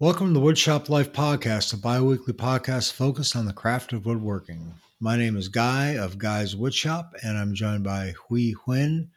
Welcome 0.00 0.32
to 0.32 0.38
the 0.38 0.46
Woodshop 0.46 0.88
Life 0.88 1.12
Podcast, 1.12 1.74
a 1.74 1.76
bi 1.76 2.00
weekly 2.00 2.32
podcast 2.32 2.92
focused 2.92 3.34
on 3.34 3.46
the 3.46 3.52
craft 3.52 3.92
of 3.92 4.06
woodworking. 4.06 4.72
My 5.00 5.16
name 5.16 5.36
is 5.36 5.48
Guy 5.48 5.96
of 5.96 6.18
Guy's 6.18 6.54
Woodshop, 6.54 7.14
and 7.24 7.36
I'm 7.36 7.52
joined 7.52 7.82
by 7.82 8.14
Huy 8.28 8.54
Huynh, 8.54 9.08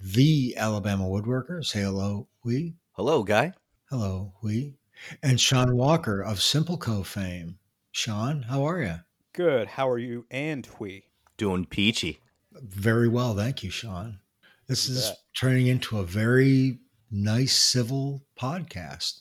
the 0.00 0.56
Alabama 0.56 1.04
woodworker. 1.04 1.64
Say 1.64 1.82
hello, 1.82 2.26
Huy. 2.42 2.74
Hello, 2.94 3.22
Guy. 3.22 3.52
Hello, 3.90 4.32
Huy. 4.42 4.74
And 5.22 5.40
Sean 5.40 5.76
Walker 5.76 6.20
of 6.20 6.42
Simple 6.42 6.78
Co 6.78 7.04
fame. 7.04 7.60
Sean, 7.92 8.42
how 8.42 8.64
are 8.64 8.82
you? 8.82 8.96
Good. 9.34 9.68
How 9.68 9.88
are 9.88 10.00
you 10.00 10.26
and 10.32 10.66
Huy? 10.66 11.04
Doing 11.36 11.64
peachy. 11.64 12.18
Very 12.50 13.06
well, 13.06 13.36
thank 13.36 13.62
you, 13.62 13.70
Sean. 13.70 14.18
This 14.66 14.88
is 14.88 15.12
turning 15.36 15.68
into 15.68 15.98
a 15.98 16.04
very 16.04 16.80
nice 17.08 17.56
civil 17.56 18.24
podcast. 18.36 19.20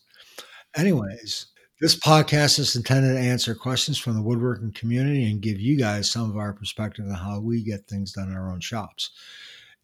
Anyways, 0.75 1.47
this 1.79 1.95
podcast 1.95 2.57
is 2.57 2.75
intended 2.75 3.13
to 3.13 3.19
answer 3.19 3.53
questions 3.53 3.99
from 3.99 4.15
the 4.15 4.23
woodworking 4.23 4.71
community 4.71 5.29
and 5.29 5.41
give 5.41 5.59
you 5.59 5.77
guys 5.77 6.09
some 6.09 6.29
of 6.29 6.35
our 6.35 6.51
perspective 6.51 7.05
on 7.07 7.13
how 7.13 7.39
we 7.39 7.61
get 7.61 7.87
things 7.87 8.13
done 8.13 8.29
in 8.29 8.35
our 8.35 8.51
own 8.51 8.59
shops. 8.59 9.11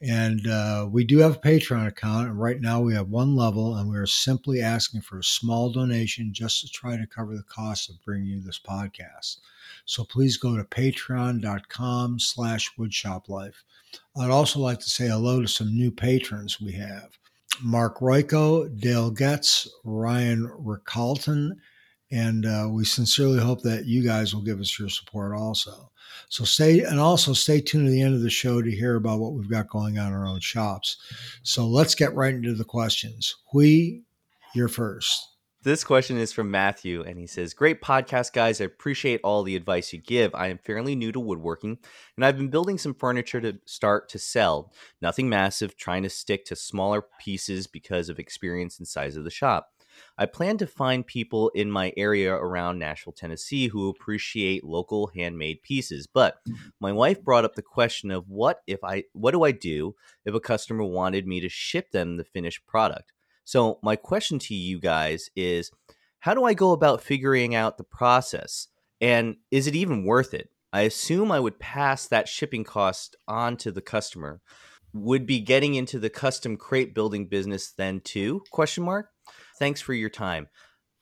And 0.01 0.47
uh, 0.47 0.87
we 0.89 1.03
do 1.03 1.19
have 1.19 1.35
a 1.35 1.39
Patreon 1.39 1.85
account, 1.85 2.29
and 2.29 2.39
right 2.39 2.59
now 2.59 2.79
we 2.79 2.93
have 2.93 3.09
one 3.09 3.35
level, 3.35 3.75
and 3.75 3.89
we 3.89 3.97
are 3.97 4.05
simply 4.05 4.61
asking 4.61 5.01
for 5.01 5.19
a 5.19 5.23
small 5.23 5.71
donation 5.71 6.33
just 6.33 6.61
to 6.61 6.69
try 6.69 6.95
to 6.95 7.05
cover 7.05 7.35
the 7.35 7.43
cost 7.43 7.89
of 7.89 8.01
bringing 8.03 8.27
you 8.27 8.41
this 8.41 8.59
podcast. 8.59 9.37
So 9.85 10.05
please 10.05 10.37
go 10.37 10.55
to 10.55 10.63
patreon.com 10.63 12.19
slash 12.19 12.71
woodshoplife. 12.79 13.55
I'd 14.17 14.31
also 14.31 14.59
like 14.59 14.79
to 14.79 14.89
say 14.89 15.07
hello 15.07 15.41
to 15.41 15.47
some 15.47 15.75
new 15.75 15.91
patrons 15.91 16.61
we 16.61 16.71
have. 16.71 17.19
Mark 17.63 17.99
Royko, 17.99 18.79
Dale 18.79 19.11
Getz, 19.11 19.67
Ryan 19.83 20.51
Ricalton, 20.59 21.51
and 22.11 22.45
uh, 22.45 22.67
we 22.69 22.85
sincerely 22.85 23.39
hope 23.39 23.61
that 23.61 23.85
you 23.85 24.03
guys 24.03 24.33
will 24.33 24.41
give 24.41 24.59
us 24.59 24.79
your 24.79 24.89
support 24.89 25.35
also. 25.35 25.91
So 26.29 26.43
stay 26.43 26.81
and 26.81 26.99
also 26.99 27.33
stay 27.33 27.61
tuned 27.61 27.85
to 27.85 27.91
the 27.91 28.01
end 28.01 28.15
of 28.15 28.21
the 28.21 28.29
show 28.29 28.61
to 28.61 28.71
hear 28.71 28.95
about 28.95 29.19
what 29.19 29.33
we've 29.33 29.49
got 29.49 29.69
going 29.69 29.99
on 29.99 30.07
in 30.07 30.13
our 30.13 30.27
own 30.27 30.39
shops. 30.39 30.97
So 31.43 31.67
let's 31.67 31.95
get 31.95 32.15
right 32.15 32.33
into 32.33 32.53
the 32.55 32.63
questions. 32.63 33.35
Huy, 33.51 34.01
you're 34.55 34.67
first. 34.67 35.27
This 35.69 35.83
question 35.83 36.17
is 36.17 36.33
from 36.33 36.49
Matthew, 36.49 37.03
and 37.03 37.19
he 37.19 37.27
says, 37.27 37.53
Great 37.53 37.79
podcast, 37.79 38.33
guys. 38.33 38.59
I 38.59 38.63
appreciate 38.63 39.21
all 39.23 39.43
the 39.43 39.55
advice 39.55 39.93
you 39.93 39.99
give. 39.99 40.33
I 40.33 40.47
am 40.47 40.57
fairly 40.57 40.95
new 40.95 41.11
to 41.11 41.19
woodworking, 41.19 41.77
and 42.15 42.25
I've 42.25 42.37
been 42.37 42.49
building 42.49 42.79
some 42.79 42.95
furniture 42.95 43.39
to 43.39 43.59
start 43.67 44.09
to 44.09 44.17
sell. 44.17 44.73
Nothing 44.99 45.29
massive, 45.29 45.77
trying 45.77 46.01
to 46.01 46.09
stick 46.09 46.43
to 46.45 46.55
smaller 46.55 47.03
pieces 47.19 47.67
because 47.67 48.09
of 48.09 48.17
experience 48.17 48.79
and 48.79 48.87
size 48.87 49.15
of 49.15 49.25
the 49.25 49.29
shop. 49.29 49.69
I 50.17 50.25
plan 50.25 50.57
to 50.57 50.65
find 50.65 51.05
people 51.05 51.49
in 51.49 51.69
my 51.69 51.93
area 51.95 52.33
around 52.33 52.79
Nashville, 52.79 53.13
Tennessee 53.13 53.67
who 53.67 53.89
appreciate 53.89 54.63
local 54.63 55.11
handmade 55.15 55.61
pieces. 55.61 56.07
But 56.11 56.37
my 56.79 56.91
wife 56.91 57.23
brought 57.23 57.45
up 57.45 57.53
the 57.53 57.61
question 57.61 58.09
of 58.09 58.27
what 58.27 58.61
if 58.65 58.83
I 58.83 59.03
what 59.13 59.33
do 59.33 59.43
I 59.43 59.51
do 59.51 59.93
if 60.25 60.33
a 60.33 60.39
customer 60.39 60.83
wanted 60.83 61.27
me 61.27 61.39
to 61.41 61.49
ship 61.49 61.91
them 61.91 62.17
the 62.17 62.23
finished 62.23 62.65
product? 62.65 63.11
So, 63.49 63.79
my 63.81 63.95
question 63.95 64.37
to 64.37 64.53
you 64.53 64.79
guys 64.79 65.31
is 65.35 65.71
how 66.19 66.35
do 66.35 66.43
I 66.43 66.53
go 66.53 66.71
about 66.71 67.01
figuring 67.01 67.55
out 67.55 67.79
the 67.79 67.83
process? 67.83 68.67
And 69.01 69.37
is 69.49 69.65
it 69.65 69.75
even 69.75 70.03
worth 70.03 70.35
it? 70.35 70.49
I 70.71 70.81
assume 70.81 71.31
I 71.31 71.39
would 71.39 71.57
pass 71.57 72.07
that 72.09 72.29
shipping 72.29 72.63
cost 72.63 73.15
on 73.27 73.57
to 73.57 73.71
the 73.71 73.81
customer. 73.81 74.39
Would 74.93 75.25
be 75.25 75.39
getting 75.39 75.73
into 75.73 75.97
the 75.97 76.11
custom 76.11 76.57
crate 76.57 76.93
building 76.93 77.25
business 77.25 77.71
then 77.71 78.01
too? 78.01 78.43
Question 78.51 78.83
mark. 78.83 79.07
Thanks 79.57 79.81
for 79.81 79.95
your 79.95 80.11
time. 80.11 80.47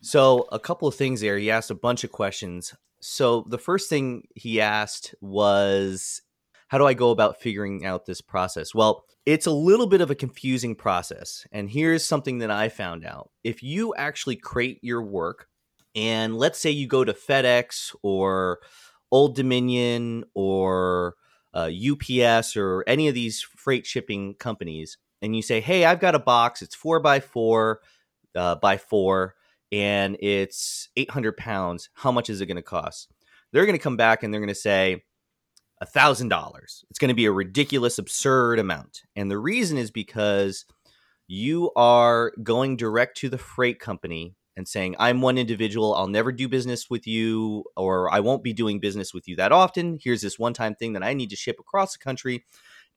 So, 0.01 0.47
a 0.49 0.57
couple 0.57 0.87
of 0.87 0.95
things 0.95 1.19
there. 1.19 1.37
He 1.37 1.51
asked 1.51 1.69
a 1.69 1.75
bunch 1.75 2.05
of 2.05 2.13
questions. 2.13 2.73
So, 3.01 3.45
the 3.49 3.57
first 3.57 3.89
thing 3.89 4.23
he 4.35 4.61
asked 4.61 5.13
was 5.19 6.21
how 6.67 6.77
do 6.77 6.85
I 6.85 6.93
go 6.93 7.11
about 7.11 7.41
figuring 7.41 7.85
out 7.85 8.05
this 8.05 8.21
process? 8.21 8.75
Well, 8.75 9.05
it's 9.25 9.45
a 9.45 9.52
little 9.52 9.87
bit 9.87 10.02
of 10.02 10.11
a 10.11 10.15
confusing 10.15 10.75
process. 10.75 11.45
And 11.52 11.69
here's 11.69 12.03
something 12.03 12.39
that 12.39 12.52
I 12.52 12.69
found 12.69 13.05
out. 13.05 13.31
If 13.43 13.64
you 13.64 13.93
actually 13.95 14.36
create 14.36 14.80
your 14.81 15.02
work, 15.02 15.47
and 15.95 16.37
let's 16.37 16.59
say 16.59 16.69
you 16.69 16.87
go 16.87 17.03
to 17.03 17.14
FedEx 17.14 17.95
or 18.03 18.59
Old 19.11 19.36
Dominion 19.36 20.25
or 20.33 21.15
uh, 21.53 21.69
UPS 21.71 22.55
or 22.55 22.83
any 22.86 23.08
of 23.08 23.15
these 23.15 23.42
freight 23.42 23.86
shipping 23.86 24.36
companies, 24.36 24.97
and 25.21 25.36
you 25.36 25.42
say, 25.42 25.59
hey, 25.61 25.86
I've 25.86 25.99
got 25.99 26.15
a 26.15 26.19
box, 26.19 26.61
it's 26.61 26.75
four 26.75 26.99
by 26.99 27.19
four 27.19 27.81
uh, 28.36 28.55
by 28.55 28.77
four, 28.77 29.36
and 29.71 30.15
it's 30.19 30.89
800 30.95 31.36
pounds. 31.36 31.89
How 31.93 32.11
much 32.11 32.30
is 32.30 32.39
it 32.42 32.45
going 32.45 32.58
to 32.58 32.61
cost? 32.61 33.11
They're 33.52 33.65
going 33.65 33.77
to 33.77 33.83
come 33.83 33.97
back 33.97 34.23
and 34.23 34.33
they're 34.33 34.42
going 34.42 34.49
to 34.49 34.55
say, 34.55 35.03
a 35.80 35.86
thousand 35.86 36.30
dollars. 36.30 36.83
It's 36.89 36.99
going 36.99 37.10
to 37.10 37.15
be 37.15 37.26
a 37.26 37.32
ridiculous, 37.32 37.98
absurd 37.98 38.60
amount. 38.60 39.02
And 39.15 39.30
the 39.30 39.38
reason 39.38 39.77
is 39.77 39.92
because 39.92 40.65
you 41.27 41.71
are 41.76 42.32
going 42.42 42.77
direct 42.77 43.17
to 43.17 43.30
the 43.30 43.38
freight 43.38 43.80
company 43.80 44.36
and 44.55 44.67
saying, 44.67 44.95
I'm 44.98 45.21
one 45.21 45.37
individual. 45.37 45.93
I'll 45.93 46.08
never 46.08 46.32
do 46.32 46.48
business 46.49 46.89
with 46.89 47.05
you, 47.05 47.66
or 47.76 48.11
I 48.11 48.21
won't 48.21 48.43
be 48.43 48.54
doing 48.54 48.80
business 48.80 49.14
with 49.14 49.27
you 49.27 49.36
that 49.36 49.52
often. 49.52 49.99
Here's 50.02 50.21
this 50.21 50.39
one 50.39 50.54
time 50.54 50.73
thing 50.73 50.93
that 50.93 51.04
I 51.04 51.14
need 51.14 51.30
to 51.30 51.36
ship 51.36 51.58
across 51.60 51.93
the 51.93 52.04
country, 52.04 52.43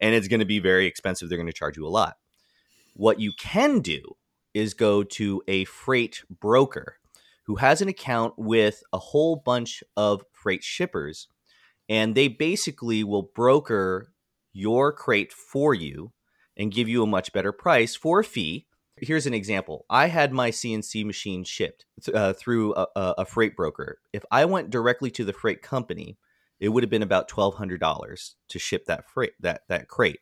and 0.00 0.14
it's 0.14 0.28
going 0.28 0.40
to 0.40 0.46
be 0.46 0.58
very 0.58 0.86
expensive. 0.86 1.28
They're 1.28 1.36
going 1.36 1.46
to 1.48 1.52
charge 1.52 1.76
you 1.76 1.86
a 1.86 1.88
lot. 1.88 2.16
What 2.94 3.20
you 3.20 3.32
can 3.38 3.80
do 3.80 4.16
is 4.54 4.72
go 4.74 5.02
to 5.02 5.42
a 5.46 5.64
freight 5.66 6.22
broker 6.40 6.96
who 7.44 7.56
has 7.56 7.82
an 7.82 7.88
account 7.88 8.34
with 8.38 8.82
a 8.92 8.98
whole 8.98 9.36
bunch 9.36 9.82
of 9.96 10.24
freight 10.32 10.64
shippers 10.64 11.28
and 11.90 12.14
they 12.14 12.28
basically 12.28 13.02
will 13.02 13.30
broker 13.34 14.12
your 14.52 14.92
crate 14.92 15.32
for 15.32 15.74
you 15.74 16.12
and 16.56 16.72
give 16.72 16.88
you 16.88 17.02
a 17.02 17.06
much 17.06 17.32
better 17.32 17.52
price 17.52 17.96
for 17.96 18.20
a 18.20 18.24
fee. 18.24 18.66
Here's 18.96 19.26
an 19.26 19.34
example. 19.34 19.86
I 19.90 20.06
had 20.06 20.32
my 20.32 20.50
CNC 20.50 21.04
machine 21.04 21.42
shipped 21.42 21.86
uh, 22.14 22.32
through 22.32 22.74
a, 22.74 22.86
a, 22.94 23.24
freight 23.24 23.56
broker. 23.56 23.98
If 24.12 24.24
I 24.30 24.44
went 24.44 24.70
directly 24.70 25.10
to 25.12 25.24
the 25.24 25.32
freight 25.32 25.62
company, 25.62 26.18
it 26.60 26.68
would 26.68 26.82
have 26.82 26.90
been 26.90 27.02
about 27.02 27.28
twelve 27.28 27.54
hundred 27.54 27.80
dollars 27.80 28.36
to 28.50 28.58
ship 28.58 28.84
that 28.86 29.08
freight 29.08 29.32
that 29.40 29.62
that 29.68 29.88
crate. 29.88 30.20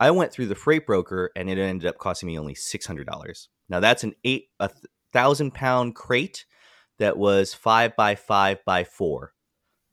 I 0.00 0.10
went 0.10 0.32
through 0.32 0.46
the 0.46 0.54
freight 0.54 0.86
broker, 0.86 1.30
and 1.36 1.50
it 1.50 1.58
ended 1.58 1.86
up 1.86 1.98
costing 1.98 2.28
me 2.28 2.38
only 2.38 2.54
six 2.54 2.86
hundred 2.86 3.06
dollars. 3.06 3.50
Now 3.68 3.80
that's 3.80 4.04
an 4.04 4.14
eight 4.24 4.46
a 4.58 4.70
thousand 5.12 5.52
pound 5.52 5.94
crate 5.94 6.46
that 6.98 7.18
was 7.18 7.52
five 7.52 7.94
by 7.94 8.14
five 8.14 8.64
by 8.64 8.84
four 8.84 9.34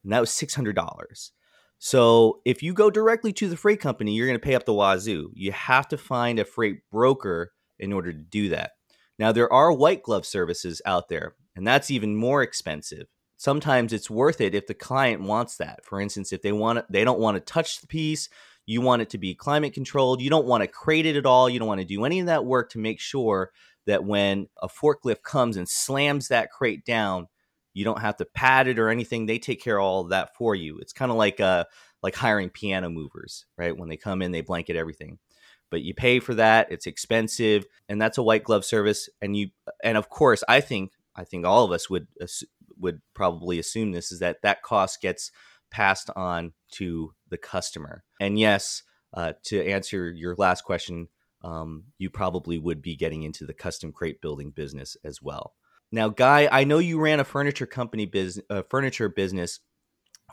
and 0.05 0.13
that 0.13 0.21
was 0.21 0.29
$600. 0.29 1.31
So 1.79 2.39
if 2.45 2.63
you 2.63 2.73
go 2.73 2.89
directly 2.89 3.33
to 3.33 3.49
the 3.49 3.57
freight 3.57 3.81
company, 3.81 4.13
you're 4.13 4.27
going 4.27 4.39
to 4.39 4.43
pay 4.43 4.55
up 4.55 4.65
the 4.65 4.73
wazoo. 4.73 5.31
You 5.33 5.51
have 5.51 5.89
to 5.89 5.97
find 5.97 6.39
a 6.39 6.45
freight 6.45 6.77
broker 6.89 7.51
in 7.77 7.91
order 7.91 8.13
to 8.13 8.17
do 8.17 8.49
that. 8.49 8.71
Now, 9.19 9.31
there 9.31 9.51
are 9.51 9.71
white 9.73 10.03
glove 10.03 10.25
services 10.25 10.81
out 10.85 11.09
there, 11.09 11.35
and 11.55 11.67
that's 11.67 11.91
even 11.91 12.15
more 12.15 12.41
expensive. 12.41 13.07
Sometimes 13.37 13.91
it's 13.91 14.09
worth 14.09 14.39
it 14.39 14.55
if 14.55 14.67
the 14.67 14.73
client 14.73 15.21
wants 15.21 15.57
that. 15.57 15.83
For 15.83 15.99
instance, 15.99 16.31
if 16.31 16.41
they 16.41 16.51
want 16.53 16.79
it, 16.79 16.85
they 16.89 17.03
don't 17.03 17.19
want 17.19 17.35
to 17.35 17.41
touch 17.41 17.81
the 17.81 17.87
piece, 17.87 18.29
you 18.65 18.81
want 18.81 19.01
it 19.01 19.09
to 19.11 19.17
be 19.17 19.35
climate 19.35 19.73
controlled, 19.73 20.21
you 20.21 20.29
don't 20.29 20.47
want 20.47 20.63
to 20.63 20.67
crate 20.67 21.05
it 21.05 21.15
at 21.15 21.25
all, 21.25 21.49
you 21.49 21.59
don't 21.59 21.67
want 21.67 21.81
to 21.81 21.85
do 21.85 22.05
any 22.05 22.19
of 22.19 22.25
that 22.27 22.45
work 22.45 22.69
to 22.71 22.79
make 22.79 22.99
sure 22.99 23.51
that 23.85 24.03
when 24.03 24.47
a 24.61 24.67
forklift 24.67 25.21
comes 25.23 25.57
and 25.57 25.69
slams 25.69 26.29
that 26.29 26.49
crate 26.51 26.85
down, 26.85 27.27
you 27.75 27.83
don't 27.83 28.01
have 28.01 28.17
to 28.17 28.25
pad 28.25 28.67
it 28.67 28.79
or 28.79 28.89
anything. 28.89 29.25
They 29.25 29.37
take 29.37 29.61
care 29.61 29.77
of 29.77 29.83
all 29.83 30.01
of 30.01 30.09
that 30.09 30.33
for 30.35 30.55
you. 30.55 30.79
It's 30.79 30.93
kind 30.93 31.11
of 31.11 31.17
like 31.17 31.39
uh 31.39 31.65
like 32.01 32.15
hiring 32.15 32.49
piano 32.49 32.89
movers, 32.89 33.45
right? 33.57 33.77
When 33.77 33.89
they 33.89 33.97
come 33.97 34.23
in, 34.23 34.31
they 34.31 34.41
blanket 34.41 34.75
everything. 34.75 35.19
But 35.69 35.81
you 35.81 35.93
pay 35.93 36.19
for 36.19 36.33
that. 36.35 36.71
It's 36.71 36.87
expensive, 36.87 37.65
and 37.89 38.01
that's 38.01 38.17
a 38.17 38.23
white 38.23 38.43
glove 38.43 38.63
service. 38.65 39.09
And 39.21 39.35
you 39.35 39.49
and 39.83 39.97
of 39.97 40.09
course, 40.09 40.43
I 40.47 40.61
think 40.61 40.93
I 41.15 41.25
think 41.25 41.45
all 41.45 41.65
of 41.65 41.71
us 41.71 41.89
would 41.89 42.07
would 42.77 43.01
probably 43.13 43.59
assume 43.59 43.91
this 43.91 44.11
is 44.11 44.19
that 44.19 44.41
that 44.41 44.63
cost 44.63 45.01
gets 45.01 45.31
passed 45.69 46.09
on 46.15 46.53
to 46.71 47.13
the 47.29 47.37
customer. 47.37 48.03
And 48.19 48.39
yes, 48.39 48.83
uh, 49.13 49.33
to 49.45 49.65
answer 49.65 50.11
your 50.11 50.35
last 50.37 50.63
question, 50.63 51.09
um, 51.43 51.85
you 51.97 52.09
probably 52.09 52.57
would 52.57 52.81
be 52.81 52.95
getting 52.95 53.23
into 53.23 53.45
the 53.45 53.53
custom 53.53 53.91
crate 53.91 54.21
building 54.21 54.51
business 54.51 54.95
as 55.03 55.21
well. 55.21 55.53
Now, 55.95 56.09
Guy, 56.09 56.49
I 56.51 56.65
know 56.65 56.79
you 56.79 56.99
ran 56.99 57.21
a 57.21 57.23
furniture 57.23 57.65
company 57.65 58.05
business, 58.05 58.45
uh, 58.49 58.63
furniture 58.69 59.07
business 59.07 59.61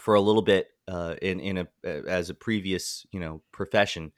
for 0.00 0.14
a 0.14 0.20
little 0.20 0.42
bit 0.42 0.66
uh, 0.88 1.14
in 1.22 1.38
in 1.38 1.58
a 1.58 1.68
uh, 1.86 2.02
as 2.08 2.30
a 2.30 2.34
previous 2.34 3.06
you 3.12 3.20
know 3.20 3.42
profession. 3.52 4.10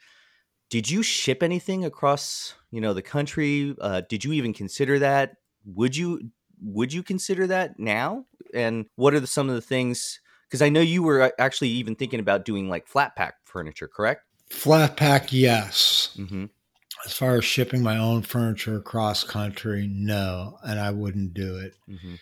Did 0.71 0.91
you 0.91 1.03
ship 1.03 1.43
anything 1.43 1.85
across 1.85 2.55
you 2.71 2.81
know 2.81 2.95
the 2.95 3.03
country? 3.03 3.77
Uh, 3.79 4.01
did 4.09 4.25
you 4.25 4.33
even 4.33 4.55
consider 4.55 4.99
that? 5.01 5.37
Would 5.67 5.95
you 5.95 6.31
would 6.63 6.95
you 6.95 7.03
consider 7.03 7.47
that 7.49 7.79
now? 7.79 8.25
And 8.55 8.87
what 8.97 9.13
are 9.13 9.21
the, 9.21 9.27
some 9.27 9.51
of 9.51 9.55
the 9.55 9.61
things? 9.61 10.21
Because 10.49 10.63
I 10.63 10.71
know 10.71 10.81
you 10.81 11.03
were 11.03 11.21
uh, 11.21 11.31
actually 11.39 11.69
even 11.69 11.95
thinking 11.95 12.21
about 12.21 12.47
doing 12.47 12.71
like 12.71 12.89
flat 12.89 13.17
pack 13.17 13.35
furniture, 13.45 13.87
correct? 13.87 14.23
Flat 14.49 14.97
pack, 14.97 15.31
yes. 15.31 16.17
Mm-hmm. 16.17 16.47
As 17.05 17.13
far 17.13 17.37
as 17.37 17.45
shipping 17.45 17.83
my 17.83 17.97
own 17.99 18.23
furniture 18.23 18.77
across 18.77 19.25
country, 19.25 19.87
no, 19.89 20.59
and 20.65 20.79
I 20.81 20.91
wouldn't 20.91 21.35
do 21.35 21.57
it. 21.57 21.75
Mhm. 21.89 22.19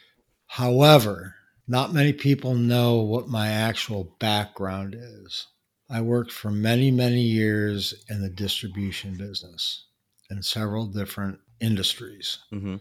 However, 0.47 1.37
not 1.67 1.93
many 1.93 2.13
people 2.13 2.55
know 2.55 3.01
what 3.01 3.29
my 3.29 3.49
actual 3.49 4.05
background 4.21 4.95
is. 4.97 5.49
I 5.91 6.01
worked 6.03 6.33
for 6.33 6.53
many, 6.53 6.91
many 6.93 7.23
years 7.23 7.95
in 8.09 8.23
the 8.23 8.31
distribution 8.31 9.17
business 9.17 9.87
in 10.31 10.43
several 10.45 10.87
different 10.87 11.41
industries. 11.61 12.39
Mhm. 12.53 12.81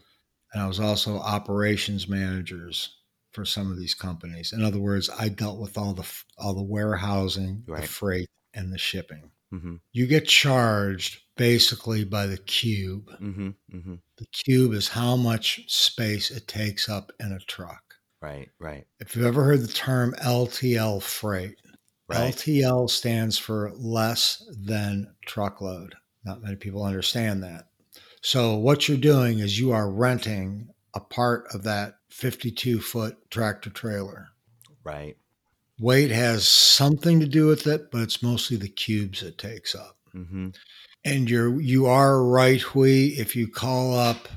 And 0.52 0.62
I 0.62 0.68
was 0.68 0.80
also 0.80 1.18
operations 1.18 2.08
managers 2.08 2.96
for 3.32 3.44
some 3.44 3.72
of 3.72 3.78
these 3.78 3.94
companies. 3.96 4.52
In 4.52 4.62
other 4.62 4.80
words, 4.80 5.10
I 5.10 5.28
dealt 5.30 5.60
with 5.60 5.76
all 5.78 5.94
the 5.94 6.06
all 6.38 6.54
the 6.54 6.62
warehousing, 6.62 7.64
the 7.66 7.82
freight, 7.82 8.30
and 8.54 8.72
the 8.72 8.78
shipping. 8.78 9.31
Mhm. 9.52 9.80
You 9.92 10.06
get 10.06 10.26
charged 10.26 11.20
basically 11.36 12.04
by 12.04 12.26
the 12.26 12.38
cube. 12.38 13.10
Mhm. 13.20 13.56
Mhm. 13.72 14.00
The 14.16 14.26
cube 14.26 14.72
is 14.72 14.88
how 14.88 15.16
much 15.16 15.60
space 15.68 16.30
it 16.30 16.48
takes 16.48 16.88
up 16.88 17.12
in 17.20 17.32
a 17.32 17.38
truck. 17.40 17.94
Right. 18.20 18.48
Right. 18.58 18.86
If 19.00 19.14
you've 19.16 19.24
ever 19.26 19.44
heard 19.44 19.60
the 19.60 19.68
term 19.72 20.14
LTL 20.18 21.00
freight, 21.00 21.56
Right. 22.08 22.34
LTL 22.34 22.88
stands 22.88 23.38
for 23.38 23.72
less 23.74 24.42
than 24.56 25.14
truckload. 25.26 25.94
Not 26.24 26.42
many 26.42 26.56
people 26.56 26.84
understand 26.84 27.42
that. 27.42 27.68
So, 28.22 28.56
what 28.56 28.88
you're 28.88 28.96
doing 28.98 29.40
is 29.40 29.58
you 29.58 29.72
are 29.72 29.90
renting 29.90 30.68
a 30.94 31.00
part 31.00 31.46
of 31.54 31.64
that 31.64 31.94
52 32.10 32.80
foot 32.80 33.16
tractor 33.30 33.70
trailer. 33.70 34.28
Right. 34.84 35.16
Weight 35.80 36.10
has 36.10 36.46
something 36.46 37.20
to 37.20 37.26
do 37.26 37.46
with 37.46 37.66
it, 37.66 37.90
but 37.90 38.02
it's 38.02 38.22
mostly 38.22 38.56
the 38.56 38.68
cubes 38.68 39.22
it 39.22 39.38
takes 39.38 39.74
up. 39.74 39.96
Mm-hmm. 40.14 40.50
And 41.04 41.28
you're 41.30 41.60
you 41.60 41.86
are 41.86 42.22
right, 42.22 42.60
Huy. 42.60 43.18
If 43.18 43.34
you 43.34 43.48
call 43.48 43.94
up 43.94 44.28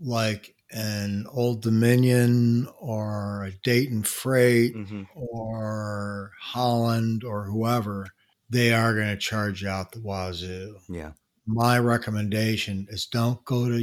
like 0.00 0.54
an 0.70 1.26
Old 1.32 1.62
Dominion 1.62 2.68
or 2.78 3.44
a 3.44 3.52
Dayton 3.62 4.02
Freight 4.02 4.74
Mm-hmm. 4.76 5.02
or 5.16 6.32
Holland 6.40 7.24
or 7.24 7.44
whoever, 7.44 8.06
they 8.50 8.72
are 8.72 8.94
going 8.94 9.08
to 9.08 9.16
charge 9.16 9.62
you 9.62 9.68
out 9.68 9.92
the 9.92 10.00
wazoo. 10.00 10.76
Yeah. 10.88 11.12
My 11.46 11.78
recommendation 11.78 12.86
is 12.90 13.06
don't 13.06 13.44
go 13.44 13.68
to 13.68 13.74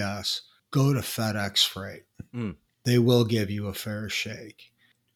UPS, 0.00 0.42
go 0.70 0.92
to 0.92 1.00
FedEx 1.00 1.66
Freight. 1.66 2.04
Mm. 2.34 2.56
They 2.84 2.98
will 2.98 3.24
give 3.24 3.50
you 3.50 3.68
a 3.68 3.74
fair 3.74 4.08
shake. 4.08 4.72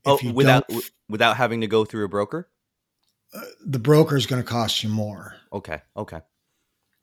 Oh, 0.08 0.32
without 0.32 0.66
w- 0.68 0.86
without 1.08 1.36
having 1.36 1.60
to 1.62 1.66
go 1.66 1.84
through 1.84 2.04
a 2.04 2.08
broker. 2.08 2.48
uh, 3.34 3.40
the 3.66 3.78
broker 3.78 4.16
is 4.16 4.26
going 4.26 4.42
to 4.42 4.48
cost 4.48 4.82
you 4.82 4.88
more 4.88 5.34
Okay. 5.52 5.80
Okay. 5.96 6.20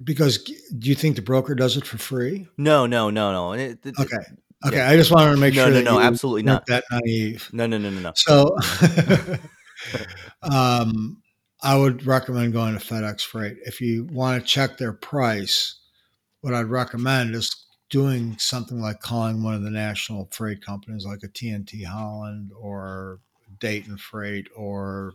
because 0.03 0.39
do 0.43 0.89
you 0.89 0.95
think 0.95 1.15
the 1.15 1.21
broker 1.21 1.53
does 1.55 1.77
it 1.77 1.85
for 1.85 1.97
free? 1.97 2.47
No. 2.57 2.85
No. 2.85 3.09
No. 3.09 3.31
No. 3.31 3.53
It, 3.53 3.79
it- 3.85 3.95
Okay. 3.99 4.17
Okay. 4.65 4.77
Yeah. 4.77 4.89
I 4.89 4.95
just 4.95 5.11
wanted 5.11 5.31
to 5.35 5.37
make 5.37 5.53
No, 5.53 5.63
sure 5.65 5.69
no, 5.71 5.75
that 5.77 5.83
no, 5.85 5.99
you 5.99 6.05
absolutely 6.05 6.43
not. 6.43 6.65
that 6.67 6.83
naive. 6.91 7.49
No. 7.53 7.67
No. 7.67 7.77
No. 7.77 7.89
No. 7.91 7.99
No. 7.99 8.11
So, 8.15 8.57
um, 10.41 11.21
I 11.61 11.75
would 11.77 12.05
recommend 12.05 12.53
going 12.53 12.77
to 12.77 12.83
FedEx 12.83 13.21
Freight. 13.21 13.57
If 13.65 13.81
you 13.81 14.05
want 14.11 14.41
to 14.41 14.47
check 14.47 14.77
their 14.77 14.93
price, 14.93 15.75
what 16.41 16.53
I'd 16.53 16.67
recommend 16.67 17.35
is 17.35 17.64
doing 17.95 18.37
something 18.37 18.81
like 18.81 18.99
calling 18.99 19.41
one 19.41 19.53
of 19.53 19.63
the 19.63 19.71
national 19.71 20.27
freight 20.29 20.61
companies 20.61 21.05
like 21.05 21.23
a 21.23 21.29
TNT 21.29 21.85
Holland 21.85 22.51
or 22.59 23.21
Dayton 23.57 23.95
Freight 23.95 24.49
or 24.53 25.13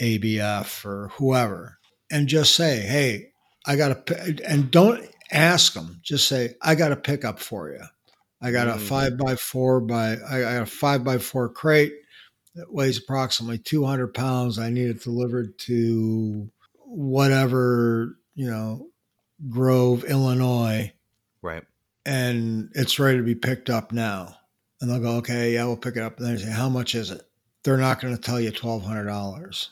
ABF 0.00 0.84
or 0.84 1.12
whoever 1.14 1.78
and 2.10 2.26
just 2.26 2.56
say, 2.56 2.80
hey, 2.80 3.28
I 3.68 3.76
got 3.76 4.04
to, 4.06 4.36
and 4.44 4.68
don't 4.68 5.08
ask 5.30 5.74
them, 5.74 6.00
just 6.02 6.26
say, 6.26 6.54
I 6.60 6.74
got 6.74 6.90
a 6.90 6.96
pickup 6.96 7.38
for 7.38 7.70
you. 7.70 7.84
I 8.42 8.50
got 8.50 8.66
a 8.66 8.72
Mhm. 8.72 8.80
five 8.80 9.16
by 9.16 9.36
four 9.36 9.80
by, 9.80 10.14
I 10.28 10.40
got 10.40 10.62
a 10.62 10.66
five 10.66 11.04
by 11.04 11.18
four 11.18 11.48
crate 11.48 11.92
that 12.56 12.72
weighs 12.74 12.98
approximately 12.98 13.58
200 13.58 14.12
pounds. 14.12 14.58
I 14.58 14.70
need 14.70 14.90
it 14.90 15.04
delivered 15.04 15.56
to 15.60 16.50
whatever, 16.80 18.18
you 18.34 18.50
know, 18.50 18.88
Grove, 19.48 20.02
Illinois, 20.02 20.92
Right. 21.46 21.62
And 22.06 22.70
it's 22.74 23.00
ready 23.00 23.18
to 23.18 23.24
be 23.24 23.34
picked 23.34 23.68
up 23.68 23.92
now. 23.92 24.36
And 24.80 24.88
they'll 24.88 25.00
go, 25.00 25.16
okay, 25.16 25.54
yeah, 25.54 25.64
we'll 25.64 25.76
pick 25.76 25.96
it 25.96 26.02
up. 26.02 26.18
And 26.18 26.26
then 26.26 26.36
they 26.36 26.42
say, 26.42 26.50
how 26.50 26.68
much 26.68 26.94
is 26.94 27.10
it? 27.10 27.22
They're 27.64 27.76
not 27.76 28.00
going 28.00 28.14
to 28.14 28.22
tell 28.22 28.40
you 28.40 28.52
$1,200. 28.52 29.68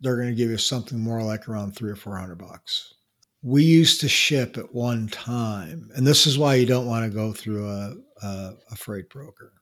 They're 0.00 0.16
going 0.16 0.28
to 0.28 0.34
give 0.34 0.50
you 0.50 0.58
something 0.58 0.98
more 0.98 1.22
like 1.22 1.48
around 1.48 1.76
three 1.76 1.90
or 1.90 1.96
400 1.96 2.36
bucks. 2.36 2.94
We 3.42 3.62
used 3.62 4.00
to 4.00 4.08
ship 4.08 4.58
at 4.58 4.74
one 4.74 5.08
time, 5.08 5.90
and 5.94 6.04
this 6.04 6.26
is 6.26 6.36
why 6.36 6.56
you 6.56 6.66
don't 6.66 6.86
want 6.86 7.04
to 7.04 7.16
go 7.16 7.32
through 7.32 7.68
a, 7.68 7.94
a, 8.22 8.52
a 8.72 8.76
freight 8.76 9.08
broker. 9.08 9.52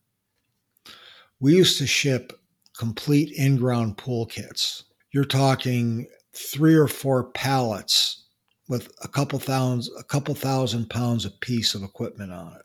We 1.41 1.55
used 1.55 1.77
to 1.79 1.87
ship 1.87 2.33
complete 2.79 3.33
in 3.37 3.57
ground 3.57 3.99
pool 3.99 4.25
kits. 4.25 4.85
You're 5.13 5.27
talking 5.27 6.07
three 6.35 6.75
or 6.75 6.89
four 6.89 7.25
pallets 7.33 8.26
with 8.69 8.93
a 9.03 9.09
couple 9.09 9.39
thousand 9.39 9.95
a 9.99 10.03
couple 10.05 10.35
thousand 10.35 10.89
pounds 10.91 11.25
a 11.25 11.31
piece 11.31 11.75
of 11.75 11.83
equipment 11.83 12.33
on 12.33 12.53
it. 12.55 12.63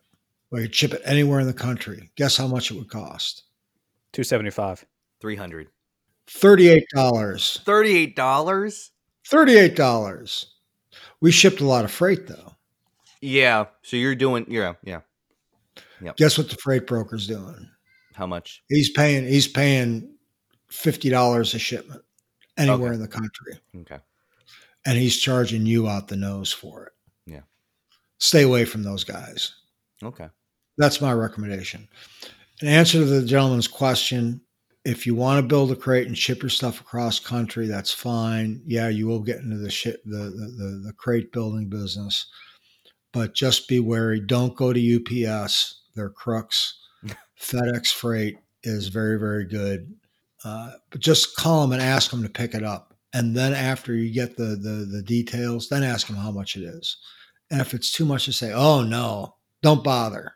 We 0.51 0.62
could 0.63 0.75
ship 0.75 0.94
it 0.94 1.01
anywhere 1.06 1.39
in 1.39 1.48
the 1.48 1.53
country. 1.53 2.12
Guess 2.15 2.38
how 2.38 2.48
much 2.48 2.71
it 2.71 2.75
would 2.77 2.89
cost? 2.89 3.44
Two 4.13 4.24
seventy 4.24 4.50
five. 4.50 4.83
Three 5.21 5.36
hundred. 5.36 5.68
Thirty-eight 6.27 6.88
dollars. 6.94 7.59
Thirty-eight 7.65 8.15
dollars. 8.15 8.92
Thirty-eight 9.27 9.75
dollars. 9.75 10.53
We 11.21 11.31
shipped 11.31 11.62
a 11.62 11.65
lot 11.65 11.86
of 11.86 11.92
freight 11.92 12.27
though. 12.27 12.56
Yeah. 13.21 13.65
So 13.83 13.98
you're 13.98 14.15
doing. 14.15 14.45
Yeah. 14.48 14.74
Yeah. 14.83 15.01
Guess 16.18 16.38
what 16.38 16.50
the 16.50 16.56
freight 16.57 16.88
broker's 16.88 17.27
doing? 17.27 17.69
How 18.15 18.25
much? 18.25 18.63
He's 18.69 18.89
paying 18.89 19.25
he's 19.27 19.48
paying 19.48 20.15
fifty 20.69 21.09
dollars 21.09 21.53
a 21.53 21.59
shipment 21.59 22.01
anywhere 22.57 22.88
Okay. 22.89 22.95
in 22.95 23.01
the 23.01 23.07
country. 23.07 23.53
Okay. 23.81 24.00
And 24.86 24.98
he's 24.98 25.18
charging 25.18 25.66
you 25.66 25.88
out 25.88 26.07
the 26.07 26.16
nose 26.16 26.51
for 26.51 26.86
it. 26.86 26.94
Yeah. 27.25 27.42
Stay 28.19 28.44
away 28.44 28.66
from 28.66 28.83
those 28.83 29.04
guys. 29.04 29.54
Okay. 30.04 30.28
That's 30.78 31.01
my 31.01 31.13
recommendation. 31.13 31.88
In 32.62 32.68
answer 32.68 33.00
to 33.00 33.06
the 33.06 33.25
gentleman's 33.25 33.68
question, 33.68 34.42
if 34.83 35.06
you 35.06 35.13
want 35.13 35.38
to 35.38 35.48
build 35.48 35.72
a 35.72 35.75
crate 35.75 36.07
and 36.07 36.18
ship 36.18 36.42
your 36.42 36.50
stuff 36.50 36.81
across 36.81 37.19
country, 37.19 37.68
that's 37.68 37.92
fine. 37.92 38.62
Yeah, 38.66 38.89
you 38.89 39.07
will 39.07 39.19
get 39.19 39.39
into 39.39 39.57
the 39.57 39.69
shit 39.69 40.04
the 40.06 40.18
the, 40.18 40.54
the, 40.57 40.81
the 40.88 40.94
crate 40.94 41.31
building 41.31 41.69
business, 41.69 42.27
but 43.12 43.34
just 43.34 43.68
be 43.68 43.80
wary. 43.80 44.19
Don't 44.19 44.56
go 44.56 44.74
to 44.74 45.25
UPS; 45.27 45.81
they're 45.95 46.10
crooks. 46.10 46.80
FedEx 47.39 47.92
Freight 47.94 48.38
is 48.63 48.88
very 48.88 49.20
very 49.20 49.46
good, 49.46 49.94
uh, 50.44 50.72
but 50.89 51.01
just 51.01 51.36
call 51.36 51.62
them 51.62 51.74
and 51.74 51.82
ask 51.82 52.10
them 52.10 52.24
to 52.24 52.29
pick 52.29 52.55
it 52.55 52.63
up, 52.63 52.90
and 53.13 53.36
then 53.36 53.53
after 53.53 53.94
you 53.94 54.13
get 54.13 54.38
the 54.38 54.56
the 54.56 54.88
the 54.91 55.03
details, 55.03 55.70
then 55.70 55.84
ask 55.84 56.08
them 56.08 56.15
how 56.15 56.32
much 56.32 56.56
it 56.56 56.63
is. 56.63 56.98
And 57.50 57.60
if 57.62 57.74
it's 57.74 57.91
too 57.91 58.06
much 58.06 58.25
to 58.25 58.34
say, 58.34 58.53
oh 58.53 58.82
no, 58.84 59.36
don't 59.62 59.84
bother. 59.84 60.34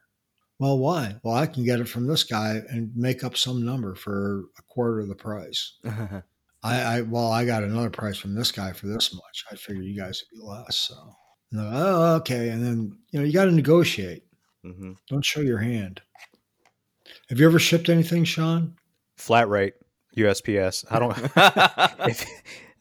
Well, 0.59 0.77
why? 0.77 1.15
Well, 1.23 1.35
I 1.35 1.47
can 1.47 1.65
get 1.65 1.79
it 1.81 1.89
from 1.89 2.07
this 2.07 2.23
guy 2.23 2.61
and 2.69 2.95
make 2.95 3.23
up 3.23 3.35
some 3.35 3.65
number 3.65 3.93
for 3.95 4.45
a 4.57 4.61
quarter 4.63 5.01
of 5.01 5.09
the 5.09 5.15
price. 5.15 5.77
I, 6.63 6.81
I 6.81 7.01
well, 7.01 7.31
I 7.31 7.45
got 7.45 7.63
another 7.63 7.89
price 7.89 8.17
from 8.17 8.35
this 8.35 8.51
guy 8.51 8.71
for 8.73 8.87
this 8.87 9.13
much. 9.13 9.45
I 9.51 9.55
figured 9.55 9.85
you 9.85 9.97
guys 9.97 10.23
would 10.31 10.39
be 10.39 10.45
less. 10.45 10.77
So, 10.77 10.95
like, 11.51 11.67
oh, 11.73 12.15
okay. 12.15 12.49
And 12.49 12.65
then 12.65 12.97
you 13.11 13.19
know 13.19 13.25
you 13.25 13.33
got 13.33 13.45
to 13.45 13.51
negotiate. 13.51 14.23
hmm 14.63 14.93
Don't 15.09 15.23
show 15.23 15.41
your 15.41 15.59
hand. 15.59 16.01
Have 17.29 17.39
you 17.39 17.45
ever 17.45 17.59
shipped 17.59 17.89
anything, 17.89 18.23
Sean? 18.23 18.75
Flat 19.15 19.47
rate 19.47 19.75
USPS. 20.17 20.85
I 20.89 20.99
don't 20.99 21.17
if 22.09 22.25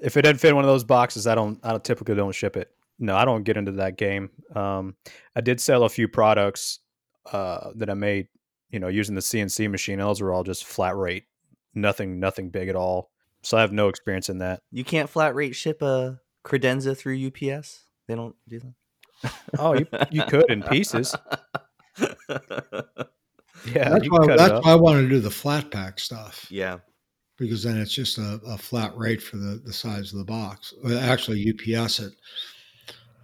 if 0.04 0.18
it 0.18 0.22
doesn't 0.22 0.38
fit 0.38 0.50
in 0.50 0.56
one 0.56 0.64
of 0.64 0.70
those 0.70 0.84
boxes, 0.84 1.26
I 1.26 1.34
don't 1.34 1.58
I 1.64 1.70
don't 1.70 1.82
typically 1.82 2.14
don't 2.14 2.34
ship 2.34 2.56
it. 2.56 2.70
No, 2.98 3.16
I 3.16 3.24
don't 3.24 3.42
get 3.42 3.56
into 3.56 3.72
that 3.72 3.96
game. 3.96 4.30
Um, 4.54 4.94
I 5.34 5.40
did 5.40 5.60
sell 5.60 5.82
a 5.82 5.88
few 5.88 6.06
products 6.06 6.78
uh, 7.32 7.70
that 7.76 7.90
I 7.90 7.94
made, 7.94 8.28
you 8.70 8.78
know, 8.78 8.88
using 8.88 9.14
the 9.14 9.20
CNC 9.20 9.68
machine. 9.70 9.98
Those 9.98 10.20
were 10.20 10.32
all 10.32 10.44
just 10.44 10.64
flat 10.64 10.96
rate, 10.96 11.24
nothing, 11.74 12.20
nothing 12.20 12.50
big 12.50 12.68
at 12.68 12.76
all. 12.76 13.10
So 13.42 13.56
I 13.56 13.62
have 13.62 13.72
no 13.72 13.88
experience 13.88 14.28
in 14.28 14.38
that. 14.38 14.62
you 14.70 14.84
can't 14.84 15.10
flat 15.10 15.34
rate 15.34 15.54
ship 15.56 15.82
a 15.82 16.20
credenza 16.44 16.96
through 16.96 17.26
UPS. 17.26 17.84
They 18.06 18.14
don't 18.14 18.36
do 18.46 18.60
that. 18.60 19.32
Oh, 19.58 19.72
you 19.72 19.86
you 20.10 20.22
could 20.24 20.50
in 20.50 20.62
pieces. 20.62 21.16
Yeah, 23.66 23.88
that's 23.88 24.10
why, 24.10 24.18
can 24.18 24.26
cut 24.26 24.34
it 24.34 24.38
that's 24.38 24.64
why 24.64 24.72
I 24.72 24.74
wanted 24.74 25.02
to 25.02 25.08
do 25.08 25.20
the 25.20 25.30
flat 25.30 25.70
pack 25.70 25.98
stuff 25.98 26.46
yeah. 26.50 26.78
Because 27.38 27.62
then 27.62 27.76
it's 27.78 27.94
just 27.94 28.18
a, 28.18 28.40
a 28.46 28.56
flat 28.56 28.96
rate 28.96 29.22
for 29.22 29.36
the, 29.36 29.60
the 29.64 29.72
size 29.72 30.12
of 30.12 30.18
the 30.18 30.24
box. 30.24 30.72
Well, 30.82 30.98
Actually, 30.98 31.52
UPS 31.52 32.00
it 32.00 32.12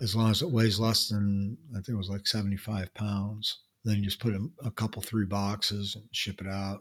as 0.01 0.17
long 0.17 0.31
as 0.31 0.43
it 0.43 0.51
weighs 0.51 0.81
less 0.81 1.09
than 1.09 1.57
I 1.73 1.77
think 1.77 1.91
it 1.91 1.97
was 1.97 2.11
like 2.11 2.27
seventy 2.27 2.57
five 2.57 2.93
pounds. 2.95 3.59
Then 3.85 3.97
you 3.97 4.05
just 4.05 4.21
put 4.21 4.35
in 4.35 4.51
a 4.65 4.71
couple 4.71 5.01
three 5.01 5.25
boxes 5.27 5.97
and 5.97 6.05
ship 6.13 6.41
it 6.41 6.47
out. 6.47 6.81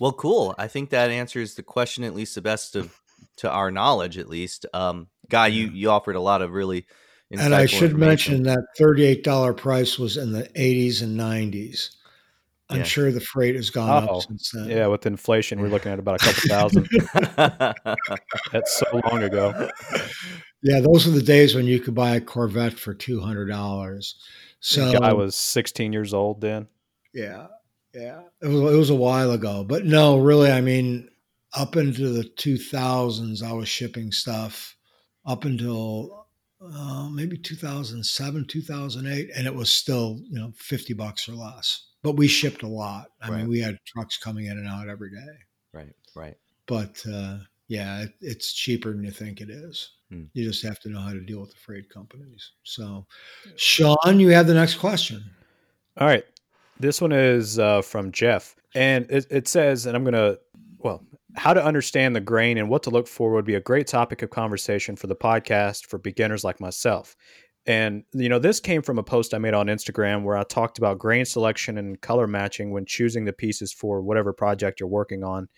Well, 0.00 0.12
cool. 0.12 0.54
I 0.58 0.68
think 0.68 0.90
that 0.90 1.10
answers 1.10 1.54
the 1.54 1.62
question 1.62 2.04
at 2.04 2.14
least 2.14 2.34
the 2.34 2.42
best 2.42 2.76
of 2.76 3.00
to 3.38 3.50
our 3.50 3.70
knowledge, 3.70 4.18
at 4.18 4.28
least. 4.28 4.66
Um, 4.74 5.08
Guy, 5.28 5.48
you 5.48 5.68
you 5.68 5.90
offered 5.90 6.16
a 6.16 6.20
lot 6.20 6.42
of 6.42 6.52
really 6.52 6.86
And 7.30 7.54
I 7.54 7.66
should 7.66 7.96
mention 7.96 8.44
that 8.44 8.60
$38 8.78 9.56
price 9.56 9.98
was 9.98 10.16
in 10.16 10.32
the 10.32 10.44
80s 10.56 11.02
and 11.02 11.18
90s. 11.18 11.95
I'm 12.68 12.78
yeah. 12.78 12.82
sure 12.84 13.12
the 13.12 13.20
freight 13.20 13.54
has 13.54 13.70
gone 13.70 14.04
Uh-oh. 14.04 14.16
up 14.16 14.22
since 14.22 14.50
then. 14.50 14.68
Yeah, 14.68 14.88
with 14.88 15.06
inflation, 15.06 15.60
we're 15.60 15.68
looking 15.68 15.92
at 15.92 16.00
about 16.00 16.20
a 16.20 16.24
couple 16.24 16.48
thousand. 16.48 16.88
That's 18.52 18.78
so 18.78 19.00
long 19.04 19.22
ago. 19.22 19.70
Yeah, 20.62 20.80
those 20.80 21.06
are 21.06 21.12
the 21.12 21.22
days 21.22 21.54
when 21.54 21.66
you 21.66 21.78
could 21.78 21.94
buy 21.94 22.16
a 22.16 22.20
Corvette 22.20 22.78
for 22.78 22.92
two 22.92 23.20
hundred 23.20 23.46
dollars. 23.46 24.16
So 24.58 24.98
guy 24.98 25.12
was 25.12 25.36
16 25.36 25.92
years 25.92 26.12
old 26.12 26.40
then. 26.40 26.66
Yeah, 27.14 27.46
yeah, 27.94 28.22
it 28.42 28.48
was 28.48 28.74
it 28.74 28.76
was 28.76 28.90
a 28.90 28.96
while 28.96 29.30
ago, 29.30 29.62
but 29.62 29.84
no, 29.84 30.18
really, 30.18 30.50
I 30.50 30.60
mean, 30.60 31.08
up 31.54 31.76
into 31.76 32.08
the 32.10 32.24
2000s, 32.24 33.42
I 33.42 33.52
was 33.52 33.68
shipping 33.68 34.10
stuff 34.10 34.76
up 35.24 35.44
until 35.44 36.26
uh, 36.60 37.08
maybe 37.10 37.38
2007, 37.38 38.46
2008, 38.48 39.30
and 39.36 39.46
it 39.46 39.54
was 39.54 39.72
still 39.72 40.18
you 40.28 40.40
know 40.40 40.52
50 40.56 40.94
bucks 40.94 41.28
or 41.28 41.32
less 41.34 41.86
but 42.06 42.14
we 42.14 42.28
shipped 42.28 42.62
a 42.62 42.68
lot. 42.68 43.08
I 43.20 43.28
right. 43.28 43.38
mean, 43.38 43.48
we 43.48 43.58
had 43.58 43.80
trucks 43.84 44.16
coming 44.16 44.46
in 44.46 44.58
and 44.58 44.68
out 44.68 44.88
every 44.88 45.10
day. 45.10 45.36
Right, 45.72 45.92
right. 46.14 46.36
But 46.68 47.02
uh, 47.12 47.38
yeah, 47.66 48.02
it, 48.02 48.12
it's 48.20 48.52
cheaper 48.52 48.92
than 48.92 49.02
you 49.02 49.10
think 49.10 49.40
it 49.40 49.50
is. 49.50 49.90
Hmm. 50.12 50.26
You 50.32 50.44
just 50.44 50.62
have 50.62 50.78
to 50.80 50.88
know 50.88 51.00
how 51.00 51.12
to 51.12 51.20
deal 51.20 51.40
with 51.40 51.50
the 51.50 51.56
freight 51.56 51.90
companies. 51.90 52.52
So, 52.62 53.06
Sean, 53.56 54.20
you 54.20 54.28
have 54.28 54.46
the 54.46 54.54
next 54.54 54.76
question. 54.76 55.24
All 55.96 56.06
right. 56.06 56.24
This 56.78 57.00
one 57.00 57.10
is 57.10 57.58
uh, 57.58 57.82
from 57.82 58.12
Jeff. 58.12 58.54
And 58.76 59.10
it, 59.10 59.26
it 59.28 59.48
says, 59.48 59.86
and 59.86 59.96
I'm 59.96 60.04
going 60.04 60.14
to, 60.14 60.38
well, 60.78 61.02
how 61.34 61.54
to 61.54 61.64
understand 61.64 62.14
the 62.14 62.20
grain 62.20 62.56
and 62.56 62.68
what 62.68 62.84
to 62.84 62.90
look 62.90 63.08
for 63.08 63.32
would 63.32 63.44
be 63.44 63.56
a 63.56 63.60
great 63.60 63.88
topic 63.88 64.22
of 64.22 64.30
conversation 64.30 64.94
for 64.94 65.08
the 65.08 65.16
podcast 65.16 65.86
for 65.86 65.98
beginners 65.98 66.44
like 66.44 66.60
myself. 66.60 67.16
And 67.66 68.04
you 68.12 68.28
know, 68.28 68.38
this 68.38 68.60
came 68.60 68.82
from 68.82 68.98
a 68.98 69.02
post 69.02 69.34
I 69.34 69.38
made 69.38 69.54
on 69.54 69.66
Instagram 69.66 70.22
where 70.22 70.36
I 70.36 70.44
talked 70.44 70.78
about 70.78 70.98
grain 70.98 71.24
selection 71.24 71.78
and 71.78 72.00
color 72.00 72.26
matching 72.26 72.70
when 72.70 72.86
choosing 72.86 73.24
the 73.24 73.32
pieces 73.32 73.72
for 73.72 74.00
whatever 74.00 74.32
project 74.32 74.80
you're 74.80 74.88
working 74.88 75.24
on. 75.24 75.48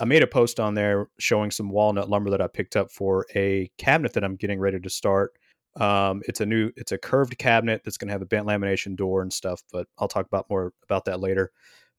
I 0.00 0.04
made 0.04 0.24
a 0.24 0.26
post 0.26 0.58
on 0.58 0.74
there 0.74 1.08
showing 1.18 1.52
some 1.52 1.70
walnut 1.70 2.10
lumber 2.10 2.30
that 2.30 2.40
I 2.40 2.48
picked 2.48 2.74
up 2.74 2.90
for 2.90 3.26
a 3.36 3.70
cabinet 3.78 4.12
that 4.14 4.24
I'm 4.24 4.34
getting 4.34 4.58
ready 4.58 4.80
to 4.80 4.90
start. 4.90 5.32
Um, 5.76 6.22
it's 6.26 6.40
a 6.40 6.46
new, 6.46 6.70
it's 6.76 6.92
a 6.92 6.98
curved 6.98 7.38
cabinet 7.38 7.82
that's 7.84 7.96
going 7.96 8.08
to 8.08 8.12
have 8.12 8.22
a 8.22 8.26
bent 8.26 8.46
lamination 8.46 8.96
door 8.96 9.22
and 9.22 9.32
stuff, 9.32 9.62
but 9.72 9.86
I'll 9.98 10.08
talk 10.08 10.26
about 10.26 10.50
more 10.50 10.72
about 10.84 11.04
that 11.04 11.20
later. 11.20 11.52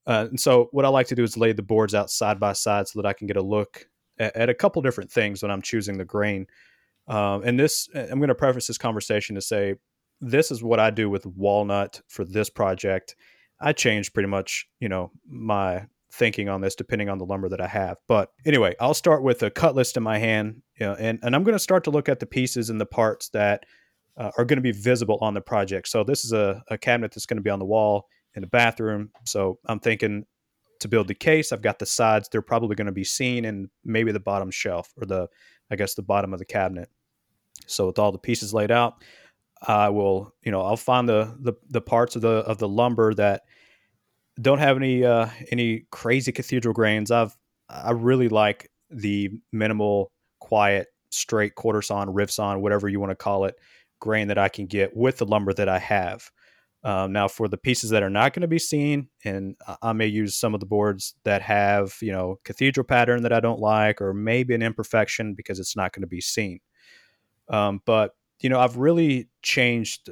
Uh, 0.05 0.27
and 0.29 0.39
so, 0.39 0.67
what 0.71 0.85
I 0.85 0.89
like 0.89 1.07
to 1.07 1.15
do 1.15 1.23
is 1.23 1.35
lay 1.35 1.51
the 1.51 1.63
boards 1.63 1.95
out 1.95 2.09
side 2.09 2.39
by 2.39 2.53
side 2.53 2.87
so 2.87 3.01
that 3.01 3.07
I 3.07 3.13
can 3.13 3.27
get 3.27 3.37
a 3.37 3.41
look 3.41 3.87
at, 4.19 4.35
at 4.35 4.49
a 4.49 4.53
couple 4.53 4.81
different 4.81 5.11
things 5.11 5.41
when 5.41 5.51
I'm 5.51 5.61
choosing 5.61 5.97
the 5.97 6.05
grain. 6.05 6.47
Um, 7.07 7.43
and 7.43 7.59
this, 7.59 7.87
I'm 7.93 8.19
going 8.19 8.29
to 8.29 8.35
preface 8.35 8.67
this 8.67 8.77
conversation 8.77 9.35
to 9.35 9.41
say, 9.41 9.75
this 10.21 10.49
is 10.49 10.63
what 10.63 10.79
I 10.79 10.89
do 10.89 11.09
with 11.09 11.25
walnut 11.25 12.01
for 12.07 12.25
this 12.25 12.49
project. 12.49 13.15
I 13.59 13.73
change 13.73 14.13
pretty 14.13 14.29
much, 14.29 14.67
you 14.79 14.89
know, 14.89 15.11
my 15.27 15.85
thinking 16.11 16.47
on 16.47 16.61
this 16.61 16.75
depending 16.75 17.09
on 17.09 17.17
the 17.17 17.25
lumber 17.25 17.49
that 17.49 17.61
I 17.61 17.67
have. 17.67 17.97
But 18.07 18.29
anyway, 18.45 18.75
I'll 18.79 18.93
start 18.93 19.21
with 19.21 19.43
a 19.43 19.51
cut 19.51 19.75
list 19.75 19.97
in 19.97 20.03
my 20.03 20.17
hand, 20.17 20.61
you 20.79 20.85
know, 20.85 20.95
and, 20.95 21.19
and 21.21 21.35
I'm 21.35 21.43
going 21.43 21.55
to 21.55 21.59
start 21.59 21.83
to 21.85 21.91
look 21.91 22.07
at 22.07 22.19
the 22.19 22.25
pieces 22.25 22.69
and 22.69 22.79
the 22.79 22.85
parts 22.85 23.29
that 23.29 23.65
uh, 24.17 24.31
are 24.37 24.45
going 24.45 24.57
to 24.57 24.61
be 24.61 24.71
visible 24.71 25.17
on 25.21 25.33
the 25.33 25.41
project. 25.41 25.89
So 25.89 26.03
this 26.03 26.23
is 26.23 26.31
a, 26.31 26.63
a 26.69 26.77
cabinet 26.77 27.11
that's 27.11 27.25
going 27.25 27.37
to 27.37 27.43
be 27.43 27.49
on 27.49 27.59
the 27.59 27.65
wall 27.65 28.07
in 28.33 28.41
the 28.41 28.47
bathroom. 28.47 29.11
So 29.25 29.59
I'm 29.65 29.79
thinking 29.79 30.25
to 30.79 30.87
build 30.87 31.07
the 31.07 31.15
case, 31.15 31.51
I've 31.51 31.61
got 31.61 31.79
the 31.79 31.85
sides. 31.85 32.29
They're 32.31 32.41
probably 32.41 32.75
going 32.75 32.85
to 32.87 32.93
be 32.93 33.03
seen 33.03 33.45
in 33.45 33.69
maybe 33.83 34.11
the 34.11 34.19
bottom 34.19 34.51
shelf 34.51 34.93
or 34.97 35.05
the, 35.05 35.27
I 35.71 35.75
guess, 35.75 35.95
the 35.95 36.01
bottom 36.01 36.33
of 36.33 36.39
the 36.39 36.45
cabinet. 36.45 36.89
So 37.67 37.87
with 37.87 37.99
all 37.99 38.11
the 38.11 38.17
pieces 38.17 38.53
laid 38.53 38.71
out, 38.71 39.03
I 39.61 39.89
will, 39.89 40.33
you 40.43 40.51
know, 40.51 40.61
I'll 40.61 40.77
find 40.77 41.07
the 41.07 41.35
the, 41.39 41.53
the 41.69 41.81
parts 41.81 42.15
of 42.15 42.21
the 42.21 42.29
of 42.29 42.57
the 42.57 42.67
lumber 42.67 43.13
that 43.15 43.43
don't 44.39 44.59
have 44.59 44.77
any 44.77 45.03
uh, 45.03 45.29
any 45.51 45.85
crazy 45.91 46.31
cathedral 46.31 46.73
grains. 46.73 47.11
I've 47.11 47.35
I 47.69 47.91
really 47.91 48.29
like 48.29 48.69
the 48.89 49.31
minimal, 49.51 50.11
quiet, 50.39 50.87
straight 51.09 51.55
quarter 51.55 51.81
sawn, 51.81 52.13
rift 52.13 52.33
sawn, 52.33 52.61
whatever 52.61 52.87
you 52.87 52.99
want 52.99 53.11
to 53.11 53.15
call 53.15 53.45
it, 53.45 53.55
grain 53.99 54.27
that 54.27 54.37
I 54.37 54.49
can 54.49 54.67
get 54.67 54.95
with 54.95 55.17
the 55.17 55.25
lumber 55.25 55.53
that 55.53 55.69
I 55.69 55.79
have. 55.79 56.29
Um, 56.85 57.11
now, 57.11 57.27
for 57.27 57.47
the 57.47 57.57
pieces 57.57 57.89
that 57.89 58.03
are 58.03 58.11
not 58.11 58.33
going 58.33 58.41
to 58.41 58.47
be 58.47 58.59
seen, 58.59 59.09
and 59.23 59.55
I 59.81 59.91
may 59.93 60.05
use 60.05 60.35
some 60.35 60.53
of 60.53 60.59
the 60.59 60.67
boards 60.67 61.15
that 61.23 61.41
have, 61.41 61.97
you 61.99 62.11
know, 62.11 62.39
cathedral 62.43 62.85
pattern 62.85 63.23
that 63.23 63.33
I 63.33 63.39
don't 63.39 63.59
like, 63.59 63.99
or 64.01 64.13
maybe 64.13 64.53
an 64.53 64.61
imperfection 64.61 65.33
because 65.33 65.59
it's 65.59 65.75
not 65.75 65.93
going 65.93 66.03
to 66.03 66.07
be 66.07 66.21
seen. 66.21 66.59
Um, 67.49 67.81
but 67.87 68.15
you 68.39 68.49
know, 68.49 68.59
I've 68.59 68.77
really 68.77 69.29
changed 69.41 70.11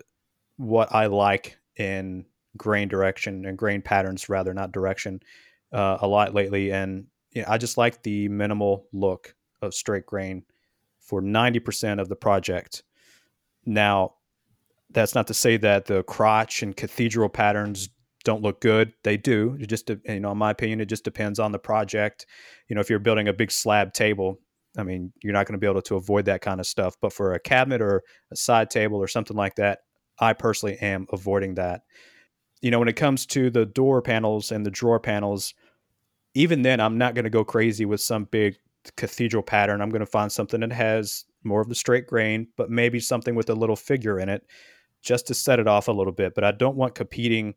what 0.58 0.94
I 0.96 1.06
like 1.06 1.60
in 1.76 2.26
grain 2.58 2.88
direction 2.88 3.46
and 3.46 3.56
grain 3.56 3.84
patterns, 3.84 4.28
rather 4.28 4.52
not 4.52 4.72
direction, 4.72 5.20
uh, 5.72 6.00
a 6.02 6.08
lot 6.08 6.34
lately. 6.34 6.72
And 6.72 7.06
you 7.34 7.44
know, 7.44 7.50
I 7.50 7.60
just 7.60 7.78
like 7.78 8.02
the 8.02 8.30
minimal 8.30 8.88
look 8.92 9.36
of 9.62 9.76
straight 9.76 10.08
grain 10.08 10.44
for 11.00 11.22
ninety 11.22 11.60
percent 11.60 12.00
of 12.00 12.10
the 12.10 12.16
project. 12.16 12.82
Now, 13.64 14.16
that's 14.94 15.16
not 15.16 15.28
to 15.28 15.34
say 15.34 15.58
that 15.58 15.86
the 15.86 16.04
crotch 16.04 16.64
and 16.64 16.76
cathedral 16.76 17.30
patterns 17.30 17.90
don't 18.24 18.42
look 18.42 18.62
good. 18.62 18.94
They 19.04 19.18
do. 19.18 19.58
It 19.60 19.68
just, 19.68 19.90
you 19.90 20.20
know, 20.20 20.32
in 20.32 20.38
my 20.38 20.52
opinion, 20.52 20.80
it 20.82 20.86
just 20.86 21.04
depends 21.04 21.40
on 21.40 21.52
the 21.52 21.60
project. 21.60 22.26
You 22.70 22.76
know, 22.76 22.82
if 22.82 22.90
you're 22.90 23.00
building 23.00 23.28
a 23.28 23.34
big 23.34 23.52
slab 23.52 23.94
table, 23.94 24.40
I 24.78 24.84
mean, 24.84 25.12
you're 25.22 25.34
not 25.34 25.46
going 25.46 25.54
to 25.54 25.60
be 25.60 25.70
able 25.70 25.82
to 25.82 25.96
avoid 25.96 26.26
that 26.26 26.42
kind 26.42 26.60
of 26.60 26.66
stuff. 26.66 26.96
But 27.02 27.14
for 27.14 27.34
a 27.34 27.40
cabinet 27.40 27.82
or 27.82 28.04
a 28.32 28.36
side 28.36 28.70
table 28.70 28.98
or 28.98 29.08
something 29.08 29.36
like 29.36 29.56
that, 29.56 29.80
I 30.20 30.34
personally 30.34 30.78
am 30.80 31.06
avoiding 31.12 31.56
that. 31.56 31.82
You 32.62 32.72
know, 32.72 32.80
when 32.80 32.88
it 32.88 32.96
comes 32.96 33.26
to 33.28 33.50
the 33.50 33.66
door 33.66 34.02
panels 34.02 34.52
and 34.52 34.66
the 34.66 34.72
drawer 34.72 35.00
panels, 35.00 35.54
even 36.34 36.62
then, 36.62 36.80
I'm 36.80 36.98
not 36.98 37.14
going 37.14 37.26
to 37.26 37.30
go 37.30 37.44
crazy 37.44 37.86
with 37.86 38.00
some 38.00 38.24
big 38.26 38.56
cathedral 38.96 39.44
pattern. 39.44 39.82
I'm 39.82 39.90
going 39.90 40.00
to 40.00 40.06
find 40.06 40.32
something 40.32 40.62
that 40.62 40.72
has 40.72 41.26
more 41.44 41.62
of 41.62 41.68
the 41.68 41.76
straight 41.76 42.08
grain, 42.08 42.48
but 42.56 42.70
maybe 42.70 43.00
something 43.00 43.36
with 43.36 43.50
a 43.50 43.56
little 43.56 43.76
figure 43.76 44.20
in 44.20 44.30
it 44.30 44.46
just 45.04 45.28
to 45.28 45.34
set 45.34 45.60
it 45.60 45.68
off 45.68 45.88
a 45.88 45.92
little 45.92 46.14
bit. 46.14 46.34
But 46.34 46.44
I 46.44 46.52
don't 46.52 46.78
want 46.78 46.96
competing 46.96 47.54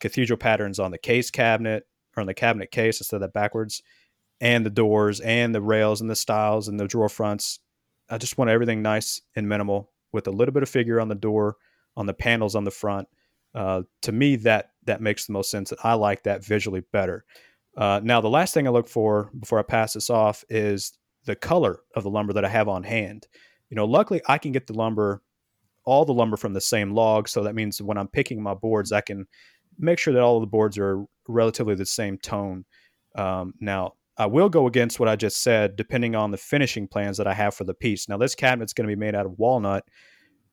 cathedral 0.00 0.36
patterns 0.36 0.78
on 0.78 0.90
the 0.90 0.98
case 0.98 1.30
cabinet 1.30 1.86
or 2.16 2.20
on 2.20 2.26
the 2.26 2.34
cabinet 2.34 2.70
case. 2.70 3.00
I 3.00 3.04
said 3.04 3.22
that 3.22 3.32
backwards 3.32 3.82
and 4.40 4.66
the 4.66 4.70
doors 4.70 5.20
and 5.20 5.54
the 5.54 5.62
rails 5.62 6.00
and 6.00 6.10
the 6.10 6.16
stiles 6.16 6.68
and 6.68 6.78
the 6.78 6.88
drawer 6.88 7.08
fronts. 7.08 7.60
I 8.08 8.18
just 8.18 8.38
want 8.38 8.50
everything 8.50 8.82
nice 8.82 9.20
and 9.36 9.48
minimal 9.48 9.90
with 10.12 10.26
a 10.26 10.32
little 10.32 10.52
bit 10.52 10.62
of 10.62 10.68
figure 10.68 11.00
on 11.00 11.08
the 11.08 11.14
door, 11.14 11.56
on 11.96 12.06
the 12.06 12.14
panels 12.14 12.56
on 12.56 12.64
the 12.64 12.70
front. 12.70 13.08
Uh, 13.54 13.82
to 14.02 14.12
me, 14.12 14.36
that 14.36 14.72
that 14.86 15.00
makes 15.00 15.26
the 15.26 15.32
most 15.32 15.50
sense. 15.50 15.72
I 15.84 15.94
like 15.94 16.24
that 16.24 16.44
visually 16.44 16.82
better. 16.92 17.24
Uh, 17.76 18.00
now, 18.02 18.20
the 18.20 18.28
last 18.30 18.54
thing 18.54 18.66
I 18.66 18.70
look 18.70 18.88
for 18.88 19.30
before 19.38 19.58
I 19.58 19.62
pass 19.62 19.92
this 19.92 20.10
off 20.10 20.44
is 20.48 20.92
the 21.24 21.36
color 21.36 21.80
of 21.94 22.02
the 22.02 22.10
lumber 22.10 22.32
that 22.32 22.44
I 22.44 22.48
have 22.48 22.68
on 22.68 22.82
hand. 22.82 23.28
You 23.68 23.76
know, 23.76 23.84
luckily 23.84 24.20
I 24.26 24.38
can 24.38 24.52
get 24.52 24.66
the 24.66 24.72
lumber, 24.72 25.22
all 25.84 26.04
the 26.04 26.14
lumber 26.14 26.36
from 26.36 26.52
the 26.52 26.60
same 26.60 26.92
log. 26.92 27.28
So 27.28 27.42
that 27.44 27.54
means 27.54 27.80
when 27.80 27.98
I'm 27.98 28.08
picking 28.08 28.42
my 28.42 28.54
boards, 28.54 28.92
I 28.92 29.00
can 29.00 29.26
make 29.78 29.98
sure 29.98 30.12
that 30.12 30.22
all 30.22 30.36
of 30.36 30.42
the 30.42 30.46
boards 30.46 30.78
are 30.78 31.04
relatively 31.28 31.74
the 31.74 31.86
same 31.86 32.18
tone. 32.18 32.64
Um, 33.16 33.54
now, 33.60 33.94
I 34.18 34.26
will 34.26 34.50
go 34.50 34.66
against 34.66 35.00
what 35.00 35.08
I 35.08 35.16
just 35.16 35.42
said, 35.42 35.76
depending 35.76 36.14
on 36.14 36.30
the 36.30 36.36
finishing 36.36 36.86
plans 36.86 37.16
that 37.16 37.26
I 37.26 37.32
have 37.32 37.54
for 37.54 37.64
the 37.64 37.72
piece. 37.72 38.08
Now, 38.08 38.18
this 38.18 38.34
cabinet's 38.34 38.74
going 38.74 38.86
to 38.88 38.94
be 38.94 39.00
made 39.00 39.14
out 39.14 39.24
of 39.24 39.38
walnut, 39.38 39.84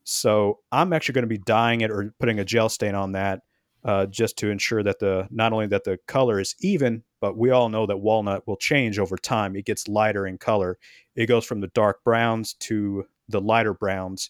so 0.05 0.60
I'm 0.72 0.93
actually 0.93 1.13
going 1.13 1.24
to 1.24 1.27
be 1.27 1.38
dyeing 1.39 1.81
it 1.81 1.91
or 1.91 2.13
putting 2.17 2.39
a 2.39 2.46
gel 2.46 2.69
stain 2.69 2.96
on 2.96 3.12
that, 3.12 3.41
uh, 3.84 4.05
just 4.05 4.38
to 4.38 4.50
ensure 4.50 4.84
that 4.84 5.00
the 5.00 5.27
not 5.31 5.51
only 5.51 5.67
that 5.67 5.84
the 5.84 6.00
color 6.07 6.39
is 6.39 6.55
even, 6.62 7.03
but 7.19 7.38
we 7.38 7.50
all 7.50 7.67
know 7.67 7.86
that 7.86 7.98
walnut 7.98 8.48
will 8.48 8.55
change 8.55 9.00
over 9.00 9.17
time. 9.17 9.55
It 9.57 9.65
gets 9.65 9.89
lighter 9.89 10.25
in 10.25 10.38
color. 10.38 10.77
It 11.15 11.25
goes 11.25 11.43
from 11.43 11.60
the 11.60 11.67
dark 11.67 12.03
browns 12.05 12.53
to 12.62 13.05
the 13.27 13.41
lighter 13.41 13.74
browns, 13.74 14.29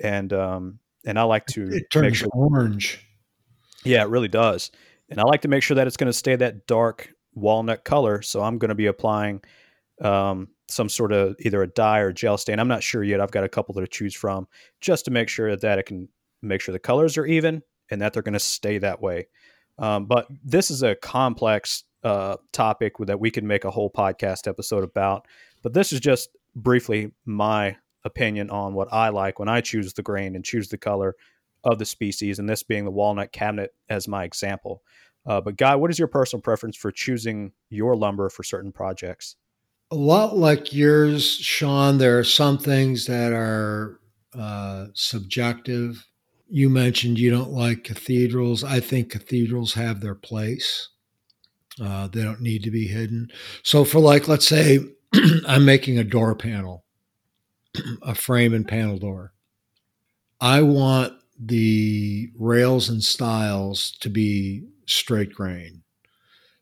and 0.00 0.32
um, 0.32 0.78
and 1.06 1.18
I 1.18 1.22
like 1.22 1.46
to 1.46 1.68
it 1.68 1.90
turns 1.90 2.18
sure, 2.18 2.28
orange. 2.32 3.04
Yeah, 3.84 4.02
it 4.02 4.08
really 4.08 4.28
does. 4.28 4.70
And 5.08 5.20
I 5.20 5.22
like 5.22 5.42
to 5.42 5.48
make 5.48 5.62
sure 5.62 5.76
that 5.76 5.86
it's 5.86 5.96
going 5.96 6.08
to 6.10 6.12
stay 6.12 6.34
that 6.36 6.66
dark 6.66 7.12
walnut 7.34 7.84
color. 7.84 8.22
So 8.22 8.42
I'm 8.42 8.58
going 8.58 8.70
to 8.70 8.74
be 8.74 8.86
applying 8.86 9.42
um, 10.02 10.48
some 10.68 10.88
sort 10.88 11.12
of 11.12 11.36
either 11.40 11.62
a 11.62 11.68
dye 11.68 12.00
or 12.00 12.12
gel 12.12 12.36
stain. 12.36 12.58
I'm 12.58 12.68
not 12.68 12.82
sure 12.82 13.04
yet. 13.04 13.20
I've 13.20 13.30
got 13.30 13.44
a 13.44 13.48
couple 13.48 13.74
to 13.74 13.86
choose 13.86 14.14
from 14.14 14.48
just 14.80 15.04
to 15.04 15.10
make 15.10 15.28
sure 15.28 15.54
that 15.54 15.78
it 15.78 15.86
can 15.86 16.08
make 16.42 16.60
sure 16.60 16.72
the 16.72 16.78
colors 16.78 17.16
are 17.16 17.26
even 17.26 17.62
and 17.90 18.02
that 18.02 18.12
they're 18.12 18.22
going 18.22 18.32
to 18.32 18.40
stay 18.40 18.78
that 18.78 19.00
way. 19.00 19.28
Um, 19.78 20.06
but 20.06 20.26
this 20.44 20.70
is 20.70 20.82
a 20.82 20.96
complex 20.96 21.84
uh, 22.02 22.36
topic 22.52 22.94
that 23.00 23.20
we 23.20 23.30
can 23.30 23.46
make 23.46 23.64
a 23.64 23.70
whole 23.70 23.90
podcast 23.90 24.48
episode 24.48 24.82
about. 24.82 25.26
But 25.62 25.74
this 25.74 25.92
is 25.92 26.00
just 26.00 26.30
briefly 26.54 27.12
my 27.24 27.76
opinion 28.06 28.48
on 28.50 28.74
what 28.74 28.92
I 28.92 29.10
like 29.10 29.38
when 29.38 29.48
I 29.48 29.60
choose 29.60 29.92
the 29.92 30.02
grain 30.02 30.34
and 30.34 30.44
choose 30.44 30.68
the 30.68 30.78
color 30.78 31.14
of 31.64 31.78
the 31.78 31.84
species, 31.84 32.38
and 32.38 32.48
this 32.48 32.62
being 32.62 32.84
the 32.84 32.90
walnut 32.90 33.32
cabinet 33.32 33.74
as 33.88 34.06
my 34.06 34.24
example. 34.24 34.82
Uh, 35.26 35.40
but 35.40 35.56
Guy, 35.56 35.74
what 35.74 35.90
is 35.90 35.98
your 35.98 36.08
personal 36.08 36.40
preference 36.40 36.76
for 36.76 36.92
choosing 36.92 37.52
your 37.68 37.96
lumber 37.96 38.28
for 38.28 38.44
certain 38.44 38.72
projects? 38.72 39.36
A 39.90 39.96
lot 39.96 40.36
like 40.36 40.72
yours, 40.72 41.28
Sean. 41.28 41.98
There 41.98 42.18
are 42.18 42.24
some 42.24 42.58
things 42.58 43.06
that 43.06 43.32
are 43.32 44.00
uh, 44.36 44.86
subjective. 44.94 46.06
You 46.48 46.68
mentioned 46.68 47.18
you 47.18 47.30
don't 47.30 47.50
like 47.50 47.84
cathedrals. 47.84 48.62
I 48.62 48.80
think 48.80 49.10
cathedrals 49.10 49.74
have 49.74 50.00
their 50.00 50.14
place. 50.14 50.88
Uh, 51.80 52.08
they 52.08 52.22
don't 52.22 52.40
need 52.40 52.62
to 52.62 52.70
be 52.70 52.86
hidden. 52.86 53.28
So, 53.62 53.84
for 53.84 54.00
like, 54.00 54.28
let's 54.28 54.48
say 54.48 54.78
I'm 55.46 55.64
making 55.64 55.98
a 55.98 56.04
door 56.04 56.34
panel, 56.34 56.84
a 58.02 58.14
frame 58.14 58.54
and 58.54 58.66
panel 58.66 58.98
door. 58.98 59.32
I 60.40 60.62
want 60.62 61.14
the 61.38 62.30
rails 62.38 62.88
and 62.88 63.02
stiles 63.02 63.92
to 64.00 64.08
be 64.08 64.64
straight 64.86 65.32
grain. 65.32 65.82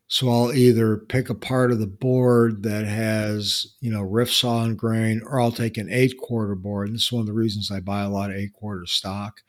So 0.07 0.29
I'll 0.29 0.53
either 0.53 0.97
pick 0.97 1.29
a 1.29 1.35
part 1.35 1.71
of 1.71 1.79
the 1.79 1.87
board 1.87 2.61
that 2.63 2.85
has, 2.85 3.75
you 3.81 3.91
know, 3.91 4.01
rift 4.01 4.33
sawn 4.33 4.75
grain, 4.75 5.21
or 5.25 5.41
I'll 5.41 5.51
take 5.51 5.77
an 5.77 5.89
eight 5.89 6.17
quarter 6.19 6.55
board. 6.55 6.87
And 6.87 6.95
this 6.95 7.05
is 7.05 7.11
one 7.11 7.21
of 7.21 7.27
the 7.27 7.33
reasons 7.33 7.71
I 7.71 7.79
buy 7.79 8.03
a 8.03 8.09
lot 8.09 8.29
of 8.29 8.35
eight 8.35 8.53
quarter 8.53 8.85
stock 8.85 9.41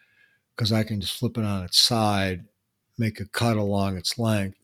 because 0.54 0.72
I 0.72 0.82
can 0.82 1.00
just 1.00 1.18
flip 1.18 1.36
it 1.36 1.44
on 1.44 1.64
its 1.64 1.78
side, 1.78 2.46
make 2.96 3.20
a 3.20 3.26
cut 3.26 3.58
along 3.58 3.98
its 3.98 4.18
length, 4.18 4.58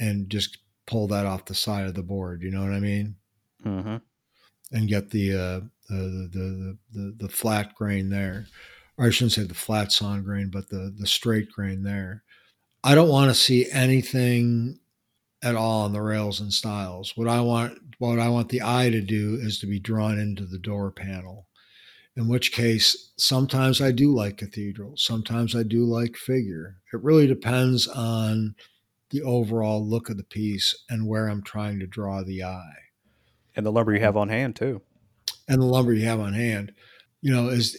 and 0.00 0.28
just 0.28 0.58
pull 0.86 1.06
that 1.08 1.26
off 1.26 1.44
the 1.44 1.54
side 1.54 1.86
of 1.86 1.94
the 1.94 2.02
board. 2.02 2.42
You 2.42 2.50
know 2.50 2.62
what 2.62 2.72
I 2.72 2.80
mean? 2.80 3.14
Mm-hmm. 3.64 3.96
And 4.72 4.88
get 4.88 5.10
the, 5.10 5.36
uh, 5.36 5.60
the, 5.88 6.28
the, 6.32 6.78
the, 6.92 7.16
the, 7.18 7.28
flat 7.28 7.74
grain 7.74 8.10
there. 8.10 8.46
Or 8.96 9.06
I 9.06 9.10
shouldn't 9.10 9.32
say 9.32 9.44
the 9.44 9.54
flat 9.54 9.92
sawn 9.92 10.22
grain, 10.22 10.50
but 10.50 10.68
the, 10.68 10.94
the 10.96 11.06
straight 11.06 11.50
grain 11.50 11.82
there. 11.82 12.22
I 12.84 12.94
don't 12.94 13.08
want 13.08 13.30
to 13.30 13.34
see 13.34 13.70
anything 13.70 14.78
at 15.42 15.56
all 15.56 15.82
on 15.82 15.92
the 15.92 16.00
rails 16.00 16.40
and 16.40 16.52
stiles. 16.52 17.12
What 17.16 17.28
I 17.28 17.40
want, 17.40 17.78
what 17.98 18.18
I 18.18 18.28
want 18.28 18.48
the 18.48 18.62
eye 18.62 18.90
to 18.90 19.00
do 19.00 19.38
is 19.40 19.58
to 19.58 19.66
be 19.66 19.80
drawn 19.80 20.18
into 20.18 20.46
the 20.46 20.58
door 20.58 20.90
panel. 20.90 21.46
In 22.16 22.28
which 22.28 22.52
case, 22.52 23.12
sometimes 23.16 23.80
I 23.80 23.90
do 23.90 24.14
like 24.14 24.36
cathedral, 24.36 24.96
sometimes 24.96 25.56
I 25.56 25.62
do 25.62 25.84
like 25.84 26.16
figure. 26.16 26.76
It 26.92 27.02
really 27.02 27.26
depends 27.26 27.88
on 27.88 28.54
the 29.10 29.22
overall 29.22 29.86
look 29.86 30.10
of 30.10 30.16
the 30.16 30.24
piece 30.24 30.84
and 30.90 31.06
where 31.06 31.28
I'm 31.28 31.42
trying 31.42 31.78
to 31.80 31.86
draw 31.86 32.22
the 32.22 32.44
eye. 32.44 32.90
And 33.56 33.64
the 33.64 33.72
lumber 33.72 33.94
you 33.94 34.00
have 34.00 34.16
on 34.16 34.28
hand 34.28 34.56
too. 34.56 34.82
And 35.48 35.60
the 35.60 35.66
lumber 35.66 35.92
you 35.92 36.06
have 36.06 36.20
on 36.20 36.34
hand. 36.34 36.72
You 37.24 37.32
know 37.32 37.50
is 37.50 37.76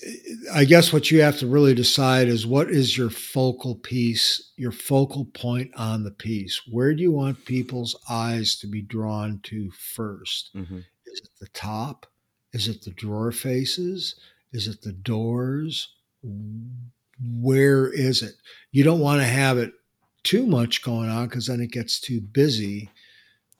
i 0.54 0.64
guess 0.64 0.94
what 0.94 1.12
you 1.12 1.20
have 1.20 1.38
to 1.40 1.48
really 1.48 1.74
decide 1.74 2.30
is 2.30 2.48
what 2.48 2.70
is 2.70 2.98
your 2.98 3.10
focal 3.10 3.76
piece 3.76 4.54
your 4.56 4.72
focal 4.72 5.26
point 5.26 5.72
on 5.76 6.04
the 6.04 6.12
piece? 6.12 6.62
Where 6.72 6.94
do 6.94 7.02
you 7.02 7.12
want 7.12 7.44
people's 7.46 7.96
eyes 8.10 8.56
to 8.60 8.68
be 8.68 8.82
drawn 8.82 9.42
to 9.44 9.70
1st 9.98 10.56
mm-hmm. 10.56 10.78
is 11.06 11.20
it 11.20 11.30
the 11.42 11.48
top? 11.48 12.06
Is 12.54 12.68
it 12.68 12.84
the 12.84 12.92
drawer 12.92 13.32
faces? 13.32 14.16
Is 14.54 14.68
it 14.68 14.82
the 14.82 14.94
doors? 14.94 15.90
Where 17.20 17.92
is 17.92 18.22
it? 18.22 18.36
You 18.72 18.84
don't 18.84 19.00
want 19.00 19.22
to 19.22 19.28
have 19.28 19.58
it 19.58 19.74
too 20.24 20.46
much 20.46 20.84
going 20.84 21.10
on 21.10 21.28
because 21.28 21.48
then 21.48 21.60
it 21.60 21.72
gets 21.72 22.00
too 22.00 22.22
busy 22.22 22.90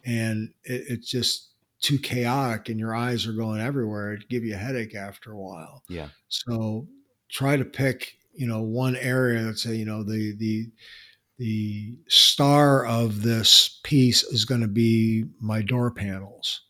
and 0.06 0.54
it, 0.64 0.84
it 0.90 1.04
just 1.04 1.50
too 1.84 2.00
chaotic 2.00 2.70
and 2.70 2.80
your 2.80 2.96
eyes 2.96 3.28
are 3.28 3.34
going 3.34 3.62
everywhere, 3.62 4.14
it'd 4.14 4.30
give 4.30 4.44
you 4.44 4.56
a 4.56 4.58
headache 4.58 4.96
after 4.96 5.34
a 5.34 5.38
while. 5.38 5.84
Yeah. 5.90 6.08
So 6.30 6.88
try 7.30 7.58
to 7.58 7.66
pick, 7.66 8.14
you 8.34 8.48
know, 8.48 8.62
one 8.62 8.96
area 8.96 9.44
that 9.44 9.60
say, 9.60 9.76
you 9.76 9.86
know, 9.86 10.02
the 10.02 10.34
the 10.38 10.72
the 11.38 11.98
star 12.08 12.86
of 12.86 13.22
this 13.24 13.80
piece 13.84 14.24
is 14.24 14.46
going 14.46 14.62
to 14.62 14.68
be 14.68 15.26
my 15.42 15.62
door 15.62 15.92
panels. 15.92 16.62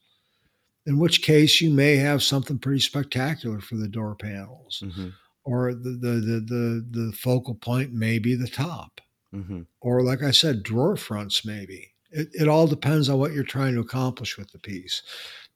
In 0.86 0.98
which 0.98 1.22
case 1.22 1.62
you 1.62 1.70
may 1.70 1.96
have 1.98 2.24
something 2.24 2.58
pretty 2.58 2.82
spectacular 2.82 3.62
for 3.62 3.76
the 3.76 3.88
door 3.88 4.16
panels. 4.16 4.84
Mm-hmm. 4.84 5.10
Or 5.46 5.74
the, 5.74 5.90
the 6.02 6.08
the 6.08 6.40
the 6.40 6.88
the 6.90 7.14
focal 7.14 7.56
point 7.56 7.94
may 7.94 8.18
be 8.18 8.34
the 8.34 8.48
top. 8.48 9.00
Mm-hmm. 9.34 9.62
Or 9.82 10.02
like 10.02 10.24
I 10.24 10.32
said, 10.32 10.64
drawer 10.64 10.96
fronts 10.96 11.46
maybe 11.46 11.93
it, 12.14 12.30
it 12.34 12.48
all 12.48 12.68
depends 12.68 13.10
on 13.10 13.20
what 13.20 13.34
you're 13.34 13.44
trying 13.44 13.74
to 13.74 13.82
accomplish 13.82 14.38
with 14.38 14.52
the 14.52 14.60
piece 14.60 15.02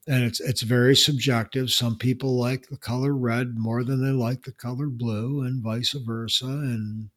and 0.08 0.24
it's 0.24 0.40
it's 0.40 0.62
very 0.62 0.96
subjective. 0.96 1.70
Some 1.70 1.96
people 1.96 2.38
like 2.38 2.68
the 2.68 2.78
color 2.78 3.14
red 3.14 3.58
more 3.58 3.84
than 3.84 4.02
they 4.02 4.10
like 4.10 4.42
the 4.42 4.52
color 4.52 4.86
blue, 4.86 5.42
and 5.42 5.62
vice 5.62 5.92
versa. 5.92 6.46
And 6.46 7.10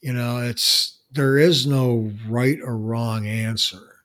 you 0.00 0.14
know, 0.14 0.38
it's 0.38 1.00
there 1.12 1.36
is 1.36 1.66
no 1.66 2.12
right 2.28 2.58
or 2.62 2.78
wrong 2.78 3.26
answer. 3.26 4.00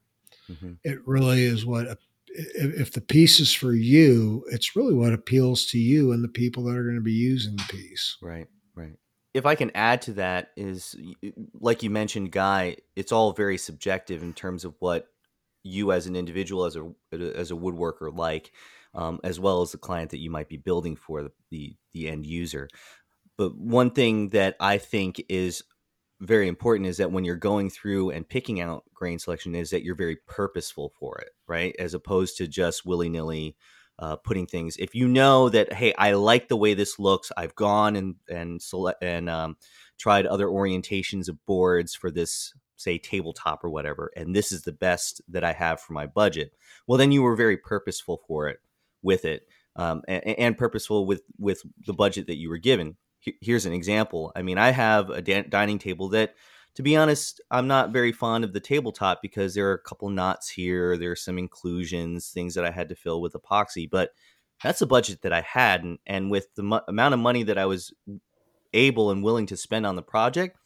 Mm-hmm. 0.52 0.74
It 0.84 1.00
really 1.08 1.44
is 1.44 1.66
what 1.66 1.98
if 2.28 2.92
the 2.92 3.02
piece 3.02 3.40
is 3.40 3.54
for 3.54 3.74
you, 3.74 4.44
it's 4.52 4.76
really 4.76 4.94
what 4.94 5.14
appeals 5.14 5.66
to 5.68 5.80
you 5.80 6.12
and 6.12 6.24
the 6.24 6.30
people 6.30 6.64
that 6.64 6.78
are 6.78 6.84
going 6.84 6.96
to 6.96 7.02
be 7.02 7.12
using 7.12 7.56
the 7.56 7.64
piece. 7.70 8.18
Right, 8.22 8.48
right 8.76 8.98
if 9.34 9.46
I 9.46 9.56
can 9.56 9.72
add 9.76 10.02
to 10.04 10.14
that 10.14 10.50
is 10.58 10.96
like 11.54 11.84
you 11.84 11.90
mentioned, 11.90 12.32
Guy, 12.32 12.78
it's 12.96 13.12
all 13.12 13.34
very 13.34 13.58
subjective 13.58 14.24
in 14.24 14.34
terms 14.34 14.66
of 14.66 14.76
what 14.80 15.08
you 15.64 15.92
as 15.92 16.08
an 16.08 16.16
individual, 16.16 16.66
as 16.66 16.76
a 16.76 16.92
as 17.14 17.52
a 17.52 17.56
woodworker 17.56 18.16
like, 18.16 18.52
um, 18.94 19.20
as 19.24 19.40
well 19.40 19.62
as 19.62 19.72
the 19.72 19.78
client 19.78 20.12
that 20.12 20.20
you 20.20 20.30
might 20.30 20.50
be 20.50 20.58
building 20.58 20.96
for 20.96 21.24
the, 21.24 21.32
the 21.50 21.76
the 21.94 22.10
end 22.10 22.26
user. 22.26 22.68
But 23.38 23.58
one 23.58 23.92
thing 23.92 24.30
that 24.30 24.56
I 24.60 24.78
think 24.78 25.24
is 25.30 25.64
very 26.20 26.48
important 26.48 26.88
is 26.88 26.98
that 26.98 27.12
when 27.12 27.26
you're 27.26 27.36
going 27.36 27.70
through 27.70 28.12
and 28.12 28.28
picking 28.28 28.62
out 28.62 28.84
grain 28.94 29.18
selection 29.18 29.56
is 29.56 29.72
that 29.72 29.84
you're 29.84 29.96
very 29.96 30.18
purposeful 30.28 30.92
for 31.00 31.18
it, 31.18 31.32
right? 31.48 31.76
As 31.80 31.94
opposed 31.94 32.38
to 32.38 32.48
just 32.48 32.86
willy 32.86 33.10
nilly 33.10 33.56
uh, 34.02 34.16
putting 34.16 34.48
things. 34.48 34.76
If 34.78 34.96
you 34.96 35.08
know 35.08 35.48
that, 35.50 35.72
hey, 35.72 35.94
I 35.94 36.14
like 36.14 36.48
the 36.48 36.58
way 36.58 36.74
this 36.74 36.98
looks, 36.98 37.32
I've 37.38 37.56
gone 37.56 37.96
and 37.96 38.16
and 38.28 38.62
select 38.62 39.04
and 39.04 39.30
um, 39.30 39.58
tried 40.00 40.26
other 40.26 40.48
orientations 40.48 41.30
of 41.30 41.46
boards 41.46 41.94
for 41.94 42.10
this, 42.10 42.54
say, 42.76 42.98
tabletop 42.98 43.64
or 43.64 43.70
whatever, 43.70 44.12
and 44.16 44.36
this 44.36 44.52
is 44.52 44.64
the 44.64 44.72
best 44.72 45.22
that 45.30 45.44
I 45.44 45.54
have 45.54 45.80
for 45.80 45.94
my 45.94 46.08
budget. 46.08 46.54
Well, 46.88 46.98
then 46.98 47.12
you 47.12 47.22
were 47.22 47.36
very 47.36 47.58
purposeful 47.58 48.22
for 48.28 48.50
it 48.50 48.60
with 49.04 49.24
it, 49.24 49.48
um, 49.76 50.02
and, 50.08 50.24
and, 50.28 50.58
purposeful 50.58 51.06
with 51.06 51.22
with 51.38 51.62
the 51.86 51.94
budget 51.94 52.26
that 52.26 52.38
you 52.38 52.50
were 52.50 52.58
given. 52.58 52.98
Here's 53.40 53.68
an 53.68 53.74
example. 53.74 54.32
I 54.36 54.42
mean, 54.42 54.58
I 54.58 54.72
have 54.72 55.12
a 55.12 55.22
dining 55.22 55.78
table 55.78 56.10
that 56.10 56.34
to 56.76 56.84
be 56.84 56.96
honest, 56.96 57.42
I'm 57.52 57.68
not 57.68 57.92
very 57.92 58.12
fond 58.12 58.44
of 58.44 58.54
the 58.54 58.60
tabletop 58.60 59.22
because 59.22 59.54
there 59.54 59.70
are 59.70 59.74
a 59.74 59.80
couple 59.80 60.10
knots 60.10 60.50
here. 60.50 60.98
There 60.98 61.12
are 61.12 61.18
some 61.18 61.38
inclusions, 61.38 62.30
things 62.30 62.56
that 62.56 62.66
I 62.66 62.72
had 62.72 62.90
to 62.90 62.96
fill 62.96 63.22
with 63.22 63.34
epoxy, 63.34 63.90
but 63.90 64.12
that's 64.64 64.80
the 64.80 64.86
budget 64.86 65.22
that 65.24 65.34
I 65.34 65.42
had. 65.42 65.84
And, 65.84 66.00
and 66.06 66.32
with 66.32 66.54
the 66.56 66.64
mo- 66.64 66.82
amount 66.88 67.14
of 67.14 67.20
money 67.20 67.44
that 67.44 67.58
I 67.58 67.66
was 67.66 67.94
able 68.74 69.12
and 69.12 69.24
willing 69.24 69.48
to 69.48 69.58
spend 69.58 69.86
on 69.86 69.96
the 69.96 70.02
project, 70.02 70.58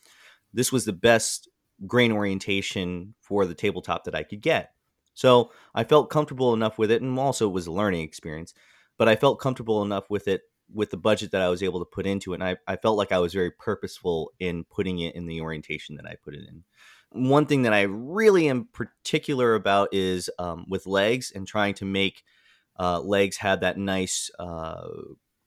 this 0.53 0.71
was 0.71 0.85
the 0.85 0.93
best 0.93 1.49
grain 1.87 2.11
orientation 2.11 3.15
for 3.19 3.45
the 3.45 3.55
tabletop 3.55 4.03
that 4.03 4.15
I 4.15 4.23
could 4.23 4.41
get. 4.41 4.71
So 5.15 5.51
I 5.73 5.85
felt 5.85 6.09
comfortable 6.09 6.53
enough 6.53 6.77
with 6.77 6.91
it. 6.91 7.01
And 7.01 7.17
also, 7.17 7.47
it 7.47 7.53
was 7.53 7.67
a 7.67 7.71
learning 7.71 8.01
experience, 8.01 8.53
but 8.97 9.07
I 9.07 9.15
felt 9.15 9.39
comfortable 9.39 9.81
enough 9.81 10.09
with 10.09 10.27
it 10.27 10.41
with 10.73 10.89
the 10.89 10.97
budget 10.97 11.31
that 11.31 11.41
I 11.41 11.49
was 11.49 11.63
able 11.63 11.79
to 11.79 11.85
put 11.85 12.05
into 12.05 12.33
it. 12.33 12.41
And 12.41 12.43
I, 12.43 12.57
I 12.67 12.75
felt 12.75 12.97
like 12.97 13.11
I 13.11 13.19
was 13.19 13.33
very 13.33 13.51
purposeful 13.51 14.31
in 14.39 14.63
putting 14.65 14.99
it 14.99 15.15
in 15.15 15.27
the 15.27 15.41
orientation 15.41 15.95
that 15.95 16.05
I 16.05 16.15
put 16.23 16.33
it 16.33 16.47
in. 16.47 16.63
One 17.11 17.45
thing 17.45 17.61
that 17.63 17.73
I 17.73 17.83
really 17.83 18.49
am 18.49 18.67
particular 18.73 19.55
about 19.55 19.89
is 19.93 20.29
um, 20.39 20.65
with 20.67 20.87
legs 20.87 21.31
and 21.33 21.47
trying 21.47 21.75
to 21.75 21.85
make 21.85 22.23
uh, 22.79 22.99
legs 22.99 23.37
have 23.37 23.61
that 23.61 23.77
nice 23.77 24.29
uh, 24.39 24.87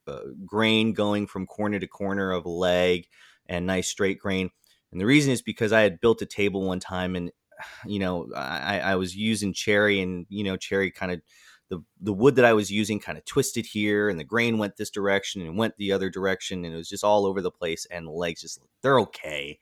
uh, 0.07 0.20
grain 0.46 0.92
going 0.92 1.26
from 1.26 1.46
corner 1.46 1.78
to 1.78 1.87
corner 1.87 2.31
of 2.31 2.46
a 2.46 2.50
leg 2.50 3.07
and 3.46 3.66
nice 3.66 3.88
straight 3.88 4.18
grain. 4.18 4.50
And 4.92 5.00
the 5.00 5.07
reason 5.07 5.33
is 5.33 5.42
because 5.42 5.72
I 5.72 5.83
had 5.83 6.00
built 6.00 6.22
a 6.22 6.26
table 6.26 6.62
one 6.62 6.81
time 6.81 7.16
and, 7.16 7.31
you 7.87 7.98
know, 7.98 8.28
I, 8.35 8.81
I 8.81 8.94
was 8.96 9.14
using 9.14 9.52
cherry 9.52 10.00
and, 10.00 10.26
you 10.28 10.44
know, 10.44 10.57
cherry 10.57 10.90
kind 10.90 11.12
of 11.12 11.20
the 11.68 11.81
the 12.00 12.12
wood 12.12 12.37
that 12.37 12.44
I 12.44 12.52
was 12.52 12.70
using 12.70 13.00
kind 13.00 13.18
of 13.18 13.24
twisted 13.24 13.66
here, 13.66 14.09
and 14.09 14.18
the 14.18 14.24
grain 14.24 14.59
went 14.59 14.76
this 14.76 14.90
direction 14.90 15.42
and 15.42 15.57
went 15.57 15.76
the 15.76 15.92
other 15.92 16.11
direction, 16.11 16.64
and 16.64 16.74
it 16.74 16.76
was 16.76 16.88
just 16.88 17.04
all 17.04 17.26
over 17.26 17.40
the 17.40 17.50
place. 17.50 17.87
And 17.90 18.07
the 18.07 18.12
legs 18.12 18.40
just 18.42 18.61
they're 18.83 19.00
okay. 19.00 19.59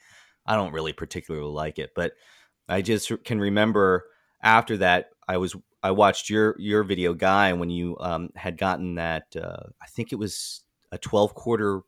I 0.46 0.54
don't 0.54 0.72
really 0.72 0.92
particularly 0.92 1.50
like 1.50 1.78
it, 1.78 1.90
but 1.94 2.12
I 2.68 2.82
just 2.82 3.12
can 3.24 3.40
remember 3.40 4.04
after 4.42 4.76
that 4.78 5.10
I 5.28 5.36
was 5.36 5.56
I 5.82 5.90
watched 5.90 6.30
your 6.30 6.56
your 6.58 6.84
video 6.84 7.14
guy 7.14 7.52
when 7.52 7.70
you 7.70 7.96
um, 8.00 8.30
had 8.34 8.58
gotten 8.58 8.96
that 8.96 9.24
uh, 9.36 9.68
I 9.82 9.86
think 9.86 10.12
it 10.12 10.16
was 10.16 10.62
a 10.92 10.98
twelve 10.98 11.34
quarter 11.34 11.82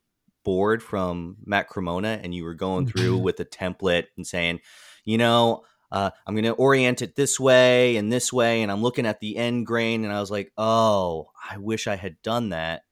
board 0.44 0.82
from 0.82 1.36
Matt 1.44 1.68
Cremona, 1.68 2.20
and 2.22 2.34
you 2.34 2.44
were 2.44 2.54
going 2.54 2.86
through 2.86 3.16
mm-hmm. 3.16 3.24
with 3.24 3.40
a 3.40 3.44
template 3.44 4.06
and 4.16 4.26
saying, 4.26 4.60
you 5.04 5.18
know, 5.18 5.62
uh, 5.90 6.10
I'm 6.26 6.34
going 6.34 6.44
to 6.44 6.52
orient 6.52 7.02
it 7.02 7.16
this 7.16 7.40
way 7.40 7.96
and 7.96 8.12
this 8.12 8.32
way. 8.32 8.62
And 8.62 8.70
I'm 8.70 8.82
looking 8.82 9.06
at 9.06 9.20
the 9.20 9.36
end 9.36 9.66
grain 9.66 10.04
and 10.04 10.12
I 10.12 10.20
was 10.20 10.30
like, 10.30 10.52
oh, 10.56 11.30
I 11.50 11.58
wish 11.58 11.86
I 11.86 11.96
had 11.96 12.20
done 12.22 12.50
that 12.50 12.82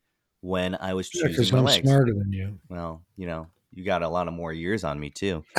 when 0.41 0.77
I 0.81 0.95
was 0.95 1.09
choosing 1.09 1.45
yeah, 1.45 1.53
my 1.53 1.59
I'm 1.59 1.65
legs. 1.65 1.89
smarter 1.89 2.15
than 2.15 2.33
you. 2.33 2.59
Well, 2.69 3.03
you 3.17 3.27
know, 3.27 3.49
you 3.73 3.85
got 3.85 4.03
a 4.03 4.09
lot 4.09 4.29
of 4.29 4.35
more 4.35 4.53
years 4.53 4.85
on 4.85 4.99
me 4.99 5.11
too. 5.11 5.45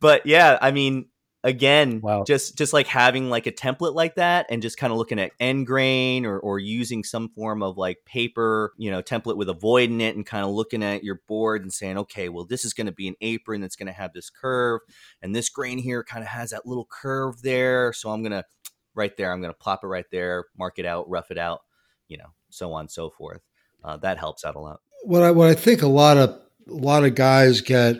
but 0.00 0.24
yeah, 0.24 0.58
I 0.60 0.70
mean, 0.72 1.06
again 1.46 2.00
Wow. 2.02 2.24
just 2.26 2.58
just 2.58 2.72
like 2.72 2.88
having 2.88 3.30
like 3.30 3.46
a 3.46 3.52
template 3.52 3.94
like 3.94 4.16
that 4.16 4.46
and 4.50 4.60
just 4.60 4.76
kind 4.76 4.92
of 4.92 4.98
looking 4.98 5.20
at 5.20 5.30
end 5.38 5.66
grain 5.66 6.26
or, 6.26 6.38
or 6.40 6.58
using 6.58 7.04
some 7.04 7.28
form 7.28 7.62
of 7.62 7.78
like 7.78 7.98
paper 8.04 8.72
you 8.76 8.90
know 8.90 9.00
template 9.00 9.36
with 9.36 9.48
a 9.48 9.54
void 9.54 9.88
in 9.88 10.00
it 10.00 10.16
and 10.16 10.26
kind 10.26 10.44
of 10.44 10.50
looking 10.50 10.82
at 10.82 11.04
your 11.04 11.20
board 11.28 11.62
and 11.62 11.72
saying 11.72 11.96
okay 11.96 12.28
well 12.28 12.44
this 12.44 12.64
is 12.64 12.74
going 12.74 12.88
to 12.88 12.92
be 12.92 13.06
an 13.06 13.14
apron 13.20 13.60
that's 13.60 13.76
going 13.76 13.86
to 13.86 13.92
have 13.92 14.12
this 14.12 14.28
curve 14.28 14.80
and 15.22 15.34
this 15.36 15.48
grain 15.48 15.78
here 15.78 16.02
kind 16.02 16.24
of 16.24 16.28
has 16.28 16.50
that 16.50 16.66
little 16.66 16.88
curve 16.90 17.40
there 17.42 17.92
so 17.92 18.10
i'm 18.10 18.22
going 18.22 18.32
to 18.32 18.44
right 18.96 19.16
there 19.16 19.32
i'm 19.32 19.40
going 19.40 19.52
to 19.52 19.58
plop 19.58 19.84
it 19.84 19.86
right 19.86 20.10
there 20.10 20.46
mark 20.58 20.80
it 20.80 20.84
out 20.84 21.08
rough 21.08 21.30
it 21.30 21.38
out 21.38 21.60
you 22.08 22.18
know 22.18 22.32
so 22.50 22.72
on 22.72 22.80
and 22.80 22.90
so 22.90 23.08
forth 23.08 23.42
uh, 23.84 23.96
that 23.96 24.18
helps 24.18 24.44
out 24.44 24.56
a 24.56 24.60
lot 24.60 24.80
what 25.04 25.22
I 25.22 25.30
what 25.30 25.48
I 25.48 25.54
think 25.54 25.82
a 25.82 25.86
lot 25.86 26.16
of 26.16 26.30
a 26.68 26.74
lot 26.74 27.04
of 27.04 27.14
guys 27.14 27.60
get 27.60 27.96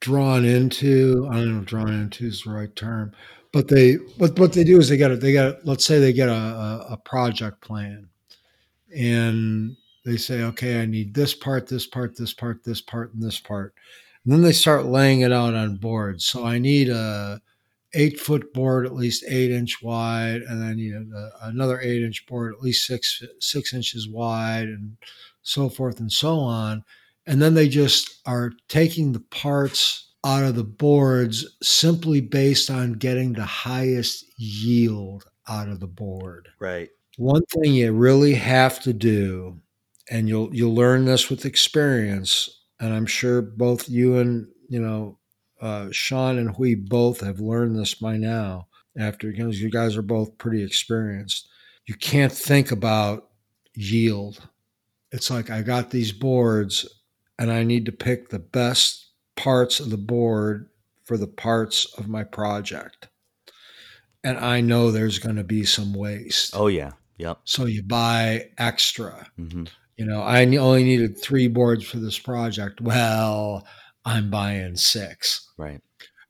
drawn 0.00 0.44
into. 0.44 1.26
I 1.30 1.36
don't 1.36 1.58
know 1.58 1.64
drawn 1.64 1.92
into 1.92 2.26
is 2.26 2.42
the 2.42 2.50
right 2.50 2.74
term, 2.76 3.12
but 3.52 3.68
they 3.68 3.94
what 4.18 4.38
what 4.38 4.52
they 4.52 4.64
do 4.64 4.78
is 4.78 4.88
they 4.88 4.96
get 4.96 5.10
a, 5.10 5.16
they 5.16 5.32
get 5.32 5.66
let's 5.66 5.84
say 5.84 5.98
they 5.98 6.12
get 6.12 6.28
a, 6.28 6.32
a, 6.32 6.86
a 6.90 6.96
project 6.98 7.60
plan, 7.60 8.08
and 8.96 9.76
they 10.04 10.16
say 10.16 10.42
okay 10.42 10.82
I 10.82 10.86
need 10.86 11.14
this 11.14 11.34
part 11.34 11.66
this 11.66 11.86
part 11.86 12.16
this 12.16 12.32
part 12.32 12.64
this 12.64 12.80
part 12.80 13.14
and 13.14 13.22
this 13.22 13.40
part, 13.40 13.74
and 14.24 14.32
then 14.32 14.42
they 14.42 14.52
start 14.52 14.86
laying 14.86 15.20
it 15.20 15.32
out 15.32 15.54
on 15.54 15.76
boards. 15.76 16.24
So 16.24 16.44
I 16.44 16.58
need 16.58 16.88
a 16.88 17.40
eight 17.94 18.20
foot 18.20 18.52
board 18.52 18.84
at 18.84 18.94
least 18.94 19.24
eight 19.26 19.50
inch 19.50 19.82
wide, 19.82 20.42
and 20.42 20.62
I 20.62 20.74
need 20.74 20.92
a, 20.92 21.30
another 21.42 21.80
eight 21.80 22.02
inch 22.02 22.26
board 22.26 22.54
at 22.54 22.60
least 22.62 22.86
six 22.86 23.22
six 23.40 23.72
inches 23.72 24.08
wide, 24.08 24.68
and 24.68 24.96
so 25.42 25.68
forth 25.68 26.00
and 26.00 26.12
so 26.12 26.38
on. 26.38 26.84
And 27.26 27.42
then 27.42 27.54
they 27.54 27.68
just 27.68 28.20
are 28.26 28.52
taking 28.68 29.12
the 29.12 29.20
parts 29.20 30.12
out 30.24 30.44
of 30.44 30.56
the 30.56 30.64
boards 30.64 31.46
simply 31.62 32.20
based 32.20 32.70
on 32.70 32.94
getting 32.94 33.32
the 33.32 33.44
highest 33.44 34.24
yield 34.36 35.24
out 35.48 35.68
of 35.68 35.80
the 35.80 35.86
board. 35.86 36.48
right 36.58 36.88
One 37.16 37.44
thing 37.46 37.74
you 37.74 37.92
really 37.92 38.34
have 38.34 38.80
to 38.80 38.92
do, 38.92 39.60
and 40.10 40.28
you'll 40.28 40.54
you'll 40.54 40.74
learn 40.74 41.04
this 41.04 41.30
with 41.30 41.44
experience, 41.46 42.62
and 42.80 42.92
I'm 42.92 43.06
sure 43.06 43.40
both 43.40 43.88
you 43.88 44.18
and 44.18 44.48
you 44.68 44.80
know 44.80 45.18
uh, 45.60 45.88
Sean 45.92 46.38
and 46.38 46.56
we 46.58 46.74
both 46.74 47.20
have 47.20 47.40
learned 47.40 47.78
this 47.78 47.94
by 47.94 48.16
now. 48.16 48.66
After 48.98 49.30
because 49.30 49.60
you 49.60 49.70
guys 49.70 49.96
are 49.96 50.02
both 50.02 50.38
pretty 50.38 50.62
experienced, 50.62 51.48
you 51.86 51.94
can't 51.94 52.32
think 52.32 52.72
about 52.72 53.28
yield. 53.74 54.40
It's 55.12 55.30
like 55.30 55.50
I 55.50 55.62
got 55.62 55.90
these 55.90 56.12
boards, 56.12 56.86
and 57.38 57.50
I 57.52 57.62
need 57.64 57.86
to 57.86 57.92
pick 57.92 58.28
the 58.30 58.38
best 58.38 59.06
parts 59.36 59.80
of 59.80 59.90
the 59.90 59.96
board 59.98 60.68
for 61.04 61.16
the 61.16 61.26
parts 61.26 61.86
of 61.98 62.08
my 62.08 62.24
project, 62.24 63.08
and 64.24 64.38
I 64.38 64.60
know 64.60 64.90
there's 64.90 65.18
going 65.18 65.36
to 65.36 65.44
be 65.44 65.64
some 65.64 65.94
waste. 65.94 66.54
oh 66.56 66.66
yeah 66.68 66.92
yep 67.18 67.38
So 67.44 67.64
you 67.66 67.82
buy 67.82 68.50
extra. 68.58 69.26
hmm 69.36 69.64
You 69.96 70.04
know, 70.06 70.20
I 70.22 70.44
only 70.56 70.84
needed 70.84 71.18
three 71.18 71.48
boards 71.48 71.84
for 71.84 71.98
this 71.98 72.18
project. 72.18 72.80
Well, 72.80 73.66
I'm 74.04 74.30
buying 74.30 74.76
six 74.76 75.50
right 75.56 75.80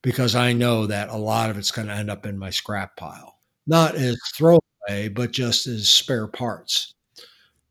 because 0.02 0.34
I 0.34 0.52
know 0.52 0.86
that 0.86 1.08
a 1.08 1.16
lot 1.16 1.50
of 1.50 1.58
it's 1.58 1.70
going 1.72 1.88
to 1.88 1.94
end 1.94 2.10
up 2.10 2.26
in 2.26 2.38
my 2.38 2.50
scrap 2.50 2.96
pile. 2.96 3.38
Not 3.66 3.96
as 3.96 4.16
throwaway, 4.36 5.08
but 5.12 5.32
just 5.32 5.66
as 5.66 5.88
spare 5.88 6.28
parts. 6.28 6.94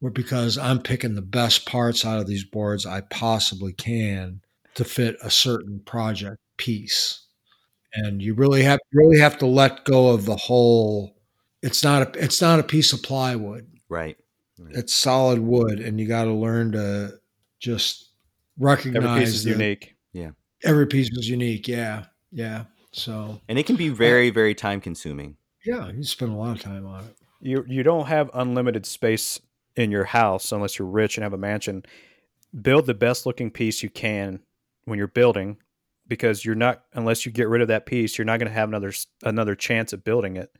Or 0.02 0.10
because 0.10 0.58
I'm 0.58 0.82
picking 0.82 1.16
the 1.16 1.22
best 1.22 1.66
parts 1.66 2.06
out 2.06 2.20
of 2.20 2.28
these 2.28 2.44
boards 2.44 2.86
I 2.86 3.02
possibly 3.02 3.74
can 3.74 4.42
to 4.76 4.84
fit 4.84 5.18
a 5.24 5.32
certain 5.32 5.80
project 5.86 6.38
piece. 6.58 7.26
And 7.94 8.22
you 8.22 8.34
really 8.34 8.62
have 8.64 8.80
really 8.94 9.20
have 9.20 9.38
to 9.40 9.46
let 9.46 9.86
go 9.86 10.10
of 10.10 10.26
the 10.26 10.36
whole 10.36 11.16
it's 11.62 11.84
not 11.84 12.16
a 12.16 12.24
it's 12.24 12.42
not 12.42 12.60
a 12.60 12.64
piece 12.64 12.94
of 12.94 13.02
plywood. 13.02 13.68
Right. 13.90 14.18
It's 14.72 14.94
solid 14.94 15.40
wood 15.40 15.80
and 15.80 16.00
you 16.00 16.08
got 16.08 16.26
to 16.26 16.34
learn 16.34 16.74
to 16.74 17.14
just 17.60 18.12
recognize 18.58 19.04
Every 19.04 19.20
piece 19.20 19.34
is 19.34 19.44
that 19.46 19.50
unique. 19.52 19.96
every 20.64 20.88
piece 20.88 21.10
is 21.12 21.30
unique. 21.30 21.68
Yeah. 21.68 22.06
Yeah. 22.32 22.66
So. 22.92 23.42
And 23.48 23.58
it 23.58 23.66
can 23.66 23.76
be 23.76 23.90
very 23.90 24.30
very 24.30 24.54
time 24.54 24.82
consuming. 24.82 25.38
Yeah 25.66 25.90
you 25.90 26.04
spend 26.04 26.34
a 26.34 26.36
lot 26.36 26.58
of 26.58 26.62
time 26.62 26.86
on 26.86 27.06
it. 27.06 27.16
You 27.40 27.64
you 27.68 27.82
don't 27.84 28.08
have 28.08 28.30
unlimited 28.34 28.86
space 28.86 29.40
in 29.76 29.92
your 29.92 30.06
house 30.06 30.52
unless 30.52 30.80
you're 30.80 30.88
rich 30.88 31.18
and 31.18 31.24
have 31.24 31.34
a 31.34 31.38
mansion. 31.38 31.84
Build 32.60 32.86
the 32.86 32.94
best 32.94 33.26
looking 33.26 33.52
piece 33.52 33.84
you 33.84 33.90
can 33.90 34.40
when 34.86 34.98
you're 34.98 35.08
building 35.08 35.58
because 36.08 36.46
you're 36.46 36.56
not 36.56 36.84
unless 36.94 37.26
you 37.26 37.32
get 37.32 37.50
rid 37.50 37.62
of 37.62 37.68
that 37.68 37.86
piece, 37.86 38.18
you're 38.18 38.26
not 38.26 38.40
going 38.40 38.50
to 38.50 38.54
have 38.54 38.70
another 38.70 38.94
another 39.24 39.56
chance 39.56 39.94
at 39.94 40.04
building 40.04 40.38
it. 40.38 40.52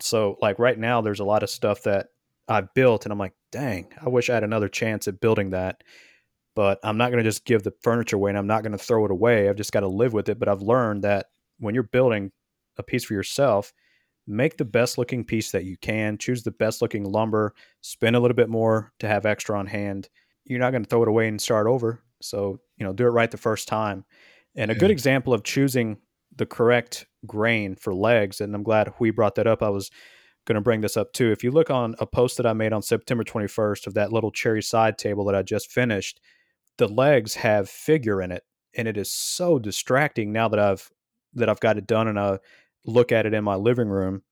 So 0.00 0.36
like 0.40 0.58
right 0.58 0.78
now 0.78 1.00
there's 1.00 1.20
a 1.20 1.24
lot 1.24 1.42
of 1.42 1.50
stuff 1.50 1.82
that 1.84 2.08
I've 2.48 2.72
built 2.74 3.04
and 3.04 3.12
I'm 3.12 3.18
like, 3.18 3.34
"Dang, 3.50 3.88
I 4.04 4.08
wish 4.08 4.28
I 4.28 4.34
had 4.34 4.44
another 4.44 4.68
chance 4.68 5.08
at 5.08 5.20
building 5.20 5.50
that." 5.50 5.82
But 6.54 6.80
I'm 6.82 6.98
not 6.98 7.10
going 7.10 7.22
to 7.24 7.28
just 7.28 7.46
give 7.46 7.62
the 7.62 7.72
furniture 7.80 8.16
away 8.16 8.30
and 8.30 8.38
I'm 8.38 8.46
not 8.46 8.62
going 8.62 8.72
to 8.72 8.78
throw 8.78 9.06
it 9.06 9.10
away. 9.10 9.48
I've 9.48 9.56
just 9.56 9.72
got 9.72 9.80
to 9.80 9.88
live 9.88 10.12
with 10.12 10.28
it, 10.28 10.38
but 10.38 10.48
I've 10.48 10.60
learned 10.60 11.02
that 11.04 11.26
when 11.58 11.74
you're 11.74 11.82
building 11.82 12.30
a 12.76 12.82
piece 12.82 13.04
for 13.04 13.14
yourself, 13.14 13.72
make 14.26 14.56
the 14.56 14.64
best 14.64 14.98
looking 14.98 15.24
piece 15.24 15.50
that 15.50 15.64
you 15.64 15.76
can 15.76 16.16
choose 16.16 16.42
the 16.42 16.50
best 16.50 16.80
looking 16.80 17.04
lumber 17.04 17.54
spend 17.80 18.14
a 18.14 18.20
little 18.20 18.36
bit 18.36 18.48
more 18.48 18.92
to 19.00 19.08
have 19.08 19.26
extra 19.26 19.58
on 19.58 19.66
hand. 19.66 20.08
You're 20.44 20.60
not 20.60 20.70
going 20.70 20.84
to 20.84 20.88
throw 20.88 21.02
it 21.02 21.08
away 21.08 21.28
and 21.28 21.40
start 21.40 21.66
over. 21.66 22.02
So 22.20 22.60
you 22.76 22.86
know 22.86 22.92
do 22.92 23.06
it 23.06 23.10
right 23.10 23.30
the 23.30 23.36
first 23.36 23.68
time. 23.68 24.04
And 24.54 24.70
a 24.70 24.74
good 24.74 24.90
example 24.90 25.32
of 25.32 25.44
choosing 25.44 25.98
the 26.36 26.46
correct 26.46 27.06
grain 27.26 27.76
for 27.76 27.94
legs 27.94 28.40
and 28.40 28.54
i'm 28.54 28.62
glad 28.62 28.92
we 28.98 29.10
brought 29.10 29.36
that 29.36 29.46
up 29.46 29.62
i 29.62 29.68
was 29.68 29.90
going 30.44 30.56
to 30.56 30.60
bring 30.60 30.80
this 30.80 30.96
up 30.96 31.12
too. 31.12 31.30
If 31.30 31.44
you 31.44 31.52
look 31.52 31.70
on 31.70 31.94
a 32.00 32.06
post 32.06 32.36
that 32.38 32.46
i 32.46 32.52
made 32.52 32.72
on 32.72 32.82
september 32.82 33.22
21st 33.22 33.86
of 33.86 33.94
that 33.94 34.12
little 34.12 34.30
cherry 34.30 34.62
side 34.62 34.98
table 34.98 35.24
that 35.26 35.34
i 35.34 35.42
just 35.42 35.70
finished 35.70 36.20
the 36.78 36.88
legs 36.88 37.34
have 37.34 37.68
figure 37.68 38.20
in 38.20 38.32
it 38.32 38.42
and 38.74 38.88
it 38.88 38.96
is 38.96 39.10
so 39.10 39.58
distracting 39.58 40.32
now 40.32 40.48
that 40.48 40.58
i've 40.58 40.90
that 41.34 41.48
i've 41.48 41.60
got 41.60 41.78
it 41.78 41.86
done 41.86 42.08
and 42.08 42.18
i 42.18 42.38
look 42.84 43.12
at 43.12 43.26
it 43.26 43.34
in 43.34 43.44
my 43.44 43.54
living 43.54 43.88
room, 43.88 44.22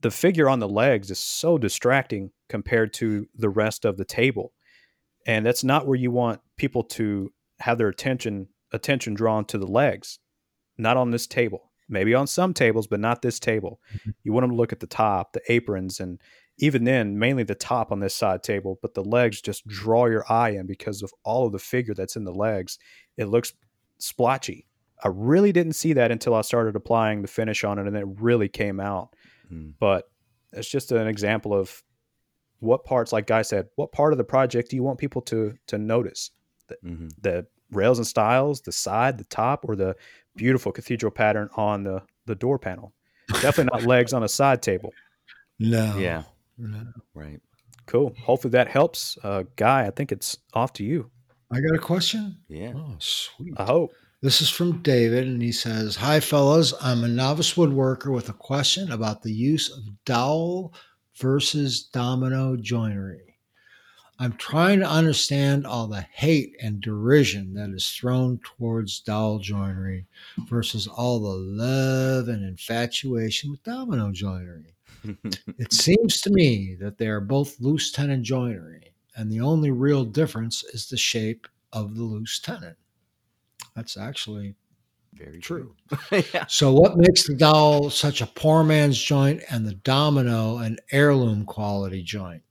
the 0.00 0.10
figure 0.10 0.48
on 0.48 0.58
the 0.60 0.68
legs 0.68 1.10
is 1.10 1.18
so 1.18 1.58
distracting 1.58 2.30
compared 2.48 2.92
to 2.94 3.26
the 3.34 3.48
rest 3.48 3.84
of 3.84 3.96
the 3.96 4.04
table. 4.04 4.52
And 5.26 5.44
that's 5.44 5.64
not 5.64 5.86
where 5.86 5.98
you 5.98 6.10
want 6.10 6.40
people 6.56 6.84
to 6.84 7.32
have 7.60 7.78
their 7.78 7.88
attention 7.88 8.48
attention 8.72 9.14
drawn 9.14 9.44
to 9.46 9.58
the 9.58 9.66
legs. 9.66 10.18
Not 10.76 10.96
on 10.96 11.10
this 11.10 11.26
table. 11.26 11.70
Maybe 11.88 12.14
on 12.14 12.26
some 12.26 12.52
tables, 12.52 12.86
but 12.88 13.00
not 13.00 13.22
this 13.22 13.38
table. 13.38 13.80
Mhm. 13.94 14.14
You 14.24 14.32
want 14.32 14.42
them 14.42 14.50
to 14.50 14.56
look 14.56 14.72
at 14.72 14.80
the 14.80 14.88
top, 14.88 15.32
the 15.32 15.40
aprons, 15.50 16.00
and 16.00 16.20
even 16.58 16.84
then, 16.84 17.18
mainly 17.18 17.44
the 17.44 17.54
top 17.54 17.92
on 17.92 18.00
this 18.00 18.14
side 18.14 18.42
table, 18.42 18.78
but 18.82 18.94
the 18.94 19.04
legs 19.04 19.40
just 19.40 19.66
draw 19.66 20.06
your 20.06 20.24
eye 20.30 20.50
in 20.50 20.66
because 20.66 21.02
of 21.02 21.12
all 21.22 21.46
of 21.46 21.52
the 21.52 21.58
figure 21.58 21.94
that's 21.94 22.16
in 22.16 22.24
the 22.24 22.34
legs. 22.34 22.78
It 23.16 23.26
looks 23.26 23.52
splotchy. 23.98 24.66
I 25.04 25.08
really 25.08 25.52
didn't 25.52 25.74
see 25.74 25.92
that 25.94 26.10
until 26.10 26.34
I 26.34 26.40
started 26.40 26.74
applying 26.76 27.22
the 27.22 27.28
finish 27.28 27.64
on 27.64 27.78
it, 27.78 27.86
and 27.86 27.96
it 27.96 28.06
really 28.20 28.48
came 28.48 28.80
out. 28.80 29.14
Mm. 29.52 29.74
But 29.78 30.08
it's 30.52 30.68
just 30.68 30.90
an 30.92 31.06
example 31.06 31.52
of 31.54 31.82
what 32.60 32.84
parts, 32.84 33.12
like 33.12 33.26
Guy 33.26 33.42
said, 33.42 33.66
what 33.76 33.92
part 33.92 34.12
of 34.12 34.18
the 34.18 34.24
project 34.24 34.70
do 34.70 34.76
you 34.76 34.82
want 34.82 34.98
people 34.98 35.22
to 35.22 35.54
to 35.66 35.78
notice? 35.78 36.30
hmm 36.82 37.08
The 37.20 37.46
rails 37.72 37.98
and 37.98 38.06
stiles, 38.06 38.60
the 38.62 38.72
side, 38.72 39.18
the 39.18 39.24
top, 39.24 39.64
or 39.68 39.76
the 39.76 39.94
beautiful 40.36 40.72
cathedral 40.72 41.12
pattern 41.12 41.48
on 41.56 41.82
the 41.84 42.02
the 42.26 42.34
door 42.34 42.58
panel? 42.58 42.92
Definitely 43.40 43.78
not 43.78 43.86
legs 43.86 44.12
on 44.12 44.22
a 44.22 44.28
side 44.28 44.62
table. 44.62 44.92
no 45.58 45.96
Yeah. 45.98 46.22
no. 46.58 46.84
Right. 47.14 47.40
Cool. 47.86 48.14
Hopefully 48.24 48.50
that 48.52 48.68
helps. 48.68 49.16
Uh, 49.22 49.44
Guy, 49.56 49.86
I 49.86 49.90
think 49.90 50.10
it's 50.10 50.38
off 50.54 50.72
to 50.74 50.84
you. 50.84 51.10
i 51.52 51.60
got 51.60 51.74
a 51.76 51.78
question 51.78 52.36
Yeah. 52.48 52.72
oh 52.74 52.96
sweet 52.98 53.54
I 53.58 53.64
hope. 53.64 53.92
This 54.22 54.40
is 54.40 54.48
from 54.48 54.80
David, 54.80 55.26
and 55.26 55.42
he 55.42 55.52
says, 55.52 55.96
Hi, 55.96 56.20
fellas. 56.20 56.72
I'm 56.80 57.04
a 57.04 57.08
novice 57.08 57.52
woodworker 57.52 58.10
with 58.14 58.30
a 58.30 58.32
question 58.32 58.90
about 58.90 59.22
the 59.22 59.32
use 59.32 59.70
of 59.70 60.04
dowel 60.06 60.72
versus 61.16 61.82
domino 61.84 62.56
joinery. 62.56 63.36
I'm 64.18 64.32
trying 64.32 64.80
to 64.80 64.88
understand 64.88 65.66
all 65.66 65.86
the 65.86 66.00
hate 66.00 66.56
and 66.62 66.80
derision 66.80 67.52
that 67.54 67.68
is 67.68 67.90
thrown 67.90 68.40
towards 68.42 69.00
dowel 69.00 69.38
joinery 69.38 70.06
versus 70.48 70.86
all 70.86 71.20
the 71.20 71.36
love 71.36 72.28
and 72.28 72.42
infatuation 72.42 73.50
with 73.50 73.62
domino 73.64 74.12
joinery. 74.12 74.74
It 75.58 75.74
seems 75.74 76.22
to 76.22 76.30
me 76.30 76.74
that 76.80 76.96
they 76.96 77.08
are 77.08 77.20
both 77.20 77.60
loose 77.60 77.92
tenon 77.92 78.24
joinery, 78.24 78.94
and 79.14 79.30
the 79.30 79.40
only 79.40 79.70
real 79.70 80.04
difference 80.04 80.64
is 80.64 80.88
the 80.88 80.96
shape 80.96 81.46
of 81.70 81.96
the 81.96 82.02
loose 82.02 82.40
tenon. 82.40 82.76
That's 83.76 83.96
actually 83.96 84.56
Very 85.14 85.38
true. 85.38 85.76
yeah. 86.10 86.46
So, 86.48 86.72
what 86.72 86.96
makes 86.96 87.26
the 87.26 87.34
dowel 87.34 87.90
such 87.90 88.22
a 88.22 88.26
poor 88.26 88.64
man's 88.64 89.00
joint 89.00 89.42
and 89.50 89.66
the 89.66 89.74
domino 89.74 90.58
an 90.58 90.78
heirloom 90.90 91.44
quality 91.44 92.02
joint? 92.02 92.42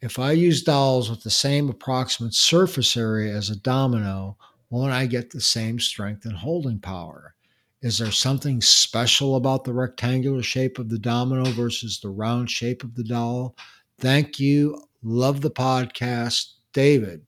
If 0.00 0.18
I 0.18 0.32
use 0.32 0.62
dowels 0.62 1.10
with 1.10 1.22
the 1.22 1.30
same 1.30 1.68
approximate 1.68 2.34
surface 2.34 2.96
area 2.96 3.34
as 3.34 3.50
a 3.50 3.56
domino, 3.56 4.36
won't 4.70 4.92
I 4.92 5.06
get 5.06 5.30
the 5.30 5.40
same 5.40 5.80
strength 5.80 6.24
and 6.26 6.36
holding 6.36 6.78
power? 6.78 7.34
Is 7.80 7.98
there 7.98 8.10
something 8.10 8.60
special 8.60 9.36
about 9.36 9.64
the 9.64 9.72
rectangular 9.72 10.42
shape 10.42 10.78
of 10.78 10.88
the 10.88 10.98
domino 10.98 11.44
versus 11.44 12.00
the 12.00 12.08
round 12.08 12.50
shape 12.50 12.82
of 12.82 12.94
the 12.94 13.04
dowel? 13.04 13.56
Thank 13.98 14.38
you. 14.38 14.82
Love 15.02 15.40
the 15.40 15.50
podcast, 15.50 16.52
David. 16.72 17.26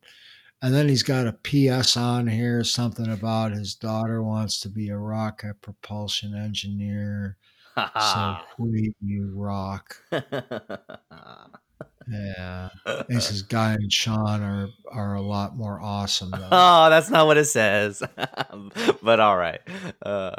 And 0.67 0.75
then 0.75 0.89
he's 0.89 1.05
got 1.05 1.29
a 1.29 1.33
PS 1.33 1.97
on 1.97 2.27
here, 2.27 2.65
something 2.65 3.09
about 3.13 3.53
his 3.53 3.77
daughter 3.77 4.21
wants 4.21 4.59
to 4.63 4.69
be 4.69 4.89
a 4.89 4.99
rocket 4.99 5.63
propulsion 5.63 6.35
engineer. 6.35 7.37
so 7.77 8.37
we 8.59 8.93
you 9.01 9.31
rock. 9.33 9.97
Yeah. 12.09 12.69
He 13.09 13.19
says 13.19 13.43
Guy 13.43 13.73
and 13.73 13.93
Sean 13.93 14.41
are 14.41 14.69
are 14.93 15.15
a 15.17 15.21
lot 15.21 15.57
more 15.57 15.81
awesome 15.81 16.31
though. 16.31 16.49
oh, 16.53 16.89
that's 16.89 17.11
not 17.11 17.27
what 17.27 17.37
it 17.37 17.47
says. 17.47 18.01
but 19.03 19.19
all 19.19 19.37
right. 19.37 19.61
Uh, 20.01 20.31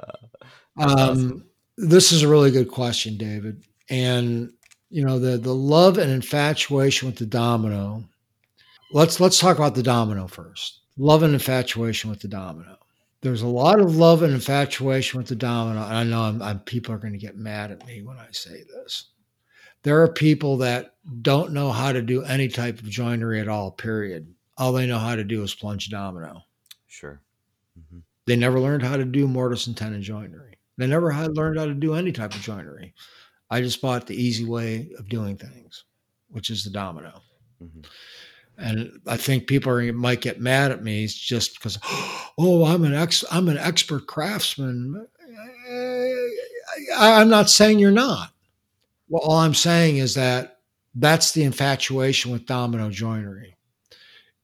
um, 0.77 0.89
awesome. 0.89 1.45
this 1.77 2.13
is 2.13 2.23
a 2.23 2.27
really 2.29 2.51
good 2.51 2.69
question, 2.69 3.17
David. 3.17 3.65
And 3.89 4.53
you 4.89 5.03
know, 5.03 5.19
the 5.19 5.37
the 5.37 5.53
love 5.53 5.97
and 5.97 6.09
infatuation 6.09 7.05
with 7.09 7.17
the 7.17 7.25
domino. 7.25 8.05
Let's 8.91 9.19
let's 9.19 9.39
talk 9.39 9.57
about 9.57 9.75
the 9.75 9.83
domino 9.83 10.27
first. 10.27 10.81
Love 10.97 11.23
and 11.23 11.33
infatuation 11.33 12.09
with 12.09 12.21
the 12.21 12.27
domino. 12.27 12.77
There's 13.21 13.41
a 13.41 13.47
lot 13.47 13.79
of 13.79 13.95
love 13.95 14.23
and 14.23 14.33
infatuation 14.33 15.17
with 15.17 15.27
the 15.27 15.35
domino. 15.35 15.83
And 15.83 15.93
I 15.93 16.03
know 16.03 16.21
I'm, 16.21 16.41
I'm, 16.41 16.59
people 16.59 16.93
are 16.93 16.99
going 16.99 17.13
to 17.13 17.19
get 17.19 17.35
mad 17.35 17.71
at 17.71 17.85
me 17.85 18.01
when 18.03 18.17
I 18.17 18.27
say 18.31 18.63
this 18.63 19.09
there 19.83 20.01
are 20.01 20.11
people 20.11 20.57
that 20.57 20.95
don't 21.21 21.53
know 21.53 21.71
how 21.71 21.91
to 21.91 22.01
do 22.01 22.23
any 22.23 22.47
type 22.47 22.79
of 22.79 22.89
joinery 22.89 23.39
at 23.39 23.47
all, 23.47 23.71
period. 23.71 24.33
All 24.57 24.73
they 24.73 24.87
know 24.87 24.99
how 24.99 25.15
to 25.15 25.23
do 25.23 25.43
is 25.43 25.53
plunge 25.53 25.89
domino. 25.89 26.43
Sure. 26.87 27.21
Mm-hmm. 27.79 27.99
They 28.25 28.35
never 28.35 28.59
learned 28.59 28.83
how 28.83 28.97
to 28.97 29.05
do 29.05 29.27
mortise 29.27 29.67
and 29.67 29.77
tenon 29.77 30.01
joinery. 30.01 30.57
They 30.77 30.87
never 30.87 31.09
had 31.09 31.37
learned 31.37 31.57
how 31.57 31.65
to 31.65 31.73
do 31.73 31.93
any 31.93 32.11
type 32.11 32.33
of 32.33 32.41
joinery. 32.41 32.93
I 33.49 33.61
just 33.61 33.81
bought 33.81 34.07
the 34.07 34.21
easy 34.21 34.45
way 34.45 34.89
of 34.99 35.07
doing 35.07 35.37
things, 35.37 35.85
which 36.29 36.49
is 36.49 36.63
the 36.63 36.69
domino. 36.69 37.21
Mm-hmm. 37.63 37.81
And 38.57 38.99
I 39.05 39.17
think 39.17 39.47
people 39.47 39.71
are, 39.71 39.93
might 39.93 40.21
get 40.21 40.41
mad 40.41 40.71
at 40.71 40.83
me 40.83 41.05
just 41.07 41.55
because, 41.55 41.77
oh, 42.37 42.65
I'm 42.65 42.83
an 42.83 42.93
ex, 42.93 43.23
I'm 43.31 43.49
an 43.49 43.57
expert 43.57 44.07
craftsman. 44.07 45.07
I, 46.97 47.21
I'm 47.21 47.29
not 47.29 47.49
saying 47.49 47.79
you're 47.79 47.91
not. 47.91 48.31
Well, 49.09 49.23
all 49.23 49.37
I'm 49.37 49.53
saying 49.53 49.97
is 49.97 50.15
that 50.15 50.59
that's 50.95 51.31
the 51.31 51.43
infatuation 51.43 52.31
with 52.31 52.45
domino 52.45 52.89
joinery. 52.89 53.55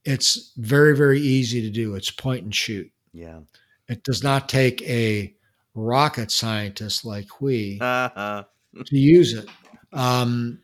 It's 0.04 0.52
very, 0.56 0.96
very 0.96 1.20
easy 1.20 1.62
to 1.62 1.70
do. 1.70 1.94
It's 1.96 2.10
point 2.10 2.44
and 2.44 2.54
shoot. 2.54 2.90
Yeah. 3.12 3.40
It 3.88 4.04
does 4.04 4.22
not 4.22 4.48
take 4.48 4.82
a 4.82 5.34
rocket 5.74 6.30
scientist 6.30 7.04
like 7.04 7.40
we 7.40 7.78
to 7.80 8.46
use 8.90 9.34
it. 9.34 9.48
Um, 9.92 10.60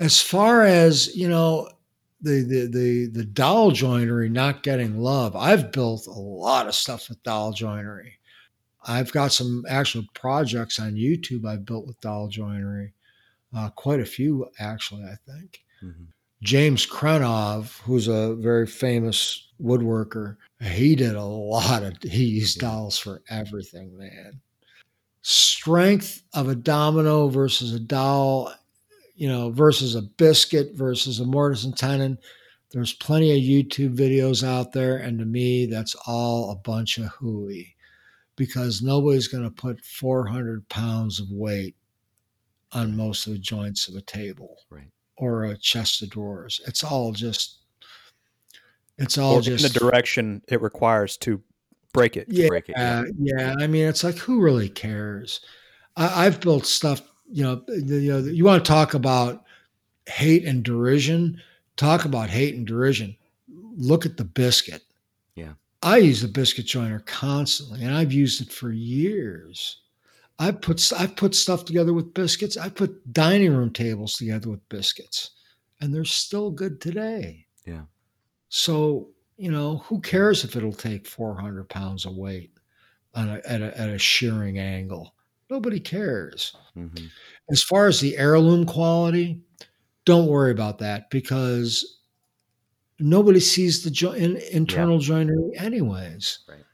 as 0.00 0.20
far 0.20 0.64
as 0.64 1.14
you 1.14 1.28
know, 1.28 1.68
the, 2.24 2.42
the 2.42 2.66
the 2.66 3.06
the 3.06 3.24
dowel 3.24 3.70
joinery 3.70 4.28
not 4.28 4.62
getting 4.62 4.98
love. 4.98 5.36
I've 5.36 5.70
built 5.70 6.06
a 6.06 6.10
lot 6.10 6.66
of 6.66 6.74
stuff 6.74 7.08
with 7.08 7.22
dowel 7.22 7.52
joinery. 7.52 8.18
I've 8.86 9.12
got 9.12 9.32
some 9.32 9.64
actual 9.68 10.04
projects 10.14 10.78
on 10.78 10.94
YouTube 10.94 11.46
I've 11.46 11.64
built 11.64 11.86
with 11.86 12.00
dowel 12.00 12.28
joinery 12.28 12.92
uh, 13.56 13.70
quite 13.70 14.00
a 14.00 14.04
few 14.04 14.46
actually, 14.58 15.04
I 15.04 15.16
think. 15.30 15.64
Mm-hmm. 15.82 16.04
James 16.42 16.86
Krenov, 16.86 17.80
who's 17.80 18.08
a 18.08 18.34
very 18.34 18.66
famous 18.66 19.48
woodworker, 19.62 20.36
he 20.60 20.94
did 20.94 21.14
a 21.14 21.24
lot 21.24 21.82
of, 21.82 21.94
he 22.02 22.24
used 22.24 22.60
yeah. 22.60 22.68
dowels 22.68 22.98
for 22.98 23.22
everything, 23.30 23.96
man. 23.96 24.40
Strength 25.22 26.22
of 26.34 26.48
a 26.48 26.54
domino 26.54 27.28
versus 27.28 27.72
a 27.72 27.80
dowel, 27.80 28.52
you 29.14 29.28
know, 29.28 29.50
versus 29.50 29.94
a 29.94 30.02
biscuit 30.02 30.72
versus 30.74 31.20
a 31.20 31.24
mortise 31.24 31.64
and 31.64 31.76
tenon. 31.76 32.18
There's 32.70 32.92
plenty 32.92 33.30
of 33.30 33.38
YouTube 33.38 33.96
videos 33.96 34.46
out 34.46 34.72
there. 34.72 34.96
And 34.96 35.18
to 35.20 35.24
me, 35.24 35.66
that's 35.66 35.94
all 36.06 36.50
a 36.50 36.56
bunch 36.56 36.98
of 36.98 37.06
hooey 37.06 37.76
because 38.36 38.82
nobody's 38.82 39.28
going 39.28 39.44
to 39.44 39.50
put 39.50 39.84
400 39.84 40.68
pounds 40.68 41.20
of 41.20 41.30
weight 41.30 41.76
on 42.72 42.96
most 42.96 43.26
of 43.26 43.32
the 43.32 43.38
joints 43.38 43.88
of 43.88 43.94
a 43.94 44.00
table 44.00 44.56
right. 44.70 44.90
or 45.16 45.44
a 45.44 45.56
chest 45.56 46.02
of 46.02 46.10
drawers. 46.10 46.60
It's 46.66 46.82
all 46.82 47.12
just 47.12 47.60
it's 48.98 49.18
all 49.18 49.36
or 49.36 49.40
just 49.40 49.64
in 49.64 49.72
the 49.72 49.78
direction 49.78 50.42
it 50.48 50.60
requires 50.60 51.16
to 51.18 51.40
break 51.92 52.16
it. 52.16 52.26
Yeah, 52.28 52.48
break 52.48 52.68
it, 52.68 52.74
yeah, 52.76 53.04
yeah. 53.18 53.54
I 53.60 53.66
mean, 53.66 53.86
it's 53.86 54.04
like 54.04 54.16
who 54.16 54.40
really 54.40 54.68
cares? 54.68 55.40
I, 55.96 56.24
have 56.24 56.40
built 56.40 56.66
stuff. 56.66 57.02
You 57.30 57.42
know, 57.42 57.62
you 57.68 58.12
know, 58.12 58.18
you 58.18 58.44
want 58.44 58.64
to 58.64 58.68
talk 58.68 58.94
about 58.94 59.44
hate 60.06 60.44
and 60.44 60.62
derision. 60.62 61.40
Talk 61.76 62.04
about 62.04 62.30
hate 62.30 62.54
and 62.54 62.66
derision. 62.66 63.16
Look 63.76 64.06
at 64.06 64.16
the 64.16 64.24
biscuit. 64.24 64.82
Yeah, 65.34 65.54
I 65.82 65.98
use 65.98 66.22
the 66.22 66.28
biscuit 66.28 66.66
joiner 66.66 67.00
constantly, 67.00 67.84
and 67.84 67.94
I've 67.94 68.12
used 68.12 68.40
it 68.40 68.52
for 68.52 68.70
years. 68.70 69.80
I 70.38 70.50
put 70.50 70.92
I 70.92 71.06
put 71.06 71.34
stuff 71.34 71.64
together 71.64 71.92
with 71.92 72.14
biscuits. 72.14 72.56
I 72.56 72.68
put 72.68 73.12
dining 73.12 73.54
room 73.54 73.72
tables 73.72 74.16
together 74.16 74.50
with 74.50 74.68
biscuits, 74.68 75.30
and 75.80 75.94
they're 75.94 76.04
still 76.04 76.50
good 76.50 76.80
today. 76.80 77.46
Yeah. 77.64 77.82
So 78.48 79.08
you 79.36 79.50
know, 79.50 79.78
who 79.78 80.00
cares 80.00 80.44
if 80.44 80.56
it'll 80.56 80.72
take 80.72 81.06
400 81.06 81.68
pounds 81.68 82.04
of 82.04 82.14
weight 82.14 82.52
on 83.14 83.28
a, 83.28 83.40
at, 83.46 83.62
a, 83.62 83.78
at 83.78 83.88
a 83.90 83.98
shearing 83.98 84.58
angle? 84.58 85.13
Nobody 85.50 85.80
cares. 85.80 86.56
Mm-hmm. 86.76 87.06
As 87.50 87.62
far 87.62 87.86
as 87.86 88.00
the 88.00 88.16
heirloom 88.16 88.64
quality, 88.64 89.42
don't 90.04 90.28
worry 90.28 90.50
about 90.50 90.78
that 90.78 91.10
because 91.10 91.98
nobody 92.98 93.40
sees 93.40 93.84
the 93.84 93.90
jo- 93.90 94.12
in, 94.12 94.36
internal 94.52 95.00
yeah. 95.00 95.06
joinery 95.06 95.52
anyways. 95.58 96.40
Right 96.48 96.64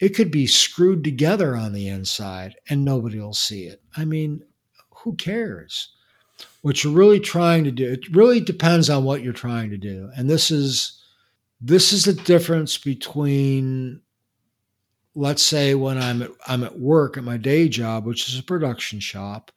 it 0.00 0.10
could 0.10 0.30
be 0.30 0.46
screwed 0.46 1.02
together 1.02 1.56
on 1.56 1.72
the 1.72 1.88
inside 1.88 2.56
and 2.68 2.84
nobody 2.84 3.18
will 3.18 3.34
see 3.34 3.64
it. 3.64 3.82
I 3.96 4.04
mean, 4.04 4.42
who 4.90 5.14
cares? 5.16 5.92
What 6.62 6.82
you're 6.82 6.92
really 6.92 7.20
trying 7.20 7.64
to 7.64 7.72
do, 7.72 7.90
it 7.90 8.14
really 8.14 8.40
depends 8.40 8.88
on 8.90 9.04
what 9.04 9.22
you're 9.22 9.32
trying 9.32 9.70
to 9.70 9.76
do. 9.76 10.10
And 10.16 10.30
this 10.30 10.50
is 10.50 10.94
this 11.60 11.92
is 11.92 12.04
the 12.04 12.12
difference 12.12 12.78
between 12.78 14.00
let's 15.18 15.42
say 15.42 15.74
when 15.74 15.98
I'm 15.98 16.22
at, 16.22 16.30
I'm 16.46 16.62
at 16.62 16.78
work 16.78 17.16
at 17.16 17.24
my 17.24 17.36
day 17.36 17.68
job, 17.68 18.06
which 18.06 18.28
is 18.28 18.38
a 18.38 18.42
production 18.42 19.00
shop, 19.00 19.50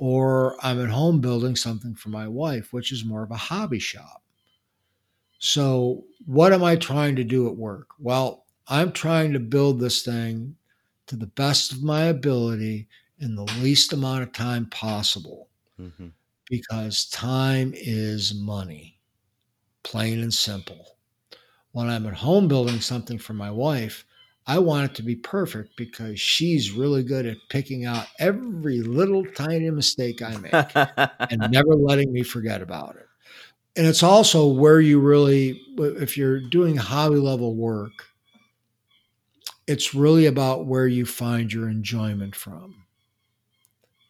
or 0.00 0.56
I'm 0.60 0.82
at 0.82 0.90
home 0.90 1.20
building 1.20 1.54
something 1.54 1.94
for 1.94 2.08
my 2.08 2.26
wife, 2.26 2.72
which 2.72 2.90
is 2.90 3.04
more 3.04 3.22
of 3.22 3.30
a 3.30 3.36
hobby 3.36 3.78
shop. 3.78 4.24
So, 5.38 6.02
what 6.26 6.52
am 6.52 6.64
I 6.64 6.74
trying 6.74 7.14
to 7.14 7.22
do 7.22 7.46
at 7.46 7.56
work? 7.56 7.90
Well, 8.00 8.44
I'm 8.66 8.90
trying 8.90 9.32
to 9.34 9.38
build 9.38 9.78
this 9.78 10.02
thing 10.02 10.56
to 11.06 11.14
the 11.14 11.26
best 11.28 11.70
of 11.70 11.84
my 11.84 12.06
ability 12.06 12.88
in 13.20 13.36
the 13.36 13.44
least 13.60 13.92
amount 13.92 14.24
of 14.24 14.32
time 14.32 14.66
possible 14.66 15.48
mm-hmm. 15.80 16.08
because 16.50 17.08
time 17.10 17.72
is 17.76 18.34
money, 18.34 18.98
plain 19.84 20.20
and 20.20 20.34
simple. 20.34 20.96
When 21.70 21.88
I'm 21.88 22.06
at 22.06 22.14
home 22.14 22.48
building 22.48 22.80
something 22.80 23.18
for 23.18 23.34
my 23.34 23.50
wife, 23.52 24.04
I 24.48 24.58
want 24.58 24.90
it 24.90 24.94
to 24.96 25.02
be 25.02 25.14
perfect 25.14 25.76
because 25.76 26.18
she's 26.18 26.72
really 26.72 27.02
good 27.02 27.26
at 27.26 27.36
picking 27.50 27.84
out 27.84 28.06
every 28.18 28.80
little 28.80 29.24
tiny 29.24 29.70
mistake 29.70 30.22
I 30.22 30.38
make 30.38 30.54
and 31.30 31.42
never 31.52 31.74
letting 31.74 32.12
me 32.12 32.22
forget 32.22 32.62
about 32.62 32.96
it. 32.96 33.06
And 33.76 33.86
it's 33.86 34.02
also 34.02 34.48
where 34.48 34.80
you 34.80 35.00
really, 35.00 35.60
if 35.78 36.16
you're 36.16 36.40
doing 36.40 36.76
hobby 36.76 37.16
level 37.16 37.54
work, 37.54 37.92
it's 39.66 39.94
really 39.94 40.26
about 40.26 40.66
where 40.66 40.86
you 40.86 41.04
find 41.04 41.52
your 41.52 41.68
enjoyment 41.68 42.34
from. 42.34 42.86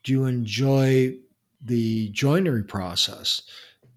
Do 0.04 0.12
you 0.12 0.24
enjoy 0.24 1.16
the 1.60 2.10
joinery 2.10 2.62
process? 2.62 3.42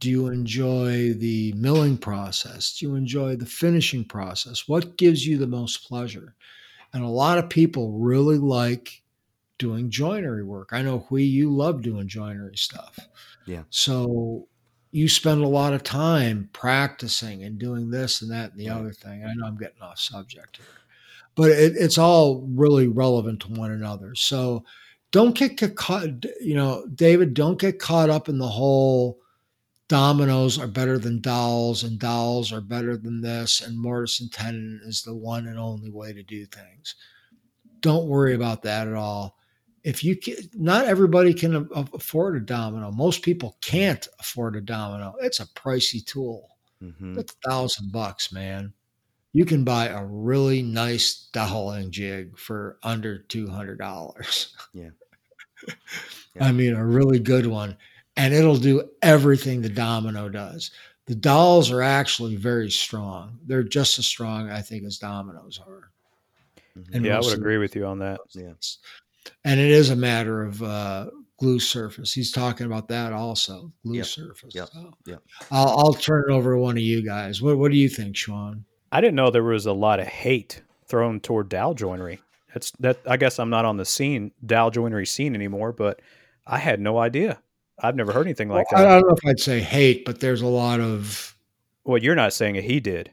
Do 0.01 0.09
you 0.09 0.27
enjoy 0.27 1.13
the 1.13 1.53
milling 1.55 1.97
process? 1.97 2.77
Do 2.77 2.87
you 2.87 2.95
enjoy 2.95 3.37
the 3.37 3.45
finishing 3.45 4.03
process? 4.03 4.67
What 4.67 4.97
gives 4.97 5.25
you 5.25 5.37
the 5.37 5.47
most 5.47 5.87
pleasure? 5.87 6.35
And 6.91 7.03
a 7.03 7.07
lot 7.07 7.37
of 7.37 7.49
people 7.49 7.93
really 7.93 8.37
like 8.37 9.01
doing 9.57 9.89
joinery 9.89 10.43
work. 10.43 10.69
I 10.73 10.81
know 10.81 11.07
we 11.09 11.23
you 11.23 11.49
love 11.49 11.81
doing 11.81 12.09
joinery 12.09 12.57
stuff. 12.57 12.99
Yeah. 13.45 13.63
So 13.69 14.47
you 14.91 15.07
spend 15.07 15.41
a 15.41 15.47
lot 15.47 15.71
of 15.71 15.83
time 15.83 16.49
practicing 16.51 17.43
and 17.43 17.57
doing 17.57 17.89
this 17.89 18.21
and 18.21 18.31
that 18.31 18.51
and 18.51 18.59
the 18.59 18.67
right. 18.67 18.77
other 18.77 18.91
thing. 18.91 19.23
I 19.23 19.33
know 19.35 19.45
I'm 19.45 19.57
getting 19.57 19.81
off 19.81 19.99
subject 19.99 20.57
here 20.57 20.65
but 21.35 21.51
it, 21.51 21.73
it's 21.77 21.97
all 21.97 22.41
really 22.49 22.87
relevant 22.87 23.41
to 23.41 23.51
one 23.53 23.71
another. 23.71 24.15
So 24.15 24.63
don't 25.11 25.35
get, 25.35 25.57
get 25.57 25.75
caught, 25.75 26.25
you 26.39 26.55
know, 26.55 26.85
David, 26.93 27.33
don't 27.33 27.59
get 27.59 27.79
caught 27.79 28.09
up 28.09 28.29
in 28.29 28.37
the 28.37 28.47
whole 28.47 29.19
dominoes 29.91 30.57
are 30.57 30.67
better 30.67 30.97
than 30.97 31.19
dowels 31.19 31.83
and 31.83 31.99
dowels 31.99 32.53
are 32.53 32.61
better 32.61 32.95
than 32.95 33.19
this 33.19 33.59
and 33.59 33.77
mortise 33.77 34.21
and 34.21 34.31
tenon 34.31 34.79
is 34.85 35.01
the 35.01 35.13
one 35.13 35.47
and 35.47 35.59
only 35.59 35.89
way 35.91 36.13
to 36.13 36.23
do 36.23 36.45
things. 36.45 36.95
don't 37.81 38.07
worry 38.07 38.33
about 38.33 38.63
that 38.63 38.87
at 38.87 38.93
all. 38.93 39.37
If 39.83 40.01
you 40.01 40.15
can, 40.15 40.35
not 40.53 40.85
everybody 40.85 41.33
can 41.33 41.67
afford 41.75 42.37
a 42.37 42.39
domino. 42.39 42.89
Most 42.91 43.21
people 43.21 43.57
can't 43.59 44.07
afford 44.19 44.55
a 44.55 44.61
domino. 44.61 45.13
It's 45.19 45.41
a 45.41 45.47
pricey 45.47 46.05
tool. 46.05 46.47
hmm 46.79 47.13
That's 47.15 47.33
a 47.43 47.49
thousand 47.49 47.91
bucks, 47.91 48.31
man. 48.31 48.73
You 49.33 49.43
can 49.43 49.65
buy 49.65 49.87
a 49.87 50.05
really 50.05 50.61
nice 50.61 51.27
doweling 51.33 51.91
jig 51.91 52.37
for 52.37 52.77
under 52.83 53.17
two 53.17 53.49
hundred 53.49 53.79
dollars. 53.79 54.55
Yeah. 54.73 54.91
I 56.39 56.53
mean, 56.53 56.75
a 56.75 56.85
really 56.85 57.19
good 57.19 57.45
one, 57.47 57.75
and 58.17 58.33
it'll 58.33 58.57
do 58.57 58.83
everything 59.01 59.61
the 59.61 59.69
domino 59.69 60.29
does. 60.29 60.71
The 61.07 61.15
dowels 61.15 61.71
are 61.71 61.81
actually 61.81 62.35
very 62.35 62.69
strong. 62.71 63.39
They're 63.45 63.63
just 63.63 63.99
as 63.99 64.05
strong, 64.05 64.49
I 64.49 64.61
think, 64.61 64.83
as 64.85 64.97
dominoes 64.97 65.59
are. 65.65 65.91
Mhm. 66.77 66.95
And 66.95 67.05
yeah, 67.05 67.17
I 67.17 67.19
would 67.19 67.33
agree 67.37 67.57
with 67.57 67.75
you 67.75 67.85
on 67.85 67.99
that. 67.99 68.19
Yeah. 68.33 68.53
And 69.43 69.59
it 69.59 69.71
is 69.71 69.89
a 69.89 69.95
matter 69.95 70.43
of 70.43 70.61
uh, 70.63 71.07
glue 71.37 71.59
surface. 71.59 72.13
He's 72.13 72.31
talking 72.31 72.65
about 72.65 72.87
that 72.89 73.13
also, 73.13 73.71
glue 73.83 73.97
Yep. 73.97 74.05
surface. 74.05 74.55
Yep. 74.55 74.69
So 74.71 74.93
Yep. 75.05 75.23
I'll, 75.51 75.79
I'll 75.79 75.93
turn 75.93 76.25
it 76.29 76.31
over 76.31 76.53
to 76.53 76.59
one 76.59 76.77
of 76.77 76.83
you 76.83 77.03
guys. 77.03 77.41
What, 77.41 77.57
what 77.57 77.71
do 77.71 77.77
you 77.77 77.89
think, 77.89 78.15
Sean? 78.15 78.65
I 78.91 79.01
didn't 79.01 79.15
know 79.15 79.29
there 79.31 79.43
was 79.43 79.65
a 79.65 79.73
lot 79.73 79.99
of 79.99 80.07
hate 80.07 80.61
thrown 80.87 81.19
toward 81.19 81.49
dowel 81.49 81.73
joinery. 81.73 82.19
That's 82.53 82.71
that. 82.79 82.99
I 83.07 83.15
guess 83.17 83.39
I'm 83.39 83.49
not 83.49 83.63
on 83.65 83.77
the 83.77 83.85
scene 83.85 84.31
dowel 84.45 84.71
joinery 84.71 85.05
scene 85.05 85.35
anymore, 85.35 85.71
but 85.71 86.01
I 86.45 86.57
had 86.57 86.79
no 86.81 86.97
idea. 86.97 87.41
I've 87.81 87.95
never 87.95 88.11
heard 88.13 88.27
anything 88.27 88.49
like 88.49 88.71
Well, 88.71 88.81
I 88.87 88.99
don't 88.99 89.07
know 89.07 89.15
if 89.21 89.25
I'd 89.29 89.39
say 89.39 89.59
hate, 89.59 90.05
but 90.05 90.19
there's 90.19 90.41
a 90.41 90.47
lot 90.47 90.79
of 90.79 91.35
Well, 91.83 91.97
you're 91.97 92.15
not 92.15 92.33
saying 92.33 92.55
it. 92.55 92.63
He 92.63 92.79
did. 92.79 93.11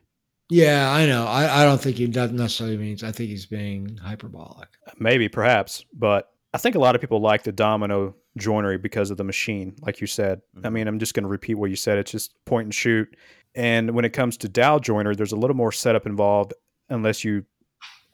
yeah. 0.51 0.91
I 0.93 1.07
know. 1.07 1.25
I, 1.27 1.63
I 1.63 1.65
don't 1.65 1.81
think 1.81 1.97
he 1.97 2.07
doesn't 2.07 2.37
necessarily 2.37 2.77
means. 2.77 3.03
I 3.03 3.13
think 3.13 3.31
he's 3.31 3.47
being 3.47 3.97
hyperbolic. 3.97 4.69
Maybe, 4.99 5.29
perhaps, 5.29 5.85
but 5.93 6.31
I 6.55 6.59
think 6.59 6.75
a 6.75 6.79
lot 6.79 6.95
of 6.95 7.01
people 7.01 7.21
like 7.21 7.43
the 7.43 7.53
domino 7.53 8.15
joinery 8.37 8.79
because 8.79 9.11
of 9.11 9.17
the 9.17 9.25
machine, 9.25 9.75
like 9.83 10.01
you 10.01 10.07
said. 10.07 10.41
I 10.63 10.69
Mhm. 10.69 10.73
mean, 10.73 10.89
I'm 10.89 10.99
just 10.99 11.13
going 11.15 11.25
to 11.25 11.29
repeat 11.29 11.55
what 11.55 11.71
you 11.71 11.77
said. 11.77 11.99
It's 11.99 12.11
just 12.13 12.33
point 12.45 12.67
and 12.67 12.75
shoot. 12.75 13.15
And 13.55 13.91
when 13.93 14.05
it 14.05 14.13
comes 14.13 14.37
to 14.39 14.49
dowel 14.49 14.79
joiner, 14.81 15.15
there's 15.15 15.33
a 15.33 15.37
little 15.37 15.57
more 15.57 15.73
setup 15.73 16.07
involved, 16.07 16.53
unless 16.89 17.25
you. 17.25 17.45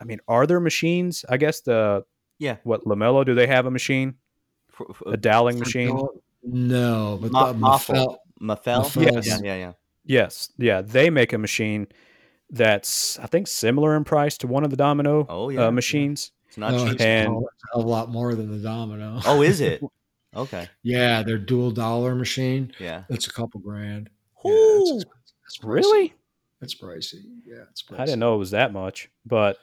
I 0.00 0.04
mean, 0.04 0.20
are 0.28 0.46
there 0.46 0.60
machines? 0.60 1.24
I 1.28 1.36
guess 1.36 1.60
the 1.60 2.04
Yeah. 2.38 2.56
what 2.64 2.84
Lamello 2.84 3.24
do 3.24 3.34
they 3.34 3.46
have 3.46 3.66
a 3.66 3.70
machine, 3.70 4.14
For- 4.70 4.92
for- 4.94 5.12
a 5.12 5.16
doweling 5.16 5.58
machine? 5.58 5.96
No, 6.44 7.18
but 7.20 7.32
Ma- 7.32 7.52
the 7.52 7.58
Moffel. 7.58 7.94
Mafell- 7.94 8.16
Mafell? 8.40 8.84
Mafell, 8.84 9.04
Yeah, 9.04 9.20
yeah. 9.24 9.38
yeah, 9.42 9.56
yeah. 9.56 9.72
Yes, 10.06 10.50
yeah, 10.58 10.82
they 10.82 11.08
make 11.10 11.32
a 11.32 11.38
machine 11.38 11.88
that's 12.50 13.18
I 13.18 13.26
think 13.26 13.46
similar 13.48 13.96
in 13.96 14.04
price 14.04 14.36
to 14.38 14.46
one 14.46 14.64
of 14.64 14.70
the 14.70 14.76
domino 14.76 15.26
Oh, 15.28 15.48
yeah. 15.48 15.66
uh, 15.66 15.70
machines. 15.70 16.32
It's 16.48 16.58
not 16.58 16.72
no, 16.72 16.84
cheap. 16.84 16.92
it's 16.94 17.02
a 17.02 17.06
And- 17.06 17.44
a 17.72 17.78
lot 17.80 18.10
more 18.10 18.34
than 18.34 18.50
the 18.50 18.58
domino. 18.62 19.20
Oh, 19.26 19.42
is 19.42 19.60
it? 19.60 19.82
Okay. 20.36 20.68
yeah, 20.82 21.22
their 21.22 21.38
DuoDoweler 21.38 22.18
machine. 22.18 22.72
Yeah. 22.80 23.04
It's 23.08 23.28
a 23.28 23.32
couple 23.32 23.60
grand. 23.60 24.10
Ooh. 24.44 24.48
Yeah, 24.50 24.80
it's, 24.80 24.90
expensive. 25.04 25.34
It's. 25.46 25.62
Really? 25.62 26.12
It's 26.60 26.74
pricey. 26.74 27.22
Yeah, 27.46 27.62
it's 27.70 27.84
pricey. 27.84 28.00
I 28.00 28.04
didn't 28.06 28.18
know 28.18 28.34
it 28.34 28.38
was 28.38 28.50
that 28.50 28.72
much, 28.72 29.08
but 29.24 29.58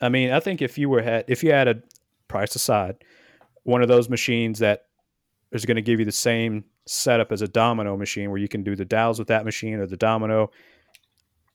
I 0.00 0.08
mean, 0.08 0.32
I 0.32 0.40
think 0.40 0.60
if 0.60 0.76
you 0.76 0.88
were 0.88 1.02
had 1.02 1.24
if 1.28 1.44
you 1.44 1.52
had 1.52 1.68
a 1.68 1.80
price 2.26 2.56
aside, 2.56 2.96
one 3.62 3.80
of 3.80 3.86
those 3.86 4.08
machines 4.08 4.58
that 4.58 4.86
is 5.52 5.64
going 5.64 5.76
to 5.76 5.82
give 5.82 5.98
you 5.98 6.04
the 6.04 6.12
same 6.12 6.64
setup 6.86 7.32
as 7.32 7.42
a 7.42 7.48
domino 7.48 7.96
machine, 7.96 8.30
where 8.30 8.38
you 8.40 8.48
can 8.48 8.62
do 8.62 8.76
the 8.76 8.84
dowels 8.84 9.18
with 9.18 9.28
that 9.28 9.44
machine 9.44 9.74
or 9.74 9.86
the 9.86 9.96
domino. 9.96 10.50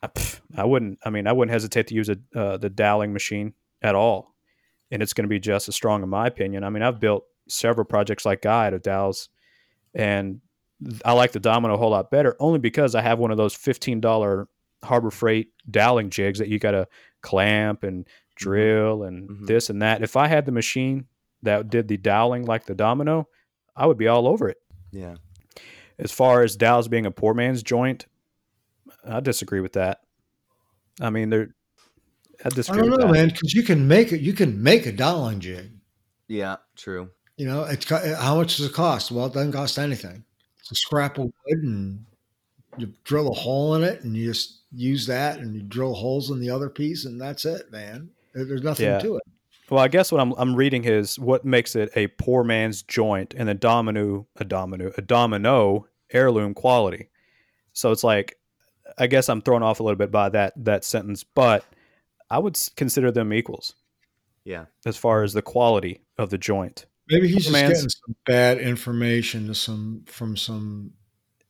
I, 0.01 0.07
pff, 0.07 0.41
I 0.55 0.65
wouldn't. 0.65 0.99
I 1.05 1.09
mean, 1.09 1.27
I 1.27 1.31
wouldn't 1.31 1.51
hesitate 1.53 1.87
to 1.87 1.95
use 1.95 2.09
a 2.09 2.17
uh, 2.35 2.57
the 2.57 2.69
doweling 2.69 3.13
machine 3.13 3.53
at 3.81 3.95
all, 3.95 4.33
and 4.91 5.01
it's 5.01 5.13
going 5.13 5.23
to 5.23 5.29
be 5.29 5.39
just 5.39 5.67
as 5.69 5.75
strong, 5.75 6.03
in 6.03 6.09
my 6.09 6.27
opinion. 6.27 6.63
I 6.63 6.69
mean, 6.69 6.83
I've 6.83 6.99
built 6.99 7.25
several 7.47 7.85
projects 7.85 8.25
like 8.25 8.41
Guy 8.41 8.67
out 8.67 8.73
of 8.73 8.81
dowels, 8.81 9.29
and 9.93 10.41
I 11.05 11.13
like 11.13 11.31
the 11.31 11.39
domino 11.39 11.75
a 11.75 11.77
whole 11.77 11.91
lot 11.91 12.11
better, 12.11 12.35
only 12.39 12.59
because 12.59 12.95
I 12.95 13.01
have 13.01 13.19
one 13.19 13.31
of 13.31 13.37
those 13.37 13.53
fifteen 13.53 14.01
dollar 14.01 14.47
Harbor 14.83 15.11
Freight 15.11 15.51
doweling 15.71 16.09
jigs 16.09 16.39
that 16.39 16.49
you 16.49 16.59
got 16.59 16.71
to 16.71 16.87
clamp 17.21 17.83
and 17.83 18.05
drill 18.35 19.03
and 19.03 19.29
Mhm. 19.29 19.47
this 19.47 19.69
and 19.69 19.81
that. 19.81 20.01
If 20.03 20.17
I 20.17 20.27
had 20.27 20.45
the 20.45 20.51
machine 20.51 21.05
that 21.43 21.69
did 21.69 21.87
the 21.87 21.95
doweling 21.97 22.45
like 22.45 22.65
the 22.65 22.75
domino, 22.75 23.29
I 23.75 23.85
would 23.85 23.97
be 23.97 24.07
all 24.07 24.27
over 24.27 24.49
it. 24.49 24.57
Yeah. 24.91 25.15
As 25.99 26.11
far 26.11 26.43
as 26.43 26.55
dowels 26.55 26.87
being 26.87 27.05
a 27.05 27.11
poor 27.11 27.33
man's 27.33 27.63
joint, 27.63 28.05
I 29.05 29.19
disagree 29.19 29.59
with 29.59 29.73
that. 29.73 30.01
I 31.01 31.09
mean, 31.09 31.29
they're. 31.29 31.49
I 32.43 32.47
I 32.47 32.49
don't 32.49 32.91
with 32.91 32.99
know, 32.99 33.07
that. 33.07 33.11
man, 33.13 33.27
because 33.29 33.53
you 33.53 33.63
can 33.63 33.87
make 33.87 34.11
it. 34.11 34.19
You 34.21 34.33
can 34.33 34.61
make 34.61 34.85
a 34.85 34.91
doweling 34.91 35.39
jig. 35.39 35.71
Yeah. 36.27 36.57
True. 36.75 37.09
You 37.37 37.45
know, 37.47 37.63
it's 37.63 37.89
how 37.89 38.35
much 38.35 38.57
does 38.57 38.65
it 38.67 38.73
cost? 38.73 39.11
Well, 39.11 39.27
it 39.27 39.33
doesn't 39.33 39.53
cost 39.53 39.79
anything. 39.79 40.23
It's 40.59 40.71
a 40.71 40.75
scrap 40.75 41.17
of 41.17 41.25
wood, 41.25 41.63
and 41.63 42.05
you 42.77 42.93
drill 43.03 43.29
a 43.29 43.33
hole 43.33 43.75
in 43.75 43.83
it, 43.83 44.03
and 44.03 44.15
you 44.15 44.27
just 44.27 44.61
use 44.71 45.05
that, 45.07 45.39
and 45.39 45.55
you 45.55 45.61
drill 45.61 45.93
holes 45.93 46.31
in 46.31 46.39
the 46.39 46.49
other 46.49 46.69
piece, 46.69 47.05
and 47.05 47.19
that's 47.19 47.45
it, 47.45 47.71
man. 47.71 48.09
There's 48.33 48.63
nothing 48.63 48.85
Yeah. 48.87 48.99
to 48.99 49.17
it. 49.17 49.23
Well, 49.69 49.81
I 49.83 49.87
guess 49.87 50.11
what 50.11 50.21
I'm 50.21 50.33
I'm 50.33 50.55
reading 50.55 50.83
is 50.85 51.17
what 51.17 51.45
makes 51.45 51.75
it 51.75 51.89
a 51.95 52.07
poor 52.07 52.43
man's 52.43 52.83
joint 52.83 53.33
and 53.37 53.49
a 53.49 53.53
domino 53.53 54.27
a 54.35 54.43
domino 54.45 54.91
a 54.97 55.01
domino 55.01 55.87
heirloom 56.11 56.53
quality. 56.53 57.09
So 57.73 57.91
it's 57.91 58.03
like 58.03 58.37
I 58.97 59.07
guess 59.07 59.29
I'm 59.29 59.41
thrown 59.41 59.63
off 59.63 59.79
a 59.79 59.83
little 59.83 59.97
bit 59.97 60.11
by 60.11 60.29
that 60.29 60.53
that 60.65 60.83
sentence, 60.83 61.23
but 61.23 61.65
I 62.29 62.39
would 62.39 62.57
consider 62.75 63.11
them 63.11 63.31
equals 63.33 63.75
Yeah. 64.43 64.65
as 64.85 64.97
far 64.97 65.23
as 65.23 65.33
the 65.33 65.41
quality 65.41 66.01
of 66.17 66.29
the 66.29 66.37
joint. 66.37 66.85
Maybe 67.09 67.27
he's 67.27 67.43
just 67.43 67.51
Man's- 67.51 67.73
getting 67.73 67.89
some 67.89 68.15
bad 68.25 68.57
information 68.59 69.47
to 69.47 69.55
some 69.55 70.03
from 70.07 70.35
some 70.37 70.93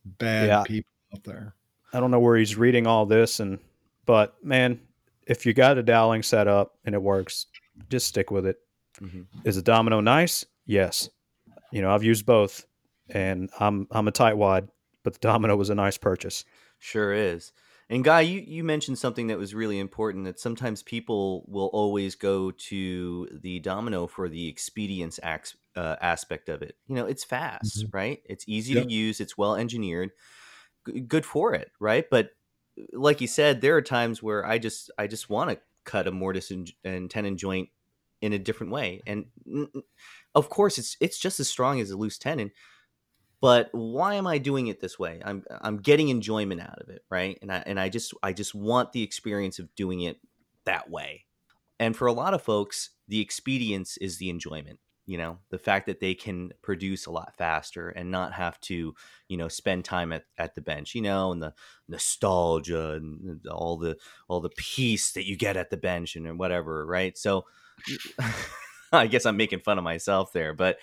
bad 0.04 0.46
Yeah. 0.48 0.62
people 0.62 0.90
out 1.14 1.24
there. 1.24 1.54
I 1.92 2.00
don't 2.00 2.10
know 2.10 2.20
where 2.20 2.36
he's 2.36 2.56
reading 2.56 2.86
all 2.86 3.06
this 3.06 3.40
and 3.40 3.58
but 4.06 4.42
man, 4.44 4.80
if 5.26 5.46
you 5.46 5.52
got 5.54 5.78
a 5.78 5.82
doweling 5.82 6.22
set 6.22 6.46
up 6.46 6.76
and 6.84 6.94
it 6.94 7.00
works, 7.02 7.46
just 7.90 8.06
stick 8.06 8.30
with 8.30 8.46
it. 8.46 8.58
hmm 9.00 9.22
Is 9.44 9.56
a 9.56 9.62
domino 9.62 10.00
nice? 10.00 10.44
Yes. 10.66 11.10
You 11.72 11.82
know, 11.82 11.90
I've 11.94 12.04
used 12.04 12.26
both 12.26 12.66
and 13.10 13.50
I'm 13.60 13.86
I'm 13.90 14.08
a 14.08 14.12
tightwad, 14.12 14.68
but 15.02 15.14
the 15.14 15.18
domino 15.20 15.56
was 15.56 15.70
a 15.70 15.74
nice 15.74 15.98
purchase. 15.98 16.44
Sure 16.78 17.12
is. 17.12 17.52
And 17.90 18.02
Guy, 18.02 18.22
you, 18.22 18.40
you 18.40 18.64
mentioned 18.64 18.98
something 18.98 19.26
that 19.26 19.38
was 19.38 19.54
really 19.54 19.78
important 19.78 20.24
that 20.24 20.40
sometimes 20.40 20.82
people 20.82 21.44
will 21.46 21.66
always 21.66 22.14
go 22.14 22.50
to 22.50 23.28
the 23.30 23.60
domino 23.60 24.06
for 24.06 24.28
the 24.28 24.48
expedience 24.48 25.20
uh, 25.22 25.96
aspect 26.00 26.48
of 26.48 26.62
it. 26.62 26.76
You 26.86 26.94
know, 26.94 27.06
it's 27.06 27.24
fast, 27.24 27.84
right? 27.92 28.22
It's 28.24 28.44
easy 28.48 28.74
Yep. 28.74 28.84
to 28.86 28.92
use, 28.92 29.20
it's 29.20 29.36
well 29.36 29.54
engineered, 29.54 30.12
g- 30.86 31.00
good 31.00 31.26
for 31.26 31.54
it, 31.54 31.72
right? 31.78 32.06
But 32.10 32.30
like 32.92 33.20
you 33.20 33.26
said, 33.26 33.60
there 33.60 33.76
are 33.76 33.82
times 33.82 34.22
where 34.22 34.46
I 34.46 34.58
just 34.58 34.90
I 34.98 35.06
just 35.06 35.28
want 35.30 35.50
to 35.50 35.60
cut 35.84 36.06
a 36.06 36.10
mortise 36.10 36.50
and, 36.50 36.72
and 36.84 37.10
tenon 37.10 37.36
joint 37.36 37.68
in 38.20 38.32
a 38.32 38.38
different 38.38 38.72
way, 38.72 39.02
and 39.06 39.26
of 40.34 40.48
course 40.48 40.78
it's 40.78 40.96
it's 41.00 41.18
just 41.18 41.40
as 41.40 41.48
strong 41.48 41.80
as 41.80 41.90
a 41.90 41.96
loose 41.96 42.18
tenon, 42.18 42.50
but 43.40 43.68
why 43.72 44.14
am 44.14 44.26
I 44.26 44.38
doing 44.38 44.68
it 44.68 44.80
this 44.80 44.98
way? 44.98 45.20
I'm 45.22 45.44
I'm 45.60 45.76
getting 45.76 46.08
enjoyment 46.08 46.62
out 46.62 46.80
of 46.80 46.88
it, 46.88 47.02
right? 47.10 47.38
And 47.42 47.52
I 47.52 47.62
and 47.66 47.78
I 47.78 47.90
just 47.90 48.14
I 48.22 48.32
just 48.32 48.54
want 48.54 48.92
the 48.92 49.02
experience 49.02 49.58
of 49.58 49.74
doing 49.74 50.00
it 50.00 50.18
that 50.64 50.88
way. 50.90 51.26
And 51.78 51.94
for 51.94 52.06
a 52.06 52.12
lot 52.12 52.32
of 52.32 52.40
folks, 52.40 52.90
the 53.08 53.20
expedience 53.20 53.98
is 53.98 54.16
the 54.16 54.30
enjoyment. 54.30 54.78
You 55.06 55.18
know, 55.18 55.38
the 55.50 55.58
fact 55.58 55.86
that 55.86 56.00
they 56.00 56.14
can 56.14 56.52
produce 56.62 57.06
a 57.06 57.10
lot 57.10 57.36
faster 57.36 57.90
and 57.90 58.10
not 58.10 58.32
have 58.32 58.58
to, 58.62 58.94
you 59.28 59.36
know, 59.36 59.48
spend 59.48 59.84
time 59.84 60.12
at, 60.12 60.24
at 60.38 60.54
the 60.54 60.62
bench, 60.62 60.94
you 60.94 61.02
know, 61.02 61.30
and 61.30 61.42
the 61.42 61.52
nostalgia 61.88 62.92
and 62.92 63.46
all 63.46 63.76
the 63.76 63.96
all 64.28 64.40
the 64.40 64.50
peace 64.50 65.12
that 65.12 65.26
you 65.26 65.36
get 65.36 65.56
at 65.56 65.70
the 65.70 65.76
bench 65.76 66.16
and 66.16 66.38
whatever, 66.38 66.86
right? 66.86 67.18
So 67.18 67.44
I 68.92 69.06
guess 69.06 69.26
I'm 69.26 69.36
making 69.36 69.60
fun 69.60 69.78
of 69.78 69.84
myself 69.84 70.32
there, 70.32 70.54
but 70.54 70.78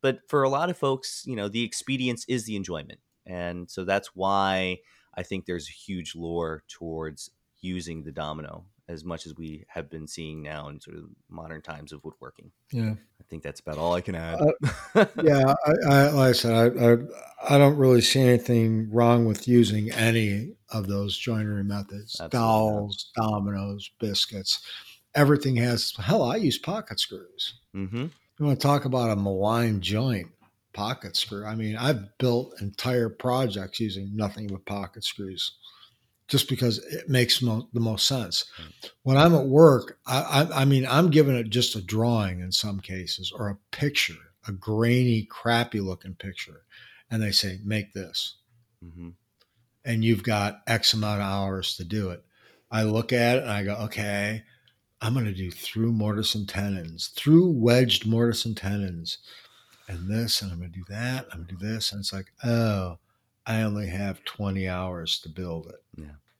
but 0.00 0.20
for 0.28 0.42
a 0.42 0.48
lot 0.48 0.70
of 0.70 0.76
folks, 0.76 1.24
you 1.26 1.36
know, 1.36 1.48
the 1.48 1.64
expedience 1.64 2.24
is 2.28 2.44
the 2.44 2.56
enjoyment. 2.56 3.00
And 3.26 3.70
so 3.70 3.84
that's 3.84 4.14
why 4.14 4.78
I 5.14 5.22
think 5.22 5.44
there's 5.44 5.68
a 5.68 5.72
huge 5.72 6.14
lure 6.14 6.62
towards 6.68 7.30
using 7.60 8.04
the 8.04 8.12
domino 8.12 8.66
as 8.88 9.04
much 9.04 9.26
as 9.26 9.34
we 9.36 9.64
have 9.68 9.90
been 9.90 10.06
seeing 10.06 10.42
now 10.42 10.68
in 10.68 10.80
sort 10.80 10.96
of 10.96 11.04
modern 11.28 11.60
times 11.60 11.92
of 11.92 12.02
woodworking. 12.04 12.52
Yeah. 12.72 12.94
I 13.28 13.30
think 13.30 13.42
that's 13.42 13.60
about 13.60 13.76
all 13.76 13.92
I 13.92 14.00
can 14.00 14.14
add. 14.14 14.40
yeah, 15.22 15.52
I, 15.66 15.72
I, 15.86 16.08
like 16.12 16.30
I 16.30 16.32
said, 16.32 16.54
I, 16.78 16.92
I, 16.92 17.54
I 17.54 17.58
don't 17.58 17.76
really 17.76 18.00
see 18.00 18.22
anything 18.22 18.90
wrong 18.90 19.26
with 19.26 19.46
using 19.46 19.90
any 19.90 20.54
of 20.70 20.86
those 20.86 21.18
joinery 21.18 21.62
methods. 21.62 22.18
Absolutely 22.18 22.30
Dowels, 22.30 23.10
dominoes, 23.14 23.90
biscuits. 24.00 24.66
Everything 25.14 25.56
has, 25.56 25.92
hell, 25.98 26.22
I 26.22 26.36
use 26.36 26.56
pocket 26.56 27.00
screws. 27.00 27.60
Mm-hmm. 27.76 28.06
You 28.38 28.46
want 28.46 28.58
to 28.58 28.66
talk 28.66 28.86
about 28.86 29.10
a 29.10 29.16
malign 29.16 29.82
joint? 29.82 30.28
Pocket 30.72 31.14
screw. 31.14 31.44
I 31.44 31.54
mean, 31.54 31.76
I've 31.76 32.16
built 32.16 32.54
entire 32.62 33.10
projects 33.10 33.78
using 33.78 34.16
nothing 34.16 34.46
but 34.46 34.64
pocket 34.64 35.04
screws. 35.04 35.52
Just 36.28 36.48
because 36.48 36.78
it 36.78 37.08
makes 37.08 37.42
mo- 37.42 37.68
the 37.72 37.80
most 37.80 38.06
sense. 38.06 38.44
When 39.02 39.16
I'm 39.16 39.34
at 39.34 39.46
work, 39.46 39.98
I, 40.06 40.20
I, 40.52 40.60
I 40.60 40.64
mean, 40.66 40.86
I'm 40.86 41.10
giving 41.10 41.34
it 41.34 41.48
just 41.48 41.74
a 41.74 41.80
drawing 41.82 42.40
in 42.40 42.52
some 42.52 42.80
cases 42.80 43.32
or 43.34 43.48
a 43.48 43.58
picture, 43.72 44.14
a 44.46 44.52
grainy, 44.52 45.24
crappy 45.24 45.80
looking 45.80 46.14
picture. 46.14 46.62
And 47.10 47.22
they 47.22 47.30
say, 47.32 47.58
make 47.64 47.94
this. 47.94 48.36
hmm 48.82 49.10
And 49.84 50.04
you've 50.04 50.22
got 50.22 50.60
X 50.66 50.92
amount 50.92 51.22
of 51.22 51.26
hours 51.26 51.76
to 51.76 51.84
do 51.84 52.10
it. 52.10 52.22
I 52.70 52.82
look 52.82 53.12
at 53.12 53.38
it 53.38 53.42
and 53.44 53.50
I 53.50 53.64
go, 53.64 53.74
okay, 53.84 54.44
I'm 55.00 55.14
going 55.14 55.24
to 55.24 55.32
do 55.32 55.50
through 55.50 55.92
mortise 55.92 56.34
and 56.34 56.46
tenons, 56.48 57.08
through 57.08 57.50
wedged 57.52 58.06
mortise 58.06 58.44
and 58.44 58.56
tenons, 58.56 59.18
and 59.88 60.10
this, 60.10 60.42
and 60.42 60.52
I'm 60.52 60.58
going 60.58 60.72
to 60.72 60.78
do 60.78 60.84
that. 60.90 61.26
I'm 61.32 61.38
going 61.38 61.48
to 61.48 61.54
do 61.54 61.66
this. 61.66 61.92
And 61.92 62.00
it's 62.00 62.12
like, 62.12 62.26
oh, 62.44 62.98
I 63.46 63.62
only 63.62 63.86
have 63.86 64.24
20 64.24 64.68
hours 64.68 65.18
to 65.20 65.30
build 65.30 65.68
it. 65.68 65.82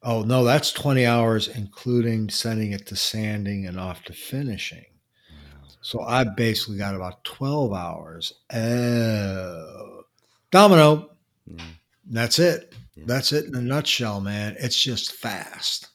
Oh, 0.02 0.22
no, 0.22 0.44
that's 0.44 0.72
20 0.72 1.04
hours, 1.04 1.48
including 1.48 2.30
sending 2.30 2.72
it 2.72 2.86
to 2.86 2.96
sanding 2.96 3.66
and 3.66 3.78
off 3.78 4.04
to 4.04 4.12
finishing. 4.12 4.84
So 5.80 6.02
I 6.02 6.24
basically 6.24 6.78
got 6.78 6.94
about 6.94 7.24
12 7.24 7.72
hours. 7.72 8.32
Oh, 8.52 10.02
domino. 10.50 11.10
Yeah. 11.46 11.64
That's 12.10 12.38
it. 12.38 12.74
Yeah. 12.94 13.04
That's 13.06 13.32
it 13.32 13.46
in 13.46 13.54
a 13.54 13.60
nutshell, 13.60 14.20
man. 14.20 14.56
It's 14.58 14.80
just 14.80 15.12
fast. 15.12 15.88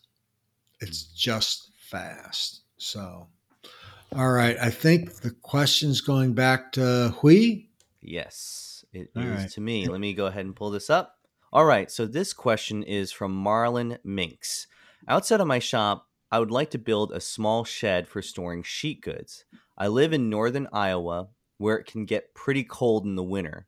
It's 0.80 1.04
mm. 1.04 1.16
just 1.16 1.72
fast. 1.78 2.62
So, 2.78 3.28
all 4.16 4.32
right. 4.32 4.58
I 4.62 4.70
think 4.70 5.16
the 5.22 5.32
question's 5.32 6.02
going 6.02 6.34
back 6.34 6.72
to 6.74 7.14
Huy. 7.20 7.70
Yes, 8.02 8.84
it 8.94 9.10
is 9.16 9.26
right. 9.26 9.50
to 9.52 9.62
me. 9.62 9.88
Let 9.88 10.00
me 10.00 10.14
go 10.14 10.26
ahead 10.26 10.46
and 10.46 10.56
pull 10.56 10.72
this 10.72 10.90
up. 10.90 11.18
All 11.54 11.66
right, 11.66 11.92
so 11.92 12.08
this 12.08 12.34
question 12.34 12.82
is 12.82 13.12
from 13.12 13.32
Marlon 13.32 14.00
Minks. 14.04 14.66
Outside 15.08 15.40
of 15.40 15.46
my 15.46 15.60
shop, 15.60 16.08
I 16.32 16.40
would 16.40 16.50
like 16.50 16.72
to 16.72 16.80
build 16.80 17.12
a 17.12 17.22
small 17.22 17.64
shed 17.64 18.08
for 18.08 18.24
storing 18.24 18.64
sheet 18.64 19.02
goods. 19.02 19.46
I 19.78 19.86
live 19.86 20.14
in 20.14 20.32
northern 20.32 20.68
Iowa 20.74 21.28
where 21.60 21.78
it 21.78 21.86
can 21.86 22.06
get 22.06 22.34
pretty 22.34 22.64
cold 22.64 23.06
in 23.06 23.14
the 23.14 23.22
winter. 23.22 23.68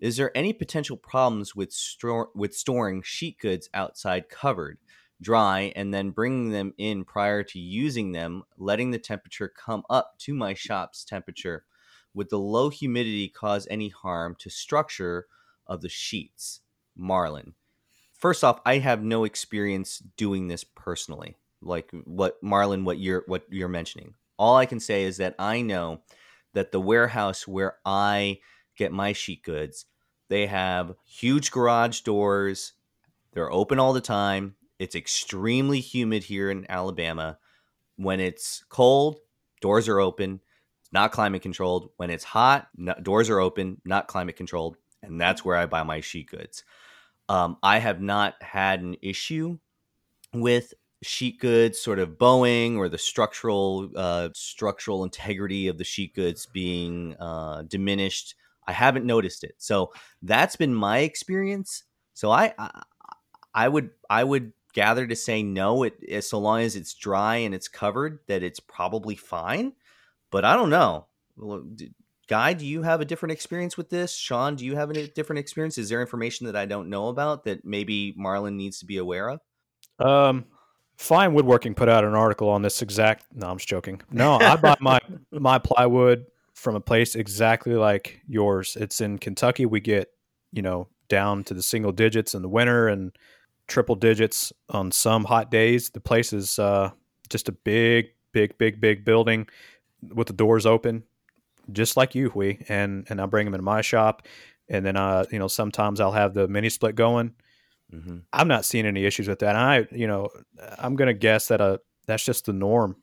Is 0.00 0.16
there 0.16 0.36
any 0.36 0.52
potential 0.52 0.96
problems 0.96 1.54
with 1.54 1.70
store, 1.70 2.30
with 2.34 2.56
storing 2.56 3.02
sheet 3.02 3.38
goods 3.38 3.70
outside 3.72 4.28
covered, 4.28 4.78
dry, 5.20 5.72
and 5.76 5.94
then 5.94 6.10
bringing 6.10 6.50
them 6.50 6.74
in 6.76 7.04
prior 7.04 7.44
to 7.44 7.60
using 7.60 8.10
them, 8.10 8.42
letting 8.58 8.90
the 8.90 8.98
temperature 8.98 9.46
come 9.48 9.84
up 9.88 10.18
to 10.22 10.34
my 10.34 10.54
shop's 10.54 11.04
temperature? 11.04 11.66
Would 12.14 12.30
the 12.30 12.40
low 12.40 12.68
humidity 12.68 13.28
cause 13.28 13.68
any 13.70 13.90
harm 13.90 14.34
to 14.40 14.50
structure 14.50 15.28
of 15.68 15.82
the 15.82 15.88
sheets? 15.88 16.62
Marlin. 16.96 17.54
First 18.12 18.44
off, 18.44 18.60
I 18.64 18.78
have 18.78 19.02
no 19.02 19.24
experience 19.24 19.98
doing 20.16 20.48
this 20.48 20.64
personally. 20.64 21.36
Like 21.60 21.90
what 22.04 22.42
Marlin, 22.42 22.84
what 22.84 22.98
you're 22.98 23.24
what 23.26 23.44
you're 23.50 23.68
mentioning. 23.68 24.14
All 24.38 24.56
I 24.56 24.66
can 24.66 24.80
say 24.80 25.04
is 25.04 25.18
that 25.18 25.34
I 25.38 25.60
know 25.62 26.02
that 26.54 26.72
the 26.72 26.80
warehouse 26.80 27.46
where 27.46 27.76
I 27.84 28.38
get 28.76 28.92
my 28.92 29.12
sheet 29.12 29.42
goods, 29.42 29.86
they 30.28 30.46
have 30.46 30.94
huge 31.04 31.50
garage 31.50 32.00
doors. 32.00 32.72
They're 33.32 33.52
open 33.52 33.78
all 33.78 33.92
the 33.92 34.00
time. 34.00 34.56
It's 34.78 34.94
extremely 34.94 35.80
humid 35.80 36.24
here 36.24 36.50
in 36.50 36.66
Alabama. 36.68 37.38
When 37.96 38.18
it's 38.18 38.64
cold, 38.68 39.18
doors 39.60 39.88
are 39.88 40.00
open. 40.00 40.40
Not 40.92 41.12
climate 41.12 41.42
controlled. 41.42 41.90
When 41.96 42.10
it's 42.10 42.24
hot, 42.24 42.68
no, 42.76 42.94
doors 43.00 43.30
are 43.30 43.40
open, 43.40 43.80
not 43.84 44.08
climate 44.08 44.36
controlled. 44.36 44.76
And 45.02 45.20
that's 45.20 45.44
where 45.44 45.56
I 45.56 45.66
buy 45.66 45.82
my 45.82 46.00
sheet 46.00 46.30
goods. 46.30 46.64
Um, 47.28 47.56
I 47.62 47.78
have 47.78 48.00
not 48.00 48.34
had 48.42 48.80
an 48.82 48.96
issue 49.02 49.58
with 50.34 50.74
sheet 51.02 51.40
goods 51.40 51.80
sort 51.80 51.98
of 51.98 52.18
bowing 52.18 52.76
or 52.76 52.88
the 52.88 52.98
structural 52.98 53.90
uh, 53.96 54.28
structural 54.34 55.04
integrity 55.04 55.68
of 55.68 55.78
the 55.78 55.84
sheet 55.84 56.14
goods 56.14 56.46
being 56.46 57.16
uh, 57.20 57.62
diminished. 57.62 58.34
I 58.66 58.72
haven't 58.72 59.06
noticed 59.06 59.44
it, 59.44 59.54
so 59.58 59.92
that's 60.22 60.56
been 60.56 60.74
my 60.74 60.98
experience. 61.00 61.84
So 62.14 62.30
I, 62.30 62.54
I, 62.58 62.82
I 63.54 63.68
would, 63.68 63.90
I 64.10 64.24
would 64.24 64.52
gather 64.74 65.06
to 65.06 65.16
say 65.16 65.42
no. 65.42 65.82
It 65.84 66.22
so 66.24 66.38
long 66.38 66.60
as 66.60 66.76
it's 66.76 66.94
dry 66.94 67.36
and 67.36 67.54
it's 67.54 67.68
covered, 67.68 68.20
that 68.28 68.42
it's 68.42 68.60
probably 68.60 69.16
fine. 69.16 69.72
But 70.30 70.44
I 70.44 70.54
don't 70.54 70.70
know. 70.70 71.06
Guy, 72.28 72.52
do 72.52 72.66
you 72.66 72.82
have 72.82 73.00
a 73.00 73.04
different 73.04 73.32
experience 73.32 73.76
with 73.76 73.90
this? 73.90 74.14
Sean, 74.14 74.56
do 74.56 74.64
you 74.64 74.76
have 74.76 74.90
a 74.90 75.06
different 75.08 75.40
experience? 75.40 75.76
Is 75.76 75.88
there 75.88 76.00
information 76.00 76.46
that 76.46 76.56
I 76.56 76.66
don't 76.66 76.88
know 76.88 77.08
about 77.08 77.44
that 77.44 77.64
maybe 77.64 78.14
Marlon 78.18 78.54
needs 78.54 78.78
to 78.78 78.86
be 78.86 78.98
aware 78.98 79.28
of? 79.28 79.40
Um, 79.98 80.46
Fine 80.96 81.34
Woodworking 81.34 81.74
put 81.74 81.88
out 81.88 82.04
an 82.04 82.14
article 82.14 82.48
on 82.48 82.62
this 82.62 82.80
exact. 82.80 83.26
No, 83.34 83.48
I'm 83.48 83.56
just 83.56 83.68
joking. 83.68 84.00
No, 84.10 84.34
I 84.34 84.56
bought 84.56 84.80
my 84.80 85.00
my 85.32 85.58
plywood 85.58 86.26
from 86.54 86.76
a 86.76 86.80
place 86.80 87.14
exactly 87.14 87.74
like 87.74 88.20
yours. 88.28 88.76
It's 88.78 89.00
in 89.00 89.18
Kentucky. 89.18 89.66
We 89.66 89.80
get 89.80 90.08
you 90.52 90.62
know 90.62 90.88
down 91.08 91.44
to 91.44 91.54
the 91.54 91.62
single 91.62 91.92
digits 91.92 92.34
in 92.34 92.42
the 92.42 92.48
winter 92.48 92.88
and 92.88 93.12
triple 93.66 93.96
digits 93.96 94.52
on 94.70 94.92
some 94.92 95.24
hot 95.24 95.50
days. 95.50 95.90
The 95.90 96.00
place 96.00 96.32
is 96.32 96.58
uh, 96.58 96.90
just 97.28 97.48
a 97.48 97.52
big, 97.52 98.10
big, 98.32 98.56
big, 98.58 98.80
big 98.80 99.04
building 99.04 99.48
with 100.14 100.26
the 100.26 100.32
doors 100.32 100.66
open, 100.66 101.02
just 101.70 101.96
like 101.96 102.14
you, 102.14 102.30
Huy. 102.30 102.64
And 102.68 103.06
and 103.08 103.20
I 103.20 103.26
bring 103.26 103.44
them 103.44 103.54
into 103.54 103.64
my 103.64 103.82
shop, 103.82 104.26
and 104.68 104.84
then 104.84 104.96
uh, 104.96 105.24
you 105.30 105.38
know 105.38 105.48
sometimes 105.48 106.00
I'll 106.00 106.12
have 106.12 106.34
the 106.34 106.48
mini 106.48 106.68
split 106.68 106.94
going. 106.94 107.34
Mm-hmm. 107.92 108.18
I'm 108.32 108.48
not 108.48 108.64
seeing 108.64 108.86
any 108.86 109.04
issues 109.04 109.28
with 109.28 109.40
that. 109.40 109.54
And 109.54 109.58
I, 109.58 109.86
you 109.94 110.06
know, 110.06 110.30
I'm 110.78 110.96
going 110.96 111.08
to 111.08 111.14
guess 111.14 111.48
that 111.48 111.60
uh, 111.60 111.76
that's 112.06 112.24
just 112.24 112.46
the 112.46 112.54
norm, 112.54 112.96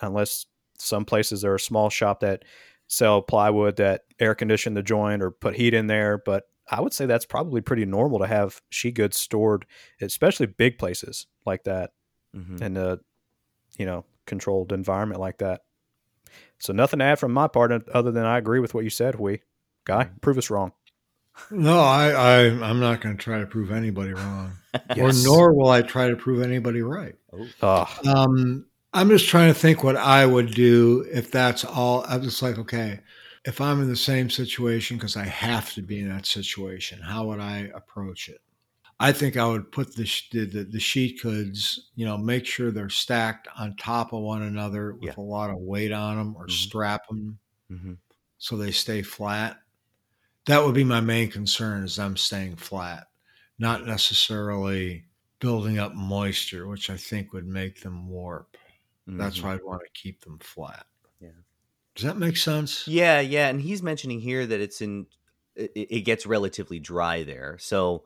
unless 0.00 0.46
some 0.78 1.04
places 1.04 1.44
are 1.44 1.54
a 1.54 1.60
small 1.60 1.90
shop 1.90 2.20
that 2.20 2.44
sell 2.88 3.22
plywood 3.22 3.76
that 3.76 4.02
air 4.18 4.34
condition 4.34 4.74
the 4.74 4.82
joint 4.82 5.22
or 5.22 5.30
put 5.30 5.54
heat 5.54 5.74
in 5.74 5.86
there. 5.86 6.18
But 6.18 6.44
I 6.68 6.80
would 6.80 6.92
say 6.92 7.06
that's 7.06 7.24
probably 7.24 7.60
pretty 7.60 7.84
normal 7.84 8.18
to 8.18 8.26
have 8.26 8.60
she 8.68 8.90
goods 8.90 9.16
stored, 9.16 9.64
especially 10.00 10.46
big 10.46 10.76
places 10.78 11.26
like 11.46 11.64
that, 11.64 11.92
Mm-hmm. 12.36 12.62
in 12.62 12.76
a, 12.78 12.98
you 13.78 13.84
know, 13.86 14.04
controlled 14.26 14.72
environment 14.72 15.20
like 15.20 15.38
that. 15.38 15.60
So 16.62 16.72
nothing 16.72 17.00
to 17.00 17.04
add 17.04 17.18
from 17.18 17.32
my 17.32 17.48
part 17.48 17.72
other 17.88 18.12
than 18.12 18.24
I 18.24 18.38
agree 18.38 18.60
with 18.60 18.72
what 18.72 18.84
you 18.84 18.90
said, 18.90 19.16
we. 19.16 19.40
Guy, 19.84 20.10
prove 20.20 20.38
us 20.38 20.48
wrong. 20.48 20.70
No, 21.50 21.80
I, 21.80 22.10
I 22.10 22.38
I'm 22.46 22.78
not 22.78 23.00
going 23.00 23.16
to 23.16 23.22
try 23.22 23.40
to 23.40 23.46
prove 23.46 23.72
anybody 23.72 24.12
wrong, 24.12 24.52
Yes. 24.94 25.26
or 25.26 25.28
nor 25.28 25.52
will 25.54 25.70
I 25.70 25.82
try 25.82 26.08
to 26.08 26.14
prove 26.14 26.40
anybody 26.40 26.80
right. 26.82 27.16
Oh, 27.32 27.48
Ah, 27.62 27.98
Um, 28.06 28.66
I'm 28.92 29.08
just 29.08 29.26
trying 29.26 29.52
to 29.52 29.58
think 29.58 29.82
what 29.82 29.96
I 29.96 30.24
would 30.24 30.54
do 30.54 31.04
if 31.12 31.32
that's 31.32 31.64
all. 31.64 32.04
I'm 32.06 32.22
just 32.22 32.42
like, 32.42 32.58
okay, 32.58 33.00
if 33.44 33.60
I'm 33.60 33.82
in 33.82 33.88
the 33.88 33.96
same 33.96 34.30
situation 34.30 34.98
because 34.98 35.16
I 35.16 35.24
have 35.24 35.72
to 35.74 35.82
be 35.82 35.98
in 35.98 36.10
that 36.10 36.26
situation, 36.26 37.00
how 37.00 37.26
would 37.26 37.40
I 37.40 37.72
approach 37.74 38.28
it? 38.28 38.40
I 39.02 39.12
think 39.12 39.36
I 39.36 39.46
would 39.46 39.72
put 39.72 39.96
the 39.96 40.04
the, 40.30 40.64
the, 40.70 40.80
sheet 40.80 41.20
goods, 41.22 41.90
you 41.96 42.06
know, 42.06 42.16
make 42.16 42.46
sure 42.46 42.70
they're 42.70 42.88
stacked 42.88 43.48
on 43.58 43.76
top 43.76 44.12
of 44.12 44.22
one 44.22 44.42
another 44.42 44.94
with 44.94 45.02
Yeah. 45.04 45.14
a 45.16 45.20
lot 45.20 45.50
of 45.50 45.56
weight 45.58 45.90
on 45.92 46.16
them, 46.16 46.36
or 46.36 46.46
Mhm. 46.46 46.50
strap 46.52 47.08
them 47.08 47.38
mm-hmm. 47.70 47.94
so 48.38 48.56
they 48.56 48.70
stay 48.70 49.02
flat. 49.02 49.60
That 50.46 50.64
would 50.64 50.74
be 50.74 50.84
my 50.84 51.00
main 51.00 51.30
concern 51.30 51.84
is 51.84 51.96
them 51.96 52.16
staying 52.16 52.56
flat, 52.56 53.08
not 53.58 53.86
necessarily 53.86 55.06
building 55.40 55.78
up 55.78 55.94
moisture, 55.94 56.68
which 56.68 56.88
I 56.90 56.96
think 56.96 57.32
would 57.32 57.46
make 57.46 57.80
them 57.80 58.08
warp. 58.08 58.56
That's 59.06 59.38
Mhm. 59.38 59.42
why 59.42 59.54
I'd 59.54 59.64
want 59.64 59.82
to 59.82 59.90
keep 60.00 60.20
them 60.20 60.38
flat. 60.38 60.86
Yeah. 61.20 61.30
Does 61.96 62.04
that 62.04 62.18
make 62.18 62.36
sense? 62.36 62.86
Yeah, 62.86 63.20
yeah, 63.20 63.48
and 63.48 63.60
he's 63.60 63.82
mentioning 63.82 64.20
here 64.20 64.46
that 64.46 64.60
it's 64.60 64.80
in 64.80 65.06
it, 65.56 65.70
it 65.74 66.00
gets 66.02 66.24
relatively 66.24 66.78
dry 66.78 67.24
there. 67.24 67.58
So 67.58 68.04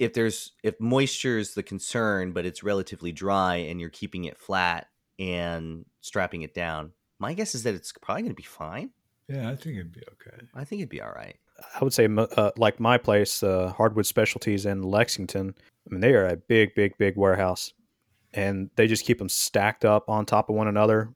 if 0.00 0.14
there's 0.14 0.52
if 0.62 0.80
moisture 0.80 1.38
is 1.38 1.52
the 1.54 1.62
concern, 1.62 2.32
but 2.32 2.46
it's 2.46 2.64
relatively 2.64 3.12
dry 3.12 3.56
and 3.56 3.78
you're 3.80 3.90
keeping 3.90 4.24
it 4.24 4.38
flat 4.38 4.88
and 5.18 5.84
strapping 6.00 6.40
it 6.42 6.54
down, 6.54 6.92
my 7.18 7.34
guess 7.34 7.54
is 7.54 7.64
that 7.64 7.74
it's 7.74 7.92
probably 8.00 8.22
going 8.22 8.32
to 8.32 8.34
be 8.34 8.42
fine. 8.42 8.90
Yeah, 9.28 9.50
I 9.50 9.56
think 9.56 9.76
it'd 9.76 9.92
be 9.92 10.02
okay. 10.12 10.46
I 10.54 10.64
think 10.64 10.80
it'd 10.80 10.88
be 10.88 11.02
all 11.02 11.12
right. 11.12 11.36
I 11.78 11.84
would 11.84 11.92
say, 11.92 12.08
uh, 12.16 12.50
like 12.56 12.80
my 12.80 12.96
place, 12.96 13.42
uh, 13.42 13.74
Hardwood 13.76 14.06
Specialties 14.06 14.64
in 14.64 14.82
Lexington. 14.82 15.54
I 15.86 15.92
mean, 15.92 16.00
they 16.00 16.14
are 16.14 16.26
a 16.26 16.36
big, 16.36 16.74
big, 16.74 16.96
big 16.96 17.16
warehouse, 17.16 17.74
and 18.32 18.70
they 18.76 18.86
just 18.86 19.04
keep 19.04 19.18
them 19.18 19.28
stacked 19.28 19.84
up 19.84 20.08
on 20.08 20.24
top 20.24 20.48
of 20.48 20.56
one 20.56 20.68
another. 20.68 21.10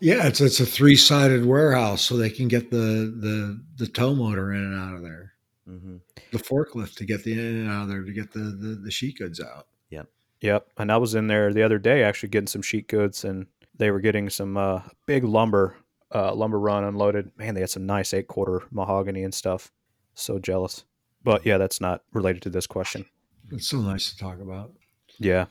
Yeah, 0.00 0.26
it's 0.26 0.40
it's 0.40 0.60
a 0.60 0.66
three 0.66 0.96
sided 0.96 1.44
warehouse, 1.44 2.00
so 2.00 2.16
they 2.16 2.30
can 2.30 2.48
get 2.48 2.70
the 2.70 2.76
the 2.76 3.62
the 3.76 3.86
tow 3.86 4.14
motor 4.14 4.50
in 4.50 4.62
and 4.62 4.80
out 4.80 4.96
of 4.96 5.02
there, 5.02 5.34
hmm 5.78 5.96
the 6.32 6.38
forklift 6.38 6.96
to 6.96 7.04
get 7.04 7.24
the 7.24 7.32
in 7.32 7.38
and 7.38 7.68
out 7.68 7.82
of 7.82 7.88
there 7.88 8.02
to 8.02 8.12
get 8.12 8.32
the 8.32 8.40
the, 8.40 8.80
the 8.82 8.90
sheet 8.90 9.18
goods 9.18 9.40
out. 9.40 9.66
Yep. 9.90 10.08
Yep. 10.40 10.68
And 10.78 10.90
I 10.92 10.96
was 10.96 11.14
in 11.14 11.26
there 11.26 11.52
the 11.52 11.62
other 11.62 11.78
day 11.78 12.02
actually 12.02 12.30
getting 12.30 12.46
some 12.46 12.62
sheet 12.62 12.88
goods, 12.88 13.24
and 13.24 13.46
they 13.76 13.90
were 13.90 14.00
getting 14.00 14.30
some 14.30 14.56
uh, 14.56 14.82
big 15.06 15.24
lumber, 15.24 15.76
uh, 16.14 16.34
lumber 16.34 16.58
run 16.58 16.84
unloaded. 16.84 17.30
Man, 17.36 17.54
they 17.54 17.60
had 17.60 17.70
some 17.70 17.86
nice 17.86 18.14
eight 18.14 18.28
quarter 18.28 18.62
mahogany 18.70 19.22
and 19.24 19.34
stuff. 19.34 19.72
So 20.14 20.38
jealous. 20.38 20.84
But 21.22 21.44
yeah, 21.44 21.58
that's 21.58 21.80
not 21.80 22.02
related 22.12 22.42
to 22.42 22.50
this 22.50 22.66
question. 22.66 23.04
It's 23.50 23.68
so 23.68 23.78
nice 23.78 24.10
to 24.12 24.18
talk 24.18 24.40
about. 24.40 24.72
Yeah. 25.18 25.46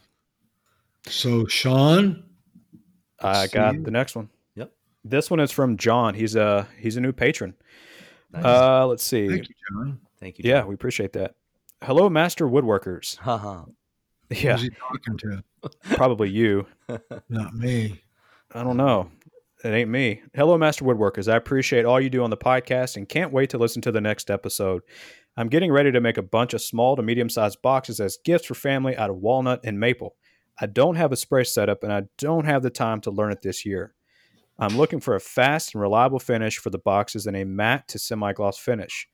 So, 1.05 1.45
Sean, 1.45 2.23
I 3.21 3.47
got 3.47 3.75
you. 3.75 3.83
the 3.83 3.91
next 3.91 4.15
one. 4.15 4.29
Yep. 4.55 4.71
This 5.03 5.29
one 5.29 5.39
is 5.39 5.51
from 5.51 5.77
John. 5.77 6.13
He's 6.13 6.35
a 6.35 6.67
he's 6.79 6.97
a 6.97 7.01
new 7.01 7.11
patron. 7.11 7.55
Nice. 8.31 8.45
Uh, 8.45 8.87
let's 8.87 9.03
see. 9.03 9.27
thank 9.27 9.49
you, 9.49 9.55
John. 9.71 9.99
Thank 10.19 10.39
you. 10.39 10.49
Yeah, 10.49 10.65
we 10.65 10.73
appreciate 10.73 11.13
that. 11.13 11.35
Hello, 11.83 12.09
Master 12.09 12.47
Woodworkers. 12.47 13.17
Haha. 13.17 13.65
Uh-huh. 14.31 14.41
Yeah, 14.43 14.57
Who's 14.57 14.61
he 14.61 14.69
talking 14.69 15.17
to? 15.17 15.43
probably 15.95 16.29
you. 16.29 16.67
Not 17.29 17.55
me. 17.55 18.03
I 18.53 18.63
don't 18.63 18.77
know. 18.77 19.09
It 19.63 19.69
ain't 19.69 19.89
me. 19.89 20.21
Hello, 20.35 20.55
Master 20.55 20.85
Woodworkers. 20.85 21.31
I 21.31 21.35
appreciate 21.35 21.83
all 21.83 21.99
you 21.99 22.11
do 22.11 22.23
on 22.23 22.29
the 22.29 22.37
podcast 22.37 22.95
and 22.95 23.09
can't 23.09 23.33
wait 23.33 23.49
to 23.49 23.57
listen 23.57 23.81
to 23.81 23.91
the 23.91 24.01
next 24.01 24.29
episode. 24.29 24.83
I'm 25.35 25.47
getting 25.47 25.71
ready 25.71 25.91
to 25.91 25.99
make 25.99 26.17
a 26.17 26.21
bunch 26.21 26.53
of 26.53 26.61
small 26.61 26.95
to 26.95 27.01
medium 27.01 27.27
sized 27.27 27.61
boxes 27.63 27.99
as 27.99 28.19
gifts 28.23 28.45
for 28.45 28.53
family 28.53 28.95
out 28.95 29.09
of 29.09 29.17
walnut 29.17 29.61
and 29.63 29.79
maple. 29.79 30.15
I 30.61 30.67
don't 30.67 30.95
have 30.95 31.11
a 31.11 31.17
spray 31.17 31.43
setup 31.45 31.81
and 31.81 31.91
I 31.91 32.03
don't 32.19 32.45
have 32.45 32.61
the 32.61 32.69
time 32.69 33.01
to 33.01 33.11
learn 33.11 33.31
it 33.31 33.41
this 33.41 33.65
year. 33.65 33.95
I'm 34.59 34.77
looking 34.77 34.99
for 34.99 35.15
a 35.15 35.19
fast 35.19 35.73
and 35.73 35.81
reliable 35.81 36.19
finish 36.19 36.57
for 36.57 36.69
the 36.69 36.77
boxes 36.77 37.25
and 37.25 37.35
a 37.35 37.45
matte 37.45 37.87
to 37.87 37.99
semi 37.99 38.31
gloss 38.33 38.59
finish. 38.59 39.07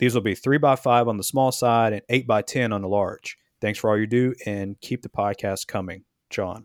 These 0.00 0.14
will 0.14 0.22
be 0.22 0.34
three 0.34 0.56
by 0.56 0.76
five 0.76 1.08
on 1.08 1.18
the 1.18 1.22
small 1.22 1.52
side 1.52 1.92
and 1.92 2.00
eight 2.08 2.26
by 2.26 2.40
10 2.40 2.72
on 2.72 2.80
the 2.80 2.88
large. 2.88 3.36
Thanks 3.60 3.78
for 3.78 3.90
all 3.90 3.98
you 3.98 4.06
do 4.06 4.34
and 4.46 4.80
keep 4.80 5.02
the 5.02 5.10
podcast 5.10 5.66
coming, 5.66 6.04
John. 6.30 6.64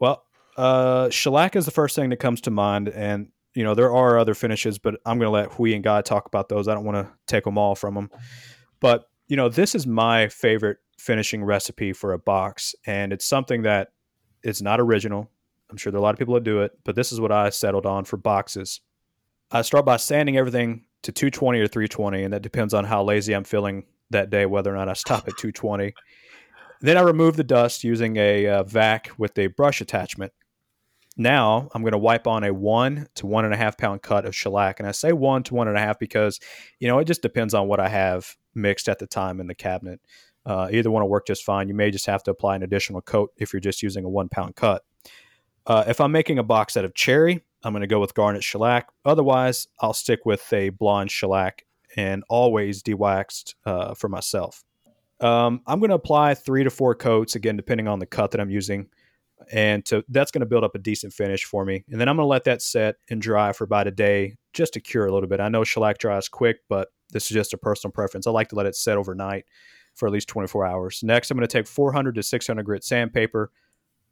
Well, 0.00 0.24
uh, 0.56 1.10
shellac 1.10 1.56
is 1.56 1.66
the 1.66 1.70
first 1.70 1.94
thing 1.94 2.08
that 2.08 2.16
comes 2.16 2.40
to 2.42 2.50
mind, 2.50 2.88
and 2.88 3.28
you 3.54 3.62
know 3.62 3.74
there 3.74 3.94
are 3.94 4.18
other 4.18 4.32
finishes, 4.32 4.78
but 4.78 4.94
I'm 5.04 5.18
going 5.18 5.26
to 5.26 5.30
let 5.30 5.52
Huy 5.52 5.74
and 5.74 5.84
Guy 5.84 6.00
talk 6.00 6.24
about 6.26 6.48
those. 6.48 6.68
I 6.68 6.74
don't 6.74 6.86
want 6.86 7.06
to 7.06 7.12
take 7.26 7.44
them 7.44 7.58
all 7.58 7.74
from 7.74 7.94
them, 7.94 8.10
but 8.80 9.04
you 9.28 9.36
know 9.36 9.50
this 9.50 9.74
is 9.74 9.86
my 9.86 10.28
favorite 10.28 10.78
finishing 10.98 11.44
recipe 11.44 11.92
for 11.92 12.14
a 12.14 12.18
box, 12.18 12.74
and 12.86 13.12
it's 13.12 13.26
something 13.26 13.62
that 13.62 13.88
it's 14.42 14.62
not 14.62 14.80
original. 14.80 15.30
I'm 15.70 15.76
sure 15.76 15.92
there 15.92 15.98
are 15.98 16.00
a 16.00 16.02
lot 16.02 16.14
of 16.14 16.18
people 16.18 16.34
that 16.34 16.44
do 16.44 16.62
it, 16.62 16.72
but 16.82 16.94
this 16.94 17.12
is 17.12 17.20
what 17.20 17.32
I 17.32 17.50
settled 17.50 17.84
on 17.84 18.06
for 18.06 18.16
boxes. 18.16 18.80
I 19.50 19.60
start 19.60 19.84
by 19.84 19.98
sanding 19.98 20.38
everything 20.38 20.86
to 21.02 21.12
220 21.12 21.60
or 21.60 21.68
320, 21.68 22.24
and 22.24 22.32
that 22.32 22.42
depends 22.42 22.74
on 22.74 22.84
how 22.84 23.02
lazy 23.02 23.34
I'm 23.34 23.44
feeling 23.44 23.84
that 24.10 24.30
day, 24.30 24.46
whether 24.46 24.72
or 24.72 24.76
not 24.76 24.88
I 24.88 24.94
stop 24.94 25.28
at 25.28 25.36
220. 25.36 25.94
Then 26.80 26.96
I 26.96 27.00
remove 27.00 27.36
the 27.36 27.44
dust 27.44 27.84
using 27.84 28.16
a 28.16 28.46
uh, 28.46 28.62
vac 28.64 29.10
with 29.18 29.38
a 29.38 29.46
brush 29.48 29.80
attachment. 29.80 30.32
Now 31.16 31.70
I'm 31.74 31.82
going 31.82 31.92
to 31.92 31.98
wipe 31.98 32.26
on 32.26 32.44
a 32.44 32.52
one 32.52 33.06
to 33.14 33.26
one 33.26 33.46
and 33.46 33.54
a 33.54 33.56
half 33.56 33.78
pound 33.78 34.02
cut 34.02 34.26
of 34.26 34.36
shellac. 34.36 34.78
And 34.78 34.88
I 34.88 34.92
say 34.92 35.12
one 35.12 35.42
to 35.44 35.54
one 35.54 35.68
and 35.68 35.76
a 35.76 35.80
half 35.80 35.98
because, 35.98 36.38
you 36.78 36.88
know, 36.88 36.98
it 36.98 37.06
just 37.06 37.22
depends 37.22 37.54
on 37.54 37.68
what 37.68 37.80
I 37.80 37.88
have 37.88 38.36
mixed 38.54 38.88
at 38.88 38.98
the 38.98 39.06
time 39.06 39.40
in 39.40 39.46
the 39.46 39.54
cabinet. 39.54 40.00
Uh, 40.44 40.68
either 40.70 40.90
one 40.90 41.02
will 41.02 41.08
work 41.08 41.26
just 41.26 41.44
fine. 41.44 41.68
You 41.68 41.74
may 41.74 41.90
just 41.90 42.06
have 42.06 42.22
to 42.24 42.30
apply 42.30 42.56
an 42.56 42.62
additional 42.62 43.00
coat 43.00 43.32
if 43.38 43.52
you're 43.52 43.60
just 43.60 43.82
using 43.82 44.04
a 44.04 44.08
one 44.08 44.28
pound 44.28 44.56
cut. 44.56 44.82
Uh, 45.66 45.84
if 45.88 46.00
I'm 46.00 46.12
making 46.12 46.38
a 46.38 46.44
box 46.44 46.76
out 46.76 46.84
of 46.84 46.94
cherry, 46.94 47.42
I'm 47.62 47.72
going 47.72 47.80
to 47.80 47.86
go 47.86 48.00
with 48.00 48.14
garnet 48.14 48.44
shellac. 48.44 48.88
Otherwise, 49.04 49.66
I'll 49.80 49.92
stick 49.92 50.24
with 50.24 50.52
a 50.52 50.70
blonde 50.70 51.10
shellac 51.10 51.64
and 51.96 52.22
always 52.28 52.82
dewaxed 52.82 53.54
uh, 53.64 53.94
for 53.94 54.08
myself. 54.08 54.62
Um, 55.20 55.62
I'm 55.66 55.80
going 55.80 55.90
to 55.90 55.96
apply 55.96 56.34
three 56.34 56.64
to 56.64 56.70
four 56.70 56.94
coats 56.94 57.34
again, 57.34 57.56
depending 57.56 57.88
on 57.88 57.98
the 57.98 58.06
cut 58.06 58.30
that 58.32 58.40
I'm 58.40 58.50
using, 58.50 58.88
and 59.50 59.84
to, 59.86 60.04
that's 60.08 60.30
going 60.30 60.40
to 60.40 60.46
build 60.46 60.64
up 60.64 60.74
a 60.74 60.78
decent 60.78 61.12
finish 61.12 61.44
for 61.44 61.64
me. 61.64 61.84
And 61.90 62.00
then 62.00 62.08
I'm 62.08 62.16
going 62.16 62.24
to 62.24 62.28
let 62.28 62.44
that 62.44 62.62
set 62.62 62.96
and 63.08 63.20
dry 63.20 63.52
for 63.52 63.64
about 63.64 63.86
a 63.86 63.90
day 63.90 64.36
just 64.52 64.74
to 64.74 64.80
cure 64.80 65.06
a 65.06 65.12
little 65.12 65.28
bit. 65.28 65.40
I 65.40 65.48
know 65.48 65.64
shellac 65.64 65.98
dries 65.98 66.28
quick, 66.28 66.58
but 66.68 66.88
this 67.10 67.24
is 67.24 67.34
just 67.34 67.54
a 67.54 67.58
personal 67.58 67.92
preference. 67.92 68.26
I 68.26 68.30
like 68.30 68.48
to 68.48 68.56
let 68.56 68.66
it 68.66 68.76
set 68.76 68.98
overnight 68.98 69.44
for 69.94 70.06
at 70.06 70.12
least 70.12 70.28
24 70.28 70.66
hours. 70.66 71.02
Next, 71.02 71.30
I'm 71.30 71.38
going 71.38 71.48
to 71.48 71.52
take 71.52 71.66
400 71.66 72.14
to 72.14 72.22
600 72.22 72.62
grit 72.62 72.84
sandpaper, 72.84 73.50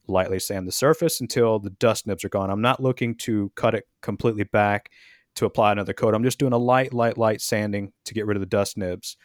lightly 0.06 0.38
sand 0.38 0.66
the 0.66 0.72
surface 0.72 1.20
until 1.20 1.58
the 1.58 1.70
dust 1.70 2.06
nibs 2.06 2.24
are 2.24 2.28
gone. 2.28 2.50
I'm 2.50 2.60
not 2.60 2.82
looking 2.82 3.14
to 3.16 3.50
cut 3.54 3.74
it 3.74 3.88
completely 4.02 4.44
back 4.44 4.90
to 5.36 5.46
apply 5.46 5.72
another 5.72 5.92
coat. 5.92 6.14
I'm 6.14 6.24
just 6.24 6.38
doing 6.38 6.52
a 6.52 6.58
light, 6.58 6.92
light, 6.92 7.18
light 7.18 7.40
sanding 7.40 7.92
to 8.04 8.14
get 8.14 8.26
rid 8.26 8.36
of 8.36 8.40
the 8.40 8.46
dust 8.46 8.76
nibs. 8.76 9.16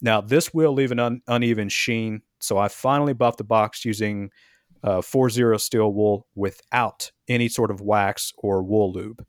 Now, 0.00 0.20
this 0.20 0.52
will 0.52 0.72
leave 0.72 0.92
an 0.92 0.98
un- 0.98 1.22
uneven 1.26 1.68
sheen. 1.68 2.22
So 2.38 2.58
I 2.58 2.68
finally 2.68 3.14
buffed 3.14 3.38
the 3.38 3.44
box 3.44 3.84
using 3.84 4.30
uh, 4.84 5.00
4-0 5.00 5.58
steel 5.60 5.92
wool 5.92 6.26
without 6.34 7.10
any 7.28 7.48
sort 7.48 7.70
of 7.70 7.80
wax 7.80 8.32
or 8.36 8.62
wool 8.62 8.92
lube. 8.92 9.24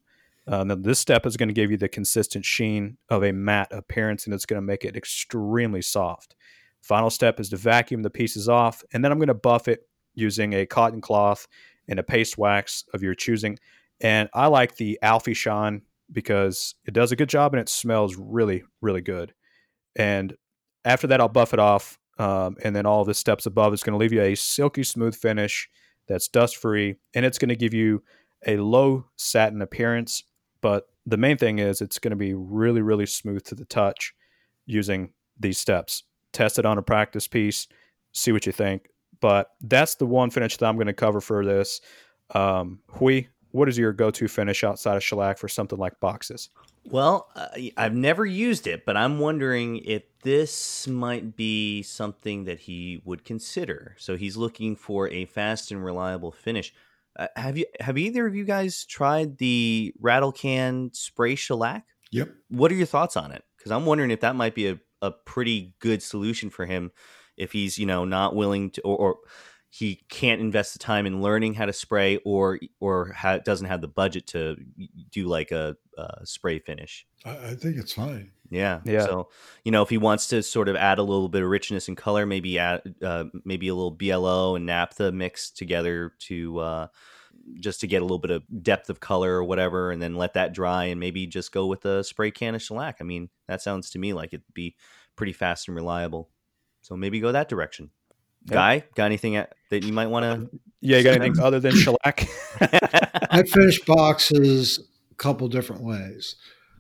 Uh, 0.48 0.64
now, 0.64 0.76
this 0.76 1.00
step 1.00 1.26
is 1.26 1.36
going 1.36 1.50
to 1.50 1.54
give 1.54 1.72
you 1.72 1.78
the 1.78 1.90
consistent 1.90 2.46
sheen 2.46 2.98
of 3.10 3.24
a 3.24 3.34
matte 3.34 3.68
appearance, 3.72 4.26
and 4.26 4.34
it's 4.34 4.46
going 4.46 4.62
to 4.62 4.66
make 4.66 4.86
it 4.86 4.96
extremely 4.96 5.82
soft. 5.82 6.36
Final 6.82 7.10
step 7.10 7.40
is 7.40 7.50
to 7.50 7.58
vacuum 7.58 8.02
the 8.02 8.10
pieces 8.10 8.48
off, 8.48 8.84
and 8.94 9.04
then 9.04 9.12
I'm 9.12 9.18
going 9.18 9.28
to 9.28 9.34
buff 9.34 9.68
it 9.68 9.88
using 10.18 10.54
a 10.54 10.66
cotton 10.66 11.00
cloth 11.00 11.48
and 11.88 12.00
a 12.00 12.04
paste 12.04 12.38
wax 12.38 12.84
of 12.94 13.04
your 13.04 13.14
choosing. 13.14 13.58
And 14.02 14.30
I 14.34 14.48
like 14.48 14.76
the 14.76 15.00
Alfie 15.02 15.34
Shine 15.34 15.84
because 16.12 16.76
it 16.86 16.94
does 16.94 17.12
a 17.12 17.16
good 17.16 17.30
job 17.30 17.54
and 17.54 17.62
it 17.62 17.70
smells 17.70 18.16
really, 18.16 18.64
really 18.82 19.02
good. 19.02 19.34
And 19.96 20.36
after 20.86 21.08
that, 21.08 21.22
I'll 21.22 21.28
buff 21.28 21.54
it 21.54 21.60
off. 21.60 22.00
Um, 22.18 22.58
and 22.64 22.76
then 22.76 22.86
all 22.86 23.06
the 23.06 23.14
steps 23.14 23.46
above 23.46 23.74
is 23.74 23.84
going 23.84 23.94
to 23.94 23.98
leave 23.98 24.14
you 24.14 24.22
a 24.22 24.36
silky 24.36 24.84
smooth 24.84 25.16
finish 25.16 25.70
that's 26.08 26.28
dust 26.28 26.58
free. 26.58 26.96
And 27.14 27.26
it's 27.26 27.38
going 27.38 27.50
to 27.50 27.56
give 27.56 27.74
you 27.74 28.04
a 28.46 28.58
low 28.58 29.06
satin 29.18 29.62
appearance. 29.62 30.24
But 30.62 30.88
the 31.06 31.18
main 31.18 31.38
thing 31.38 31.60
is 31.60 31.82
it's 31.82 32.00
going 32.00 32.12
to 32.12 32.18
be 32.18 32.34
really, 32.34 32.82
really 32.82 33.06
smooth 33.06 33.44
to 33.46 33.56
the 33.56 33.66
touch 33.66 34.14
using 34.66 35.14
these 35.40 35.58
steps. 35.58 36.04
Test 36.34 36.60
it 36.60 36.66
on 36.66 36.78
a 36.78 36.84
practice 36.84 37.28
piece, 37.28 37.68
see 38.12 38.32
what 38.32 38.46
you 38.46 38.52
think. 38.52 38.90
But 39.20 39.52
that's 39.62 39.96
the 39.96 40.06
one 40.06 40.30
finish 40.30 40.58
that 40.58 40.66
I'm 40.66 40.76
going 40.76 40.88
to 40.88 40.94
cover 40.94 41.22
for 41.22 41.46
this. 41.46 41.82
Um, 42.34 42.80
Huy, 42.90 43.28
what 43.52 43.70
is 43.70 43.78
your 43.78 43.94
go-to 43.94 44.28
finish 44.28 44.64
outside 44.64 44.98
of 44.98 45.04
shellac 45.04 45.38
for 45.38 45.48
something 45.48 45.80
like 45.80 46.00
boxes? 46.00 46.50
Well, 46.90 47.30
uh, 47.36 47.48
I've 47.76 47.96
never 47.96 48.26
used 48.26 48.66
it, 48.66 48.86
but 48.86 48.96
I'm 48.96 49.20
wondering 49.20 49.78
if 49.78 50.04
this 50.22 50.88
might 50.88 51.36
be 51.36 51.84
something 51.84 52.46
that 52.46 52.60
he 52.60 53.02
would 53.04 53.26
consider. 53.26 53.96
So 53.98 54.16
he's 54.16 54.38
looking 54.38 54.76
for 54.76 55.10
a 55.10 55.26
fast 55.26 55.72
and 55.72 55.84
reliable 55.84 56.32
finish. 56.32 56.74
Uh, 57.18 57.28
have 57.36 57.58
you 57.58 57.66
have 57.80 57.98
either 57.98 58.26
of 58.26 58.36
you 58.36 58.46
guys 58.46 58.86
tried 58.86 59.38
the 59.38 59.94
rattle 60.00 60.32
can 60.32 60.92
spray 60.94 61.36
shellac? 61.36 61.84
Yep. 62.12 62.30
What 62.50 62.72
are 62.72 62.76
your 62.76 62.86
thoughts 62.86 63.18
on 63.18 63.32
it? 63.32 63.44
Because 63.58 63.72
I'm 63.72 63.86
wondering 63.86 64.12
if 64.12 64.22
that 64.22 64.36
might 64.36 64.56
be 64.56 64.70
a, 64.70 64.80
a 65.02 65.12
pretty 65.12 65.74
good 65.80 66.02
solution 66.02 66.50
for 66.50 66.66
him 66.66 66.92
if 67.38 67.52
he's 67.52 67.78
you 67.78 67.86
know 67.86 68.06
not 68.06 68.36
willing 68.36 68.72
to 68.72 68.82
or, 68.82 68.98
or 68.98 69.18
he 69.70 70.04
can't 70.10 70.42
invest 70.42 70.74
the 70.74 70.80
time 70.80 71.06
in 71.06 71.22
learning 71.22 71.54
how 71.54 71.66
to 71.66 71.74
spray 71.74 72.18
or 72.26 72.60
or 72.80 73.12
ha- 73.12 73.40
doesn't 73.40 73.68
have 73.68 73.82
the 73.82 73.88
budget 73.88 74.28
to 74.28 74.56
do 75.12 75.28
like 75.28 75.52
a, 75.52 75.76
a 75.98 76.26
spray 76.26 76.60
finish. 76.60 77.06
I, 77.26 77.50
I 77.50 77.56
think 77.56 77.78
it's 77.78 77.94
fine. 77.94 78.32
Yeah. 78.50 78.80
Yeah. 78.86 79.06
So, 79.06 79.30
you 79.64 79.72
know, 79.72 79.82
if 79.82 79.90
he 79.90 79.98
wants 79.98 80.28
to 80.28 80.42
sort 80.42 80.70
of 80.70 80.76
add 80.76 81.00
a 81.00 81.04
little 81.04 81.28
bit 81.28 81.44
of 81.44 81.50
richness 81.50 81.88
and 81.88 81.98
color, 81.98 82.26
maybe 82.26 82.58
add 82.58 82.82
uh, 83.04 83.26
maybe 83.44 83.68
a 83.68 83.76
little 83.76 83.92
BLO 83.92 84.56
and 84.56 84.66
naphtha 84.66 85.12
mixed 85.12 85.58
together 85.58 86.14
to 86.20 86.60
uh, 86.60 86.88
just 87.60 87.82
to 87.82 87.88
get 87.88 88.02
a 88.02 88.06
little 88.06 88.20
bit 88.20 88.32
of 88.32 88.44
depth 88.64 88.90
of 88.90 89.00
color 89.00 89.34
or 89.34 89.44
whatever, 89.44 89.92
and 89.92 90.02
then 90.02 90.16
let 90.16 90.34
that 90.34 90.54
dry 90.54 90.86
and 90.86 91.00
maybe 91.00 91.28
just 91.28 91.52
go 91.52 91.66
with 91.66 91.86
a 91.86 92.04
spray 92.04 92.32
can 92.32 92.56
of 92.56 92.62
shellac. 92.62 92.98
I 93.00 93.04
mean, 93.04 93.30
that 93.48 93.62
sounds 93.62 93.90
to 93.92 94.00
me 94.00 94.14
like 94.14 94.30
it'd 94.30 94.44
be 94.54 94.76
pretty 95.16 95.34
fast 95.34 95.68
and 95.68 95.76
reliable. 95.76 96.30
So 96.82 96.96
maybe 96.96 97.20
go 97.20 97.32
that 97.32 97.50
direction. 97.50 97.90
Yeah. 98.46 98.54
Guy, 98.54 98.84
got 98.96 99.06
anything 99.06 99.34
that 99.34 99.84
you 99.84 99.92
might 99.92 100.08
want 100.08 100.24
to? 100.24 100.60
Yeah, 100.80 100.98
you 100.98 101.04
got 101.04 101.16
anything 101.22 101.42
other 101.42 101.60
than 101.60 101.76
shellac? 101.76 102.28
I 103.32 103.44
finish 103.44 103.82
boxes 103.82 104.80
a 105.12 105.16
couple 105.16 105.48
different 105.50 105.82
ways. 105.82 106.36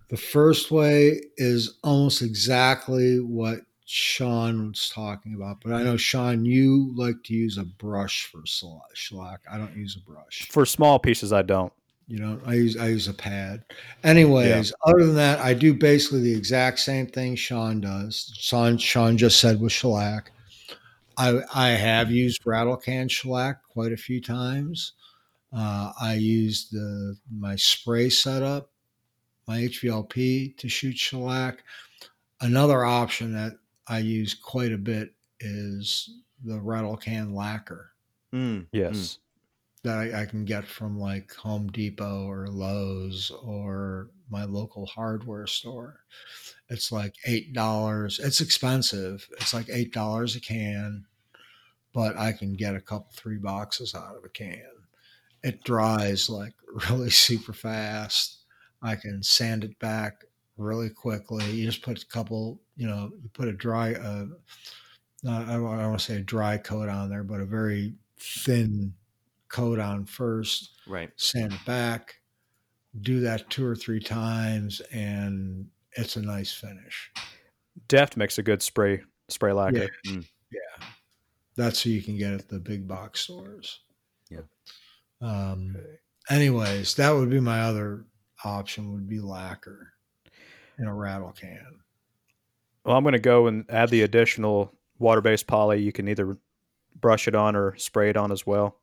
The 0.10 0.18
first 0.18 0.72
way 0.72 1.22
is 1.36 1.78
almost 1.84 2.22
exactly 2.22 3.20
what 3.20 3.60
Sean 3.86 4.70
was 4.70 4.90
talking 4.94 5.34
about, 5.34 5.58
but 5.64 5.74
I 5.74 5.84
know 5.84 5.98
Sean, 5.98 6.46
you 6.46 6.94
like 6.96 7.16
to 7.26 7.34
use 7.34 7.58
a 7.58 7.64
brush 7.64 8.30
for 8.32 8.42
shellac. 8.94 9.42
I 9.52 9.58
don't 9.58 9.76
use 9.76 9.98
a 9.98 10.10
brush. 10.10 10.48
for 10.50 10.66
small 10.66 11.00
pieces, 11.00 11.34
I 11.34 11.42
don't. 11.42 11.74
You 12.08 12.20
know, 12.20 12.40
I 12.46 12.54
use 12.54 12.78
I 12.78 12.88
use 12.88 13.08
a 13.08 13.14
pad. 13.14 13.64
Anyways, 14.04 14.74
other 14.86 15.06
than 15.06 15.16
that, 15.16 15.40
I 15.40 15.54
do 15.54 15.74
basically 15.74 16.22
the 16.22 16.34
exact 16.36 16.80
same 16.80 17.08
thing 17.08 17.36
Sean 17.36 17.82
does. 17.82 18.32
Sean 18.38 18.78
Sean 18.78 19.18
just 19.18 19.40
said 19.42 19.60
with 19.60 19.74
shellac. 19.74 20.32
I 21.18 21.42
I 21.54 21.70
have 21.70 22.10
used 22.10 22.46
rattle 22.46 22.78
can 22.78 23.10
shellac 23.10 23.62
quite 23.68 23.92
a 23.92 23.98
few 23.98 24.22
times. 24.22 24.94
Uh, 25.52 25.92
I 26.00 26.14
used 26.14 26.72
the 26.72 27.18
my 27.30 27.56
spray 27.58 28.10
setup, 28.10 28.70
my 29.48 29.60
HVLP 29.64 30.56
to 30.58 30.70
shoot 30.70 30.98
shellac. 30.98 31.64
Another 32.40 32.86
option 32.86 33.34
that 33.34 33.54
I 33.88 34.00
use 34.00 34.34
quite 34.34 34.72
a 34.72 34.78
bit 34.78 35.14
is 35.40 36.10
the 36.44 36.60
rattle 36.60 36.98
can 36.98 37.34
lacquer 37.34 37.92
Mm, 38.34 38.68
Yes. 38.72 39.20
That 39.88 39.98
I, 39.98 40.22
I 40.22 40.26
can 40.26 40.44
get 40.44 40.68
from 40.68 41.00
like 41.00 41.34
Home 41.36 41.68
Depot 41.68 42.30
or 42.30 42.48
Lowe's 42.48 43.32
or 43.44 44.10
my 44.30 44.44
local 44.44 44.86
hardware 44.86 45.48
store. 45.48 46.02
It's 46.70 46.92
like 46.92 47.16
eight 47.26 47.54
dollars. 47.54 48.20
It's 48.20 48.42
expensive. 48.42 49.28
It's 49.40 49.54
like 49.54 49.70
eight 49.72 49.94
dollars 49.94 50.36
a 50.36 50.42
can, 50.42 51.06
but 51.94 52.18
I 52.18 52.34
can 52.34 52.54
get 52.54 52.76
a 52.76 52.82
couple, 52.82 53.08
three 53.14 53.38
boxes 53.38 53.96
out 53.96 54.18
of 54.18 54.26
a 54.26 54.30
can. 54.30 54.62
It 55.42 55.64
dries 55.64 56.30
like 56.30 56.54
really 56.90 57.10
super 57.10 57.54
fast. 57.54 58.40
I 58.82 58.96
can 58.96 59.24
sand 59.24 59.64
it 59.64 59.80
back 59.80 60.26
really 60.58 60.90
quickly. 60.90 61.50
You 61.50 61.66
just 61.66 61.82
put 61.82 62.04
a 62.04 62.08
couple, 62.08 62.60
you 62.76 62.88
know, 62.88 63.12
you 63.22 63.30
put 63.32 63.48
a 63.48 63.54
dry, 63.54 63.94
uh, 63.94 64.26
I 65.28 65.54
don't 65.54 65.64
want 65.64 65.98
to 65.98 66.06
say 66.06 66.18
a 66.18 66.22
dry 66.22 66.58
coat 66.58 66.90
on 66.90 67.10
there, 67.10 67.24
but 67.24 67.40
a 67.40 67.46
very 67.46 67.94
thin 68.20 68.94
coat 69.50 69.80
on 69.80 70.06
first, 70.06 70.72
Right. 70.88 71.10
sand 71.16 71.54
it 71.54 71.66
back, 71.66 72.16
do 73.02 73.20
that 73.22 73.50
two 73.50 73.66
or 73.66 73.76
three 73.76 74.00
times, 74.00 74.82
and 74.92 75.68
it's 75.94 76.16
a 76.16 76.22
nice 76.22 76.52
finish. 76.54 77.12
Deft 77.88 78.18
makes 78.18 78.38
a 78.38 78.44
good 78.44 78.62
spray 78.62 79.02
spray 79.30 79.52
lacquer. 79.54 79.90
Yeah. 80.06 80.22
Yeah. 80.52 80.86
That's 81.56 81.82
who 81.82 81.90
you 81.90 82.02
can 82.02 82.18
get 82.18 82.34
at 82.34 82.48
the 82.50 82.60
big 82.60 82.88
box 82.88 83.22
stores. 83.22 83.82
Yeah. 84.30 84.42
Um, 85.22 85.76
anyways, 86.30 86.96
that 86.96 87.12
would 87.12 87.30
be 87.30 87.40
my 87.40 87.62
other 87.62 88.06
option 88.44 88.94
would 88.94 89.08
be 89.10 89.20
lacquer 89.20 89.94
in 90.80 90.86
a 90.86 90.94
rattle 90.94 91.32
can. 91.32 91.80
Well, 92.86 92.96
I'm 92.96 93.04
going 93.04 93.14
to 93.14 93.20
go 93.20 93.48
and 93.48 93.66
add 93.70 93.90
the 93.90 94.04
additional 94.04 94.74
water-based 95.00 95.48
poly. 95.48 95.82
You 95.82 95.92
can 95.92 96.08
either 96.08 96.38
brush 96.96 97.28
it 97.28 97.36
on 97.36 97.56
or 97.56 97.76
spray 97.78 98.10
it 98.10 98.18
on 98.18 98.32
as 98.32 98.46
well. 98.46 98.80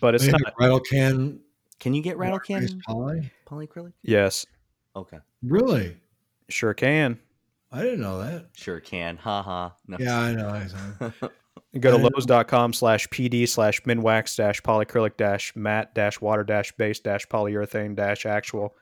But 0.00 0.14
it's 0.14 0.26
not. 0.26 0.40
rattle 0.58 0.80
can 0.80 1.40
Can 1.78 1.94
you 1.94 2.02
get 2.02 2.18
rattle 2.18 2.38
can 2.40 2.66
poly. 2.86 3.30
polyacrylic? 3.48 3.92
Yes, 4.02 4.46
Okay. 4.96 5.18
Really? 5.42 5.96
sure 6.48 6.74
can. 6.74 7.18
I 7.72 7.82
didn't 7.82 8.00
know 8.00 8.18
that. 8.18 8.48
Sure 8.56 8.80
can. 8.80 9.16
Ha 9.18 9.42
ha. 9.42 9.74
No. 9.86 9.96
Yeah, 10.00 10.18
I 10.18 10.32
know. 10.34 10.48
I. 10.48 10.66
Go 11.78 11.90
to 11.92 11.96
I 11.98 12.02
didn't- 12.02 12.14
lowes.com 12.16 12.72
slash 12.72 13.06
pd 13.08 13.48
slash 13.48 13.80
minwax 13.82 14.36
dash 14.36 14.60
polyacrylic 14.62 15.16
dash 15.16 15.54
matte 15.54 15.94
dash 15.94 16.20
water 16.20 16.42
dash 16.42 16.72
base 16.72 16.98
dash 16.98 17.26
polyurethane 17.28 17.94
dash 17.94 18.26
actual 18.26 18.74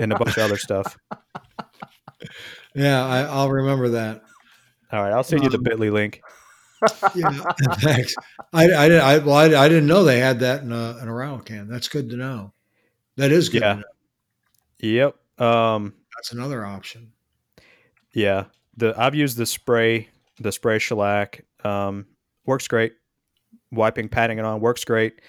and 0.00 0.12
a 0.12 0.18
bunch 0.18 0.36
of 0.36 0.42
other 0.44 0.58
stuff. 0.58 0.98
Yeah, 2.74 3.04
I, 3.06 3.20
I'll 3.22 3.50
remember 3.50 3.90
that. 3.90 4.22
All 4.90 5.02
right, 5.02 5.12
I'll 5.12 5.22
send 5.24 5.42
you 5.44 5.50
the 5.50 5.58
Um, 5.58 5.62
bit.ly 5.64 5.90
link. 5.90 6.22
Yeah, 7.14 7.30
thanks. 7.80 8.14
I, 8.52 8.64
I, 8.64 8.88
didn't- 8.88 9.04
I, 9.04 9.18
well, 9.18 9.34
I, 9.36 9.44
I 9.64 9.68
didn't 9.68 9.86
know 9.86 10.04
they 10.04 10.18
had 10.18 10.40
that 10.40 10.62
in 10.62 10.72
a, 10.72 10.98
in 10.98 11.08
a 11.08 11.12
rattle 11.14 11.38
can. 11.40 11.68
That's 11.68 11.88
good 11.88 12.10
to 12.10 12.16
know. 12.16 12.52
That 13.16 13.30
is 13.32 13.48
good. 13.48 13.62
Yeah. 13.62 13.74
To 13.74 13.78
know. 13.80 13.84
Yep. 15.38 15.40
Um, 15.46 15.94
That's 16.16 16.32
another 16.32 16.64
option. 16.64 17.12
yeah. 18.12 18.44
The 18.76 18.92
I've 19.00 19.14
used 19.14 19.36
the 19.36 19.46
spray, 19.46 20.08
the 20.40 20.50
spray 20.52 20.78
shellac. 20.80 21.44
Um, 21.62 22.06
works 22.44 22.66
great. 22.66 22.94
Wiping, 23.70 24.08
patting 24.08 24.38
it 24.38 24.44
on 24.44 24.60
works 24.60 24.84
great. 24.84 25.20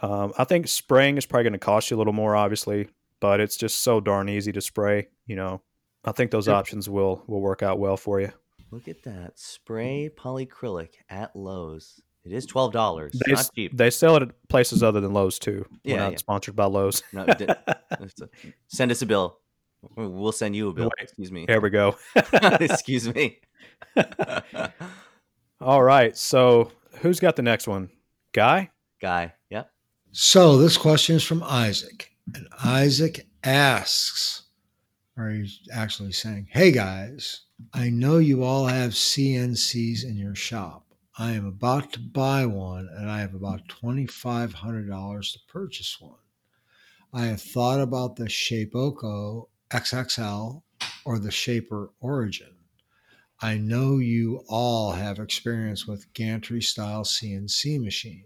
Um, 0.00 0.32
I 0.38 0.44
think 0.44 0.68
spraying 0.68 1.18
is 1.18 1.26
probably 1.26 1.44
going 1.44 1.52
to 1.52 1.58
cost 1.58 1.90
you 1.90 1.96
a 1.96 1.98
little 1.98 2.12
more, 2.14 2.34
obviously, 2.34 2.88
but 3.20 3.40
it's 3.40 3.56
just 3.56 3.80
so 3.80 4.00
darn 4.00 4.28
easy 4.28 4.52
to 4.52 4.60
spray. 4.60 5.08
You 5.26 5.36
know, 5.36 5.60
I 6.04 6.12
think 6.12 6.30
those 6.30 6.46
Yep. 6.46 6.56
options 6.56 6.88
will 6.88 7.22
will 7.26 7.40
work 7.42 7.62
out 7.62 7.78
well 7.78 7.96
for 7.98 8.20
you. 8.20 8.32
Look 8.70 8.88
at 8.88 9.02
that. 9.04 9.38
Spray 9.38 10.10
polyacrylic 10.14 10.90
at 11.08 11.34
Lowe's. 11.34 12.00
It 12.24 12.32
is 12.32 12.44
twelve 12.46 12.72
dollars. 12.72 13.18
They, 13.24 13.32
Not 13.32 13.50
cheap. 13.54 13.76
they 13.76 13.90
sell 13.90 14.16
it 14.16 14.22
at 14.22 14.48
places 14.48 14.82
other 14.82 15.00
than 15.00 15.12
Lowe's 15.14 15.38
too. 15.38 15.64
We're 15.84 15.94
Yeah, 15.94 15.96
not 16.00 16.12
yeah. 16.12 16.18
sponsored 16.18 16.56
by 16.56 16.66
Lowe's. 16.66 17.02
No, 17.12 17.24
di- 17.38 17.48
send 18.66 18.90
us 18.90 19.00
a 19.02 19.06
bill. 19.06 19.38
We'll 19.96 20.32
send 20.32 20.54
you 20.56 20.68
a 20.68 20.72
bill. 20.74 20.90
Wait. 20.98 21.04
Excuse 21.04 21.30
me. 21.32 21.46
There 21.46 21.60
we 21.60 21.70
go. 21.70 21.96
Excuse 22.16 23.12
me. 23.14 23.38
All 25.60 25.82
right. 25.82 26.16
So 26.16 26.72
who's 26.98 27.20
got 27.20 27.36
the 27.36 27.42
next 27.42 27.66
one? 27.68 27.88
Guy? 28.32 28.70
Guy. 29.00 29.34
Yep. 29.50 29.70
So 30.12 30.58
this 30.58 30.76
question 30.76 31.16
is 31.16 31.22
from 31.24 31.42
Isaac. 31.44 32.10
And 32.34 32.48
Isaac 32.64 33.26
asks, 33.44 34.42
or 35.18 35.30
he's 35.30 35.60
actually 35.72 36.12
saying, 36.12 36.46
Hey 36.50 36.70
guys, 36.70 37.42
I 37.74 37.90
know 37.90 38.18
you 38.18 38.44
all 38.44 38.66
have 38.66 38.92
CNCs 38.92 40.04
in 40.04 40.16
your 40.16 40.34
shop. 40.34 40.86
I 41.18 41.32
am 41.32 41.44
about 41.44 41.92
to 41.94 42.00
buy 42.00 42.46
one 42.46 42.88
and 42.96 43.10
I 43.10 43.20
have 43.20 43.34
about 43.34 43.66
$2,500 43.68 45.32
to 45.32 45.38
purchase 45.48 46.00
one. 46.00 46.14
I 47.12 47.26
have 47.26 47.42
thought 47.42 47.80
about 47.80 48.16
the 48.16 48.26
Shapeoko 48.26 49.48
XXL 49.70 50.62
or 51.04 51.18
the 51.18 51.32
Shaper 51.32 51.90
Origin. 52.00 52.54
I 53.40 53.58
know 53.58 53.98
you 53.98 54.44
all 54.48 54.92
have 54.92 55.18
experience 55.18 55.86
with 55.86 56.12
gantry 56.14 56.62
style 56.62 57.02
CNC 57.02 57.82
machines 57.82 58.24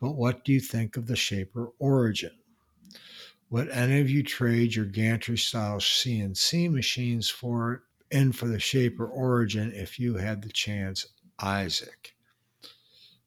but 0.00 0.12
what 0.12 0.44
do 0.44 0.52
you 0.52 0.60
think 0.60 0.96
of 0.96 1.06
the 1.06 1.16
Shaper 1.16 1.72
Origin? 1.78 2.38
Would 3.50 3.70
any 3.70 4.00
of 4.00 4.10
you 4.10 4.22
trade 4.22 4.74
your 4.74 4.84
gantry 4.84 5.38
style 5.38 5.78
CNC 5.78 6.70
machines 6.70 7.30
for 7.30 7.72
it 7.72 7.80
and 8.10 8.36
for 8.36 8.46
the 8.46 8.58
Shaper 8.60 9.06
Origin 9.06 9.72
if 9.74 9.98
you 9.98 10.14
had 10.16 10.42
the 10.42 10.50
chance, 10.52 11.06
Isaac? 11.40 12.14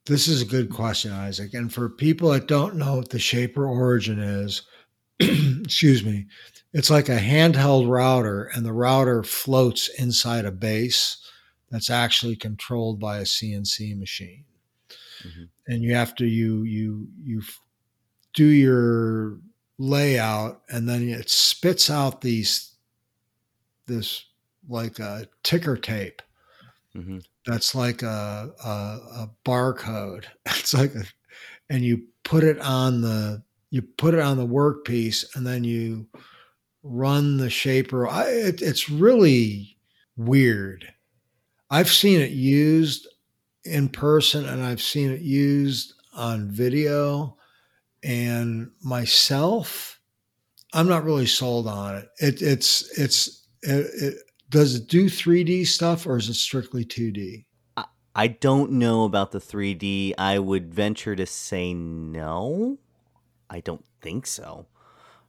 This 0.05 0.28
is 0.28 0.41
a 0.41 0.45
good 0.45 0.69
question, 0.69 1.11
Isaac. 1.11 1.53
And 1.53 1.72
for 1.74 1.89
people 1.89 2.30
that 2.32 2.47
don't 2.47 2.76
know 2.76 2.97
what 2.97 3.09
the 3.09 3.19
Shaper 3.19 3.65
Origin 3.67 4.19
is, 4.19 4.63
excuse 5.19 6.03
me, 6.03 6.28
it's 6.74 6.89
like 6.89 7.09
a 7.09 7.17
handheld 7.17 7.88
router, 7.88 8.45
and 8.55 8.65
the 8.65 8.74
router 8.74 9.24
floats 9.24 9.89
inside 9.99 10.45
a 10.45 10.51
base 10.51 11.17
that's 11.69 11.89
actually 11.89 12.36
controlled 12.36 12.99
by 12.99 13.17
a 13.17 13.26
CNC 13.26 13.97
machine 13.97 14.43
Mhm. 15.24 15.49
and 15.67 15.84
you 15.84 15.93
have 15.93 16.15
to 16.15 16.26
you 16.26 16.63
you 16.63 17.07
you 17.24 17.43
do 18.34 18.45
your 18.45 19.38
layout 19.82 20.61
and 20.69 20.88
then 20.88 21.09
it 21.09 21.29
spits 21.29 21.89
out 21.89 22.21
these 22.21 22.75
this 23.88 24.25
like 24.69 24.99
a 24.99 25.27
ticker 25.43 25.77
tape. 25.77 26.21
Hmm 26.93 27.19
that's 27.45 27.73
like 27.73 28.01
a, 28.03 28.51
a, 28.63 28.69
a 28.69 29.29
barcode. 29.45 30.25
It's 30.45 30.73
like 30.73 30.93
a, 30.95 31.03
and 31.69 31.84
you 31.84 32.03
put 32.23 32.43
it 32.43 32.59
on 32.59 33.01
the 33.01 33.43
you 33.69 33.82
put 33.82 34.13
it 34.13 34.19
on 34.19 34.38
the 34.38 34.45
workpiece 34.45 35.36
and 35.36 35.47
then 35.47 35.63
you 35.63 36.05
run 36.84 37.38
the 37.38 37.49
shaper. 37.49 38.07
I, 38.07 38.25
it, 38.25 38.61
it's 38.61 38.89
really 38.89 39.77
weird. 40.17 40.91
I've 41.69 41.89
seen 41.89 42.19
it 42.19 42.32
used 42.32 43.07
in 43.63 43.88
person 43.88 44.43
and 44.49 44.63
i've 44.63 44.82
seen 44.82 45.11
it 45.11 45.21
used 45.21 45.93
on 46.15 46.49
video 46.49 47.38
and 48.04 48.72
myself 48.84 49.99
i'm 50.74 50.88
not 50.88 51.04
really 51.04 51.26
sold 51.26 51.68
on 51.68 51.95
it, 51.95 52.10
it 52.20 52.41
it's 52.41 52.99
it's 52.99 53.47
it, 53.62 53.86
it 54.02 54.16
does 54.49 54.76
it 54.76 54.88
do 54.88 55.06
3d 55.06 55.66
stuff 55.66 56.06
or 56.06 56.18
is 56.18 56.30
it 56.30 56.34
strictly 56.36 56.86
2d 56.86 57.45
I 58.14 58.28
don't 58.28 58.74
know 58.74 59.06
about 59.06 59.32
the 59.32 59.39
3D. 59.39 60.14
I 60.18 60.38
would 60.38 60.74
venture 60.74 61.16
to 61.16 61.26
say 61.26 61.74
no. 61.74 62.78
I 63.49 63.62
don't 63.62 63.86
think 64.02 64.28
so. 64.28 64.68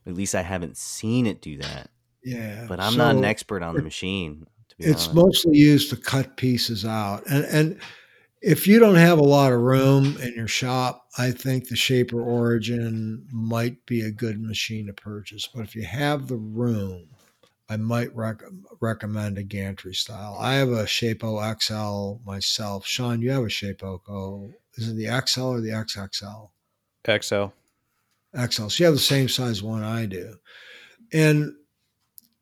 At 0.05 0.15
least 0.15 0.35
I 0.35 0.41
haven't 0.41 0.77
seen 0.77 1.25
it 1.25 1.41
do 1.41 1.57
that. 1.57 1.89
yeah 2.23 2.65
But 2.67 2.79
I'm 2.79 2.97
not 2.97 3.15
an 3.15 3.23
expert 3.23 3.63
on 3.63 3.75
the 3.75 3.81
machine. 3.81 4.47
To 4.69 4.75
be 4.77 4.85
it's 4.85 5.07
honest. 5.07 5.15
mostly 5.15 5.57
used 5.57 5.89
to 5.91 5.95
cut 5.95 6.35
pieces 6.35 6.83
out 6.83 7.23
and 7.27 7.45
and 7.45 7.79
if 8.43 8.67
you 8.67 8.77
don't 8.77 8.95
have 8.95 9.19
a 9.19 9.23
lot 9.23 9.53
of 9.53 9.61
room 9.61 10.17
in 10.21 10.33
your 10.33 10.47
shop 10.47 11.05
i 11.17 11.31
think 11.31 11.67
the 11.67 11.75
shaper 11.75 12.21
origin 12.21 13.25
might 13.31 13.85
be 13.85 14.01
a 14.01 14.11
good 14.11 14.41
machine 14.41 14.87
to 14.87 14.93
purchase 14.93 15.47
but 15.53 15.63
if 15.63 15.75
you 15.75 15.83
have 15.83 16.27
the 16.27 16.35
room 16.35 17.07
i 17.69 17.77
might 17.77 18.13
rec- 18.15 18.43
recommend 18.81 19.37
a 19.37 19.43
gantry 19.43 19.93
style 19.93 20.35
i 20.39 20.53
have 20.55 20.69
a 20.69 20.83
Shapeoko 20.83 21.61
xl 21.61 22.21
myself 22.29 22.85
sean 22.85 23.21
you 23.21 23.31
have 23.31 23.43
a 23.43 23.47
Shapeoko 23.47 24.51
is 24.75 24.89
it 24.89 24.95
the 24.95 25.07
xl 25.25 25.41
or 25.41 25.61
the 25.61 25.69
xxl 25.69 26.49
XL. 27.05 27.47
XL. 28.35 28.67
So 28.67 28.83
you 28.83 28.85
have 28.85 28.95
the 28.95 28.99
same 28.99 29.29
size 29.29 29.61
one 29.61 29.83
I 29.83 30.05
do. 30.05 30.35
And 31.11 31.53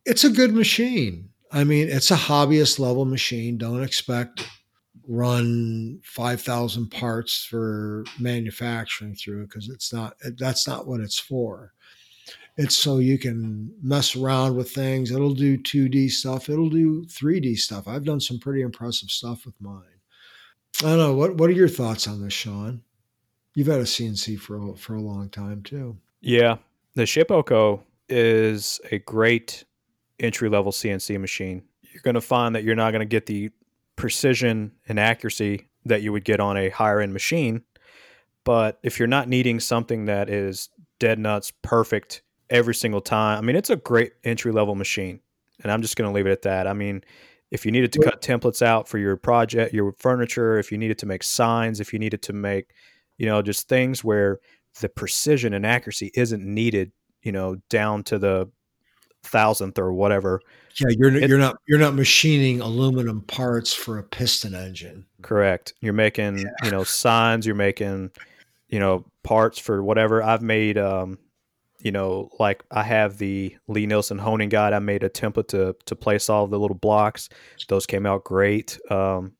it's 0.05 0.23
a 0.23 0.29
good 0.29 0.53
machine. 0.53 1.29
I 1.51 1.63
mean, 1.63 1.89
it's 1.89 2.11
a 2.11 2.15
hobbyist 2.15 2.79
level 2.79 3.05
machine. 3.05 3.57
Don't 3.57 3.83
expect 3.83 4.47
run 5.11 5.99
5,000 6.03 6.89
parts 6.89 7.43
for 7.43 8.05
manufacturing 8.17 9.13
through 9.13 9.45
because 9.45 9.69
it's 9.69 9.91
not, 9.91 10.15
eh, 10.23 10.29
that's 10.37 10.67
not 10.67 10.87
what 10.87 11.01
it's 11.01 11.19
for. 11.19 11.73
It's 12.57 12.77
so 12.77 12.99
you 12.99 13.17
can 13.17 13.73
mess 13.81 14.15
around 14.15 14.55
with 14.55 14.71
things. 14.71 15.11
It'll 15.11 15.33
do 15.33 15.57
2D 15.57 16.09
stuff. 16.11 16.49
It'll 16.49 16.69
do 16.69 17.05
3D 17.05 17.57
stuff. 17.57 17.87
I've 17.87 18.05
done 18.05 18.21
some 18.21 18.39
pretty 18.39 18.61
impressive 18.61 19.09
stuff 19.09 19.45
with 19.45 19.55
mine. 19.59 19.83
I 20.79 20.83
don't 20.83 20.97
know. 20.97 21.13
What, 21.13 21.35
what 21.35 21.49
are 21.49 21.53
your 21.53 21.67
thoughts 21.67 22.07
on 22.07 22.21
this, 22.21 22.33
Sean? 22.33 22.81
You've 23.53 23.67
had 23.67 23.81
a 23.81 23.83
CNC 23.83 24.39
for 24.39 24.77
for 24.77 24.95
a 24.95 25.01
long 25.01 25.29
time 25.29 25.61
too. 25.61 25.97
Yeah. 26.21 26.57
The 26.95 27.03
Shapeoko 27.03 27.81
is 28.07 28.79
a 28.91 28.99
great 28.99 29.65
entry 30.19 30.47
level 30.47 30.71
CNC 30.71 31.19
machine. 31.19 31.63
You're 31.81 32.01
going 32.01 32.15
to 32.15 32.21
find 32.21 32.55
that 32.55 32.63
you're 32.63 32.75
not 32.75 32.91
going 32.91 33.01
to 33.01 33.05
get 33.05 33.25
the 33.25 33.51
precision 34.01 34.71
and 34.89 34.99
accuracy 34.99 35.69
that 35.85 36.01
you 36.01 36.11
would 36.11 36.25
get 36.25 36.39
on 36.39 36.57
a 36.57 36.69
higher 36.69 36.99
end 36.99 37.13
machine. 37.13 37.61
But 38.43 38.79
if 38.81 38.97
you're 38.97 39.07
not 39.07 39.29
needing 39.29 39.59
something 39.59 40.05
that 40.05 40.27
is 40.27 40.69
dead 40.99 41.19
nuts 41.19 41.53
perfect 41.61 42.23
every 42.49 42.73
single 42.73 43.01
time, 43.01 43.37
I 43.37 43.41
mean, 43.41 43.55
it's 43.55 43.69
a 43.69 43.75
great 43.75 44.13
entry 44.23 44.51
level 44.51 44.73
machine. 44.73 45.19
And 45.61 45.71
I'm 45.71 45.83
just 45.83 45.97
going 45.97 46.09
to 46.09 46.15
leave 46.15 46.25
it 46.25 46.31
at 46.31 46.41
that. 46.41 46.65
I 46.65 46.73
mean, 46.73 47.03
if 47.51 47.63
you 47.63 47.71
needed 47.71 47.93
to 47.93 47.99
cut 47.99 48.23
templates 48.23 48.63
out 48.63 48.87
for 48.87 48.97
your 48.97 49.17
project, 49.17 49.71
your 49.71 49.93
furniture, 49.99 50.57
if 50.57 50.71
you 50.71 50.79
needed 50.79 50.97
to 50.97 51.05
make 51.05 51.21
signs, 51.21 51.79
if 51.79 51.93
you 51.93 51.99
needed 51.99 52.23
to 52.23 52.33
make, 52.33 52.71
you 53.19 53.27
know, 53.27 53.43
just 53.43 53.69
things 53.69 54.03
where 54.03 54.39
the 54.79 54.89
precision 54.89 55.53
and 55.53 55.63
accuracy 55.63 56.09
isn't 56.15 56.43
needed, 56.43 56.91
you 57.21 57.31
know, 57.31 57.57
down 57.69 58.01
to 58.05 58.17
the 58.17 58.49
thousandth 59.23 59.79
or 59.79 59.93
whatever. 59.93 60.41
Yeah, 60.79 60.87
you're 60.97 61.15
it, 61.15 61.29
you're 61.29 61.37
not 61.37 61.57
you're 61.67 61.79
not 61.79 61.95
machining 61.95 62.61
aluminum 62.61 63.21
parts 63.21 63.73
for 63.73 63.97
a 63.97 64.03
piston 64.03 64.55
engine. 64.55 65.05
Correct. 65.21 65.73
You're 65.81 65.93
making 65.93 66.39
yeah. 66.39 66.49
you 66.63 66.71
know 66.71 66.83
signs. 66.83 67.45
You're 67.45 67.55
making 67.55 68.11
you 68.69 68.79
know 68.79 69.05
parts 69.23 69.59
for 69.59 69.83
whatever. 69.83 70.23
I've 70.23 70.41
made 70.41 70.77
um, 70.77 71.17
you 71.79 71.91
know 71.91 72.29
like 72.39 72.63
I 72.71 72.83
have 72.83 73.17
the 73.17 73.55
Lie-Nielsen 73.67 74.17
honing 74.17 74.49
guide. 74.49 74.73
I 74.73 74.79
made 74.79 75.03
a 75.03 75.09
template 75.09 75.49
to 75.49 75.75
to 75.85 75.95
place 75.95 76.29
all 76.29 76.47
the 76.47 76.59
little 76.59 76.77
blocks. 76.77 77.29
Those 77.67 77.85
came 77.85 78.05
out 78.05 78.23
great. 78.23 78.79
Um, 78.89 79.33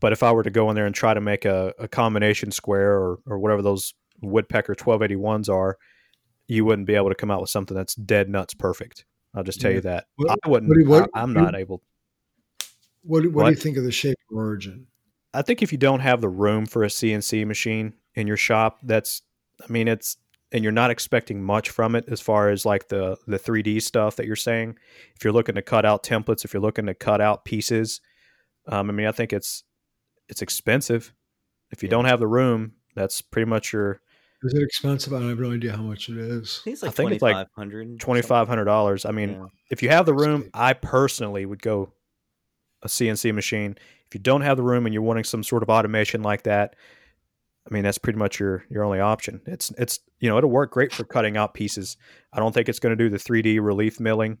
but 0.00 0.12
if 0.12 0.22
I 0.22 0.32
were 0.32 0.42
to 0.42 0.50
go 0.50 0.70
in 0.70 0.76
there 0.76 0.86
and 0.86 0.94
try 0.94 1.12
to 1.12 1.20
make 1.20 1.44
a, 1.44 1.74
a 1.78 1.88
combination 1.88 2.50
square 2.50 2.94
or 2.94 3.18
or 3.26 3.38
whatever 3.38 3.62
those 3.62 3.92
woodpecker 4.22 4.74
1281s 4.74 5.48
are 5.48 5.78
you 6.46 6.64
wouldn't 6.64 6.86
be 6.86 6.94
able 6.94 7.08
to 7.08 7.14
come 7.14 7.30
out 7.30 7.40
with 7.40 7.48
something 7.48 7.76
that's 7.76 7.94
dead 7.94 8.28
nuts 8.28 8.52
perfect 8.52 9.06
I'll 9.34 9.44
just 9.44 9.60
tell 9.60 9.70
yeah. 9.70 9.76
you 9.76 9.80
that 9.82 10.06
what, 10.16 10.38
I 10.44 10.48
wouldn't. 10.48 10.88
What, 10.88 11.02
what, 11.02 11.10
I, 11.14 11.22
am 11.22 11.32
not 11.32 11.54
able. 11.54 11.82
What, 13.02 13.24
what, 13.24 13.32
what 13.32 13.44
do 13.44 13.50
you 13.50 13.56
think 13.56 13.76
of 13.76 13.84
the 13.84 13.92
shape 13.92 14.18
of 14.30 14.36
origin? 14.36 14.86
I 15.32 15.42
think 15.42 15.62
if 15.62 15.70
you 15.70 15.78
don't 15.78 16.00
have 16.00 16.20
the 16.20 16.28
room 16.28 16.66
for 16.66 16.82
a 16.82 16.88
CNC 16.88 17.46
machine 17.46 17.94
in 18.14 18.26
your 18.26 18.36
shop, 18.36 18.78
that's. 18.82 19.22
I 19.62 19.70
mean, 19.70 19.88
it's 19.88 20.16
and 20.52 20.64
you're 20.64 20.72
not 20.72 20.90
expecting 20.90 21.42
much 21.42 21.70
from 21.70 21.94
it 21.94 22.06
as 22.08 22.20
far 22.20 22.48
as 22.48 22.66
like 22.66 22.88
the 22.88 23.16
the 23.26 23.38
3D 23.38 23.82
stuff 23.82 24.16
that 24.16 24.26
you're 24.26 24.36
saying. 24.36 24.76
If 25.14 25.24
you're 25.24 25.32
looking 25.32 25.54
to 25.54 25.62
cut 25.62 25.84
out 25.84 26.02
templates, 26.02 26.44
if 26.44 26.52
you're 26.52 26.62
looking 26.62 26.86
to 26.86 26.94
cut 26.94 27.20
out 27.20 27.44
pieces, 27.44 28.00
um, 28.66 28.90
I 28.90 28.92
mean, 28.92 29.06
I 29.06 29.12
think 29.12 29.32
it's 29.32 29.64
it's 30.28 30.42
expensive. 30.42 31.14
If 31.70 31.82
you 31.82 31.88
yeah. 31.88 31.90
don't 31.90 32.04
have 32.06 32.20
the 32.20 32.26
room, 32.26 32.72
that's 32.94 33.22
pretty 33.22 33.48
much 33.48 33.72
your 33.72 34.00
is 34.42 34.54
it 34.54 34.62
expensive? 34.62 35.12
I 35.12 35.20
have 35.20 35.38
no 35.38 35.52
idea 35.52 35.76
how 35.76 35.82
much 35.82 36.08
it 36.08 36.16
is. 36.16 36.60
I 36.60 36.64
think 36.64 36.74
it's 36.74 36.82
like, 36.82 36.90
I 36.90 36.94
think 36.94 37.12
it's 37.12 37.22
like 37.22 37.98
twenty 37.98 38.22
five 38.22 38.48
hundred 38.48 38.64
dollars. 38.64 39.04
I 39.04 39.10
mean, 39.10 39.30
yeah. 39.30 39.46
if 39.70 39.82
you 39.82 39.90
have 39.90 40.06
the 40.06 40.14
room, 40.14 40.50
I 40.54 40.72
personally 40.72 41.44
would 41.44 41.60
go 41.62 41.92
a 42.82 42.88
CNC 42.88 43.34
machine. 43.34 43.76
If 44.06 44.14
you 44.14 44.20
don't 44.20 44.40
have 44.40 44.56
the 44.56 44.62
room 44.62 44.86
and 44.86 44.94
you're 44.94 45.02
wanting 45.02 45.24
some 45.24 45.42
sort 45.42 45.62
of 45.62 45.68
automation 45.68 46.22
like 46.22 46.44
that, 46.44 46.74
I 47.70 47.74
mean, 47.74 47.82
that's 47.82 47.98
pretty 47.98 48.18
much 48.18 48.40
your 48.40 48.64
your 48.70 48.84
only 48.84 49.00
option. 49.00 49.42
It's 49.46 49.70
it's 49.78 50.00
you 50.18 50.28
know 50.28 50.38
it'll 50.38 50.50
work 50.50 50.72
great 50.72 50.92
for 50.92 51.04
cutting 51.04 51.36
out 51.36 51.54
pieces. 51.54 51.96
I 52.32 52.40
don't 52.40 52.52
think 52.52 52.68
it's 52.68 52.78
going 52.78 52.96
to 52.96 53.02
do 53.04 53.10
the 53.10 53.18
3D 53.18 53.60
relief 53.62 54.00
milling. 54.00 54.38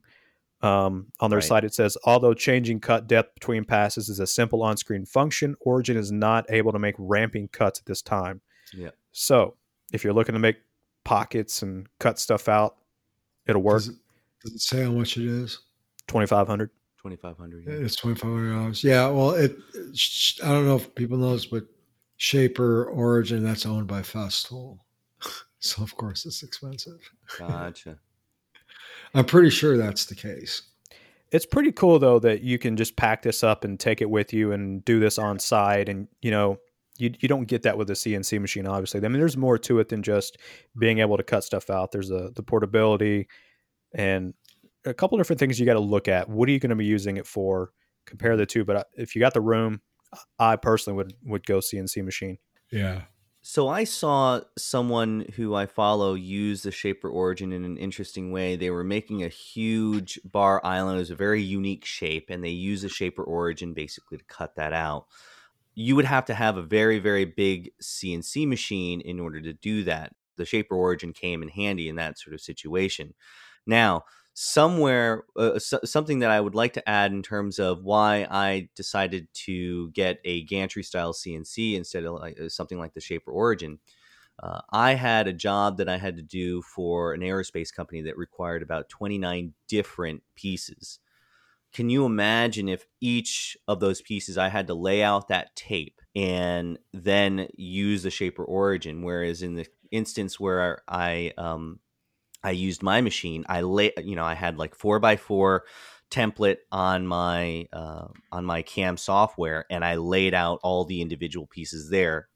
Um, 0.62 1.06
on 1.20 1.30
their 1.30 1.38
right. 1.38 1.44
site, 1.44 1.64
it 1.64 1.72
says 1.72 1.96
although 2.04 2.34
changing 2.34 2.80
cut 2.80 3.06
depth 3.06 3.32
between 3.32 3.64
passes 3.64 4.10
is 4.10 4.20
a 4.20 4.26
simple 4.26 4.62
on-screen 4.62 5.06
function, 5.06 5.56
Origin 5.60 5.96
is 5.96 6.12
not 6.12 6.44
able 6.50 6.72
to 6.72 6.78
make 6.78 6.94
ramping 6.98 7.48
cuts 7.48 7.80
at 7.80 7.86
this 7.86 8.02
time. 8.02 8.42
Yeah. 8.74 8.90
So 9.10 9.56
if 9.92 10.04
you're 10.04 10.12
looking 10.12 10.34
to 10.34 10.38
make 10.38 10.56
pockets 11.04 11.62
and 11.62 11.86
cut 11.98 12.18
stuff 12.18 12.48
out, 12.48 12.76
it'll 13.46 13.62
work. 13.62 13.78
Does 13.78 13.88
it, 13.88 13.96
does 14.42 14.54
it 14.54 14.60
say 14.60 14.82
how 14.84 14.92
much 14.92 15.16
it 15.16 15.26
is? 15.26 15.60
Twenty 16.06 16.26
five 16.26 16.46
hundred. 16.46 16.70
Twenty 16.98 17.16
five 17.16 17.36
hundred. 17.36 17.64
Yeah. 17.66 17.74
It's 17.74 17.96
twenty 17.96 18.16
five 18.16 18.30
hundred 18.30 18.52
dollars. 18.52 18.84
Yeah. 18.84 19.08
Well, 19.08 19.30
it. 19.30 19.56
I 20.42 20.48
don't 20.48 20.66
know 20.66 20.76
if 20.76 20.94
people 20.94 21.16
know 21.18 21.32
this, 21.32 21.46
but 21.46 21.64
Shaper 22.16 22.84
Origin 22.84 23.42
that's 23.42 23.64
owned 23.64 23.86
by 23.86 24.02
Festool, 24.02 24.78
so 25.58 25.82
of 25.82 25.96
course 25.96 26.26
it's 26.26 26.42
expensive. 26.42 27.00
Gotcha. 27.38 27.98
I'm 29.14 29.24
pretty 29.24 29.50
sure 29.50 29.76
that's 29.76 30.04
the 30.04 30.14
case. 30.14 30.62
It's 31.32 31.46
pretty 31.46 31.72
cool 31.72 31.98
though 31.98 32.18
that 32.18 32.42
you 32.42 32.58
can 32.58 32.76
just 32.76 32.96
pack 32.96 33.22
this 33.22 33.42
up 33.44 33.64
and 33.64 33.78
take 33.78 34.00
it 34.00 34.10
with 34.10 34.32
you 34.32 34.52
and 34.52 34.84
do 34.84 35.00
this 35.00 35.18
on 35.18 35.38
site 35.38 35.88
and 35.88 36.08
you 36.22 36.30
know 36.30 36.58
you 37.00 37.14
you 37.18 37.28
don't 37.28 37.46
get 37.46 37.62
that 37.62 37.78
with 37.78 37.90
a 37.90 37.94
CNC 37.94 38.40
machine, 38.40 38.66
obviously. 38.66 39.04
I 39.04 39.08
mean, 39.08 39.18
there's 39.18 39.36
more 39.36 39.58
to 39.58 39.78
it 39.80 39.88
than 39.88 40.02
just 40.02 40.38
being 40.78 40.98
able 40.98 41.16
to 41.16 41.22
cut 41.22 41.44
stuff 41.44 41.70
out. 41.70 41.92
There's 41.92 42.10
a 42.10 42.30
the 42.34 42.42
portability 42.42 43.28
and 43.94 44.34
a 44.84 44.94
couple 44.94 45.18
different 45.18 45.40
things 45.40 45.58
you 45.58 45.66
got 45.66 45.74
to 45.74 45.80
look 45.80 46.08
at. 46.08 46.28
What 46.28 46.48
are 46.48 46.52
you 46.52 46.58
going 46.58 46.70
to 46.70 46.76
be 46.76 46.84
using 46.84 47.16
it 47.16 47.26
for? 47.26 47.70
Compare 48.06 48.36
the 48.36 48.46
two. 48.46 48.64
But 48.64 48.76
uh, 48.76 48.84
if 48.94 49.14
you 49.14 49.20
got 49.20 49.34
the 49.34 49.40
room, 49.40 49.80
I 50.38 50.56
personally 50.56 50.96
would 50.98 51.14
would 51.24 51.46
go 51.46 51.58
CNC 51.58 52.04
machine. 52.04 52.38
Yeah. 52.70 53.02
So 53.42 53.68
I 53.68 53.84
saw 53.84 54.42
someone 54.58 55.24
who 55.36 55.54
I 55.54 55.64
follow 55.64 56.12
use 56.12 56.62
the 56.62 56.70
Shaper 56.70 57.08
Origin 57.08 57.52
in 57.52 57.64
an 57.64 57.78
interesting 57.78 58.32
way. 58.32 58.54
They 58.54 58.68
were 58.68 58.84
making 58.84 59.22
a 59.22 59.28
huge 59.28 60.20
bar 60.24 60.60
island. 60.62 60.96
It 60.96 61.00
was 61.00 61.10
a 61.10 61.16
very 61.16 61.42
unique 61.42 61.86
shape, 61.86 62.26
and 62.28 62.44
they 62.44 62.50
use 62.50 62.82
the 62.82 62.90
Shaper 62.90 63.24
Origin 63.24 63.72
basically 63.72 64.18
to 64.18 64.24
cut 64.24 64.56
that 64.56 64.74
out 64.74 65.06
you 65.74 65.96
would 65.96 66.04
have 66.04 66.24
to 66.26 66.34
have 66.34 66.56
a 66.56 66.62
very 66.62 66.98
very 66.98 67.24
big 67.24 67.70
CNC 67.82 68.46
machine 68.46 69.00
in 69.00 69.20
order 69.20 69.40
to 69.40 69.52
do 69.52 69.84
that. 69.84 70.12
The 70.36 70.46
Shaper 70.46 70.74
Origin 70.76 71.12
came 71.12 71.42
in 71.42 71.48
handy 71.48 71.88
in 71.88 71.96
that 71.96 72.18
sort 72.18 72.34
of 72.34 72.40
situation. 72.40 73.14
Now, 73.66 74.04
somewhere 74.34 75.24
uh, 75.36 75.58
so, 75.58 75.80
something 75.84 76.20
that 76.20 76.30
I 76.30 76.40
would 76.40 76.54
like 76.54 76.72
to 76.74 76.88
add 76.88 77.12
in 77.12 77.22
terms 77.22 77.58
of 77.58 77.84
why 77.84 78.26
I 78.30 78.68
decided 78.74 79.28
to 79.46 79.90
get 79.90 80.18
a 80.24 80.44
gantry 80.44 80.82
style 80.82 81.12
CNC 81.12 81.74
instead 81.74 82.04
of 82.04 82.14
like, 82.14 82.40
uh, 82.40 82.48
something 82.48 82.78
like 82.78 82.94
the 82.94 83.00
Shaper 83.00 83.30
Origin. 83.30 83.78
Uh, 84.42 84.60
I 84.72 84.94
had 84.94 85.28
a 85.28 85.32
job 85.34 85.76
that 85.78 85.88
I 85.88 85.98
had 85.98 86.16
to 86.16 86.22
do 86.22 86.62
for 86.62 87.12
an 87.12 87.20
aerospace 87.20 87.72
company 87.74 88.02
that 88.02 88.16
required 88.16 88.62
about 88.62 88.88
29 88.88 89.52
different 89.68 90.22
pieces 90.34 90.98
can 91.72 91.88
you 91.88 92.04
imagine 92.04 92.68
if 92.68 92.84
each 93.00 93.56
of 93.68 93.80
those 93.80 94.02
pieces 94.02 94.36
I 94.36 94.48
had 94.48 94.66
to 94.66 94.74
lay 94.74 95.02
out 95.02 95.28
that 95.28 95.54
tape 95.54 96.00
and 96.16 96.78
then 96.92 97.48
use 97.54 98.02
the 98.02 98.10
shaper 98.10 98.44
origin? 98.44 99.02
Whereas 99.02 99.42
in 99.42 99.54
the 99.54 99.66
instance 99.92 100.40
where 100.40 100.82
I 100.88 101.32
um, 101.38 101.80
I 102.42 102.50
used 102.50 102.82
my 102.82 103.00
machine, 103.00 103.44
I 103.48 103.60
lay 103.60 103.92
you 104.02 104.16
know 104.16 104.24
I 104.24 104.34
had 104.34 104.58
like 104.58 104.74
four 104.74 104.98
by 104.98 105.16
four 105.16 105.64
template 106.10 106.58
on 106.72 107.06
my 107.06 107.68
uh, 107.72 108.08
on 108.32 108.44
my 108.44 108.62
cam 108.62 108.96
software 108.96 109.64
and 109.70 109.84
I 109.84 109.94
laid 109.94 110.34
out 110.34 110.58
all 110.62 110.84
the 110.84 111.00
individual 111.00 111.46
pieces 111.46 111.88
there. 111.90 112.28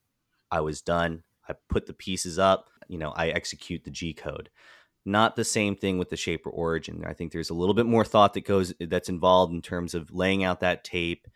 I 0.51 0.61
was 0.61 0.81
done. 0.81 1.25
I 1.49 1.55
put 1.69 1.87
the 1.87 1.93
pieces 1.93 2.39
up. 2.39 2.69
You 2.89 2.99
know, 2.99 3.11
I 3.11 3.29
execute 3.29 3.85
the 3.85 3.91
G 3.91 4.15
code. 4.15 4.51
Not 5.05 5.37
the 5.37 5.45
same 5.45 5.77
thing 5.77 5.99
with 5.99 6.11
the 6.11 6.17
Shaper 6.17 6.51
Origin. 6.51 7.05
I 7.07 7.13
think 7.13 7.33
there's 7.33 7.51
a 7.51 7.55
little 7.55 7.75
bit 7.75 7.87
more 7.87 8.05
thought 8.05 8.35
that 8.35 8.47
goes 8.47 8.73
that's 8.81 9.09
involved 9.09 9.53
in 9.53 9.61
terms 9.61 9.95
of 9.95 10.11
laying 10.13 10.45
out 10.45 10.61
that 10.61 10.83
tape. 10.83 11.29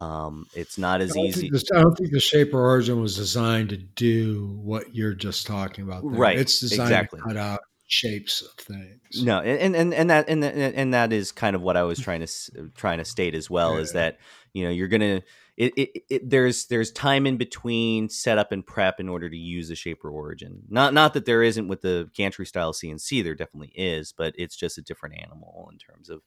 Um, 0.00 0.46
it's 0.54 0.76
not 0.76 1.00
as 1.00 1.16
I 1.16 1.20
easy. 1.20 1.48
This, 1.48 1.64
I 1.74 1.80
don't 1.80 1.96
think 1.96 2.10
the 2.10 2.20
Shaper 2.20 2.60
Origin 2.60 3.00
was 3.00 3.16
designed 3.16 3.70
to 3.70 3.78
do 3.78 4.58
what 4.62 4.94
you're 4.94 5.14
just 5.14 5.46
talking 5.46 5.84
about. 5.84 6.02
There. 6.02 6.10
Right. 6.10 6.38
It's 6.38 6.60
designed 6.60 6.90
exactly. 6.90 7.20
to 7.20 7.24
cut 7.24 7.36
out 7.36 7.60
shapes 7.86 8.42
of 8.42 8.52
things. 8.62 9.22
No, 9.22 9.40
and 9.40 9.74
and 9.74 9.94
and 9.94 10.10
that 10.10 10.28
and 10.28 10.44
and 10.44 10.94
that 10.94 11.12
is 11.12 11.32
kind 11.32 11.56
of 11.56 11.62
what 11.62 11.76
I 11.76 11.84
was 11.84 11.98
trying 11.98 12.26
to 12.26 12.70
trying 12.74 12.98
to 12.98 13.04
state 13.04 13.34
as 13.34 13.48
well. 13.48 13.74
Yeah. 13.74 13.80
Is 13.80 13.92
that 13.92 14.18
you 14.52 14.64
know 14.64 14.70
you're 14.70 14.88
gonna 14.88 15.22
it, 15.56 15.72
it, 15.76 16.02
it, 16.10 16.30
there's 16.30 16.66
there's 16.66 16.90
time 16.90 17.26
in 17.26 17.36
between 17.36 18.08
setup 18.08 18.50
and 18.50 18.66
prep 18.66 18.98
in 18.98 19.08
order 19.08 19.30
to 19.30 19.36
use 19.36 19.68
the 19.68 19.76
shaper 19.76 20.10
origin. 20.10 20.62
Not 20.68 20.94
not 20.94 21.14
that 21.14 21.26
there 21.26 21.42
isn't 21.42 21.68
with 21.68 21.82
the 21.82 22.10
gantry 22.14 22.46
style 22.46 22.72
CNC, 22.72 23.22
there 23.22 23.34
definitely 23.34 23.72
is, 23.74 24.12
but 24.12 24.34
it's 24.36 24.56
just 24.56 24.78
a 24.78 24.82
different 24.82 25.20
animal 25.20 25.68
in 25.72 25.78
terms 25.78 26.10
of 26.10 26.22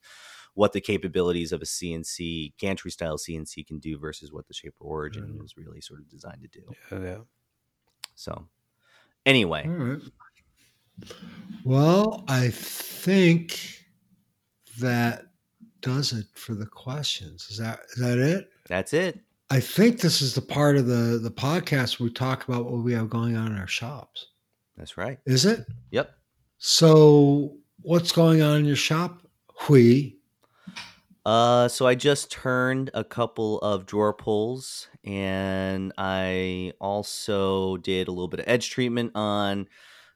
what 0.53 0.73
the 0.73 0.81
capabilities 0.81 1.51
of 1.51 1.61
a 1.61 1.65
CNC 1.65 2.53
gantry 2.57 2.89
style 2.89 3.17
CNC 3.17 3.67
can 3.67 3.79
do 3.79 3.97
versus 3.99 4.31
what 4.31 4.47
the 4.47 4.53
shaper 4.53 4.83
origin 4.83 5.37
mm. 5.39 5.43
is 5.43 5.55
really 5.57 5.81
sort 5.81 5.99
of 5.99 6.09
designed 6.09 6.41
to 6.41 6.59
do. 6.59 6.65
Yeah. 6.91 6.99
yeah. 7.03 7.17
So 8.15 8.47
anyway. 9.25 9.69
Well, 11.63 12.23
I 12.27 12.49
think 12.49 13.83
that 14.79 15.26
does 15.87 16.11
it 16.11 16.25
for 16.33 16.53
the 16.53 16.65
questions. 16.65 17.47
Is 17.49 17.57
that 17.57 17.79
is 17.93 18.01
that 18.01 18.17
it? 18.17 18.51
That's 18.67 18.93
it. 18.93 19.19
I 19.49 19.61
think 19.61 20.01
this 20.01 20.21
is 20.21 20.35
the 20.35 20.41
part 20.41 20.75
of 20.75 20.85
the 20.85 21.17
the 21.17 21.31
podcast 21.31 21.99
where 21.99 22.09
we 22.09 22.13
talk 22.13 22.45
about 22.47 22.65
what 22.65 22.83
we 22.83 22.91
have 22.93 23.09
going 23.09 23.37
on 23.37 23.53
in 23.53 23.57
our 23.57 23.67
shops. 23.67 24.27
That's 24.75 24.97
right. 24.97 25.17
Is 25.25 25.45
it? 25.45 25.65
Yep. 25.91 26.11
So, 26.57 27.55
what's 27.83 28.11
going 28.11 28.41
on 28.41 28.57
in 28.57 28.65
your 28.65 28.75
shop, 28.75 29.21
Huy? 29.61 30.17
Uh, 31.25 31.67
so 31.69 31.87
I 31.87 31.95
just 31.95 32.31
turned 32.31 32.89
a 32.93 33.03
couple 33.03 33.59
of 33.59 33.85
drawer 33.85 34.13
pulls, 34.13 34.89
and 35.05 35.93
I 35.97 36.73
also 36.81 37.77
did 37.77 38.09
a 38.09 38.11
little 38.11 38.27
bit 38.27 38.41
of 38.41 38.47
edge 38.47 38.69
treatment 38.71 39.11
on 39.15 39.67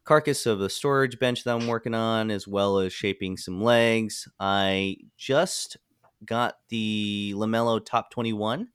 carcass 0.03 0.45
of 0.45 0.61
a 0.61 0.69
storage 0.69 1.19
bench 1.19 1.43
that 1.43 1.55
I'm 1.55 1.67
working 1.67 1.93
on, 1.93 2.31
as 2.31 2.47
well 2.47 2.79
as 2.79 2.93
shaping 2.93 3.37
some 3.37 3.61
legs. 3.61 4.27
I 4.39 4.97
just 5.17 5.77
got 6.25 6.55
the 6.69 7.33
Lamello 7.35 7.83
Top 7.83 8.11
21 8.11 8.69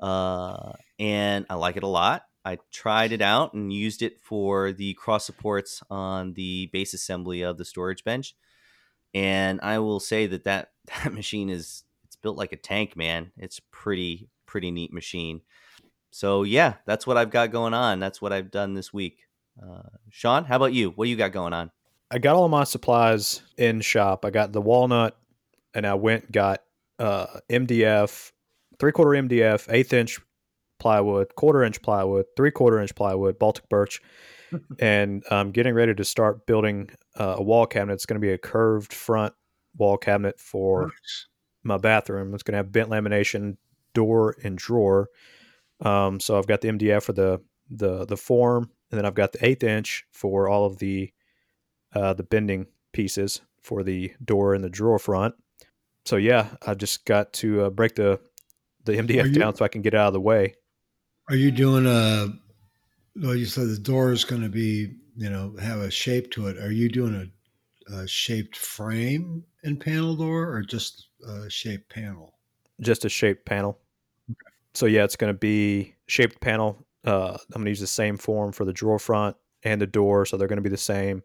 uh, 0.00 0.72
and 0.98 1.46
I 1.48 1.54
like 1.54 1.76
it 1.76 1.82
a 1.82 1.88
lot. 1.88 2.24
I 2.44 2.58
tried 2.70 3.12
it 3.12 3.22
out 3.22 3.54
and 3.54 3.72
used 3.72 4.02
it 4.02 4.20
for 4.20 4.72
the 4.72 4.94
cross 4.94 5.24
supports 5.24 5.82
on 5.90 6.34
the 6.34 6.66
base 6.72 6.94
assembly 6.94 7.42
of 7.42 7.58
the 7.58 7.64
storage 7.64 8.04
bench, 8.04 8.36
and 9.14 9.60
I 9.62 9.78
will 9.80 10.00
say 10.00 10.26
that 10.28 10.44
that 10.44 10.70
that 11.04 11.12
machine 11.12 11.50
is 11.50 11.84
it's 12.04 12.16
built 12.16 12.36
like 12.36 12.52
a 12.52 12.56
tank, 12.56 12.96
man. 12.96 13.32
It's 13.36 13.60
pretty 13.72 14.28
pretty 14.46 14.70
neat 14.70 14.92
machine. 14.92 15.40
So 16.10 16.44
yeah, 16.44 16.74
that's 16.86 17.06
what 17.06 17.16
I've 17.16 17.30
got 17.30 17.50
going 17.50 17.74
on. 17.74 17.98
That's 17.98 18.22
what 18.22 18.32
I've 18.32 18.50
done 18.50 18.74
this 18.74 18.92
week. 18.92 19.25
Uh, 19.62 19.82
Sean, 20.10 20.44
how 20.44 20.56
about 20.56 20.72
you? 20.72 20.90
What 20.90 21.06
do 21.06 21.10
you 21.10 21.16
got 21.16 21.32
going 21.32 21.52
on? 21.52 21.70
I 22.10 22.18
got 22.18 22.36
all 22.36 22.44
of 22.44 22.50
my 22.50 22.64
supplies 22.64 23.42
in 23.56 23.80
shop. 23.80 24.24
I 24.24 24.30
got 24.30 24.52
the 24.52 24.60
walnut, 24.60 25.16
and 25.74 25.86
I 25.86 25.94
went 25.94 26.30
got 26.30 26.62
uh, 26.98 27.26
MDF, 27.50 28.32
three 28.78 28.92
quarter 28.92 29.20
MDF, 29.22 29.72
eighth 29.72 29.92
inch 29.92 30.20
plywood, 30.78 31.34
quarter 31.36 31.64
inch 31.64 31.82
plywood, 31.82 32.26
three 32.36 32.50
quarter 32.50 32.80
inch 32.80 32.94
plywood, 32.94 33.38
Baltic 33.38 33.68
birch, 33.68 34.00
and 34.78 35.24
I'm 35.30 35.50
getting 35.50 35.74
ready 35.74 35.94
to 35.94 36.04
start 36.04 36.46
building 36.46 36.90
uh, 37.18 37.36
a 37.38 37.42
wall 37.42 37.66
cabinet. 37.66 37.94
It's 37.94 38.06
going 38.06 38.20
to 38.20 38.26
be 38.26 38.32
a 38.32 38.38
curved 38.38 38.92
front 38.92 39.34
wall 39.76 39.96
cabinet 39.96 40.38
for 40.38 40.82
nice. 40.82 41.26
my 41.64 41.78
bathroom. 41.78 42.34
It's 42.34 42.42
going 42.42 42.52
to 42.52 42.58
have 42.58 42.72
bent 42.72 42.90
lamination, 42.90 43.56
door 43.94 44.36
and 44.44 44.56
drawer. 44.56 45.08
Um, 45.80 46.20
so 46.20 46.38
I've 46.38 46.46
got 46.46 46.60
the 46.60 46.68
MDF 46.68 47.02
for 47.02 47.12
the 47.12 47.40
the 47.68 48.04
the 48.04 48.16
form, 48.16 48.70
and 48.90 48.98
then 48.98 49.04
I've 49.04 49.14
got 49.14 49.32
the 49.32 49.44
eighth 49.44 49.64
inch 49.64 50.04
for 50.10 50.48
all 50.48 50.64
of 50.64 50.78
the 50.78 51.12
uh, 51.94 52.12
the 52.12 52.22
bending 52.22 52.66
pieces 52.92 53.40
for 53.62 53.82
the 53.82 54.12
door 54.24 54.54
and 54.54 54.62
the 54.62 54.70
drawer 54.70 54.98
front. 54.98 55.34
So 56.04 56.16
yeah, 56.16 56.50
I've 56.66 56.78
just 56.78 57.04
got 57.04 57.32
to 57.34 57.64
uh, 57.64 57.70
break 57.70 57.96
the 57.96 58.20
the 58.84 58.92
MDF 58.92 59.26
you, 59.26 59.32
down 59.32 59.54
so 59.54 59.64
I 59.64 59.68
can 59.68 59.82
get 59.82 59.94
out 59.94 60.08
of 60.08 60.12
the 60.12 60.20
way. 60.20 60.54
Are 61.28 61.36
you 61.36 61.50
doing 61.50 61.86
a? 61.86 62.28
Well, 63.16 63.34
you 63.34 63.46
said 63.46 63.68
the 63.68 63.78
door 63.78 64.12
is 64.12 64.24
going 64.24 64.42
to 64.42 64.48
be, 64.48 64.94
you 65.16 65.30
know, 65.30 65.54
have 65.60 65.80
a 65.80 65.90
shape 65.90 66.30
to 66.32 66.46
it. 66.46 66.58
Are 66.58 66.70
you 66.70 66.88
doing 66.88 67.30
a, 67.90 67.94
a 67.94 68.06
shaped 68.06 68.56
frame 68.56 69.42
and 69.64 69.80
panel 69.80 70.14
door 70.14 70.52
or 70.52 70.62
just 70.62 71.08
a 71.26 71.50
shaped 71.50 71.90
panel? 71.90 72.34
Just 72.80 73.04
a 73.04 73.08
shaped 73.08 73.44
panel. 73.46 73.78
Okay. 74.30 74.52
So 74.74 74.86
yeah, 74.86 75.02
it's 75.02 75.16
going 75.16 75.32
to 75.32 75.38
be 75.38 75.94
shaped 76.06 76.40
panel. 76.40 76.85
Uh, 77.06 77.36
I'm 77.54 77.62
going 77.62 77.66
to 77.66 77.70
use 77.70 77.80
the 77.80 77.86
same 77.86 78.16
form 78.16 78.52
for 78.52 78.64
the 78.64 78.72
drawer 78.72 78.98
front 78.98 79.36
and 79.62 79.80
the 79.80 79.86
door, 79.86 80.26
so 80.26 80.36
they're 80.36 80.48
going 80.48 80.58
to 80.58 80.62
be 80.62 80.68
the 80.68 80.76
same. 80.76 81.22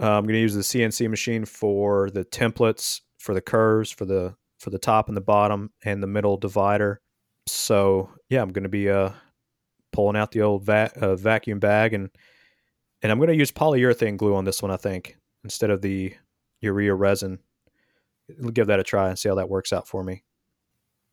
Uh, 0.00 0.12
I'm 0.12 0.24
going 0.24 0.34
to 0.34 0.40
use 0.40 0.54
the 0.54 0.60
CNC 0.60 1.08
machine 1.08 1.44
for 1.44 2.10
the 2.10 2.24
templates, 2.24 3.00
for 3.18 3.34
the 3.34 3.40
curves, 3.40 3.90
for 3.90 4.04
the 4.04 4.34
for 4.58 4.70
the 4.70 4.78
top 4.78 5.08
and 5.08 5.16
the 5.16 5.22
bottom, 5.22 5.70
and 5.84 6.02
the 6.02 6.06
middle 6.06 6.36
divider. 6.36 7.00
So 7.46 8.10
yeah, 8.28 8.42
I'm 8.42 8.52
going 8.52 8.64
to 8.64 8.68
be 8.68 8.90
uh, 8.90 9.10
pulling 9.92 10.16
out 10.16 10.32
the 10.32 10.42
old 10.42 10.64
va- 10.64 10.92
uh, 10.96 11.16
vacuum 11.16 11.58
bag 11.58 11.94
and 11.94 12.10
and 13.02 13.12
I'm 13.12 13.18
going 13.18 13.28
to 13.28 13.36
use 13.36 13.52
polyurethane 13.52 14.16
glue 14.16 14.34
on 14.34 14.44
this 14.44 14.62
one. 14.62 14.70
I 14.70 14.76
think 14.76 15.16
instead 15.44 15.70
of 15.70 15.82
the 15.82 16.14
urea 16.60 16.94
resin. 16.94 17.38
I'll 18.42 18.50
give 18.50 18.66
that 18.66 18.80
a 18.80 18.84
try 18.84 19.08
and 19.08 19.18
see 19.18 19.28
how 19.28 19.36
that 19.36 19.48
works 19.48 19.72
out 19.72 19.86
for 19.86 20.02
me. 20.02 20.24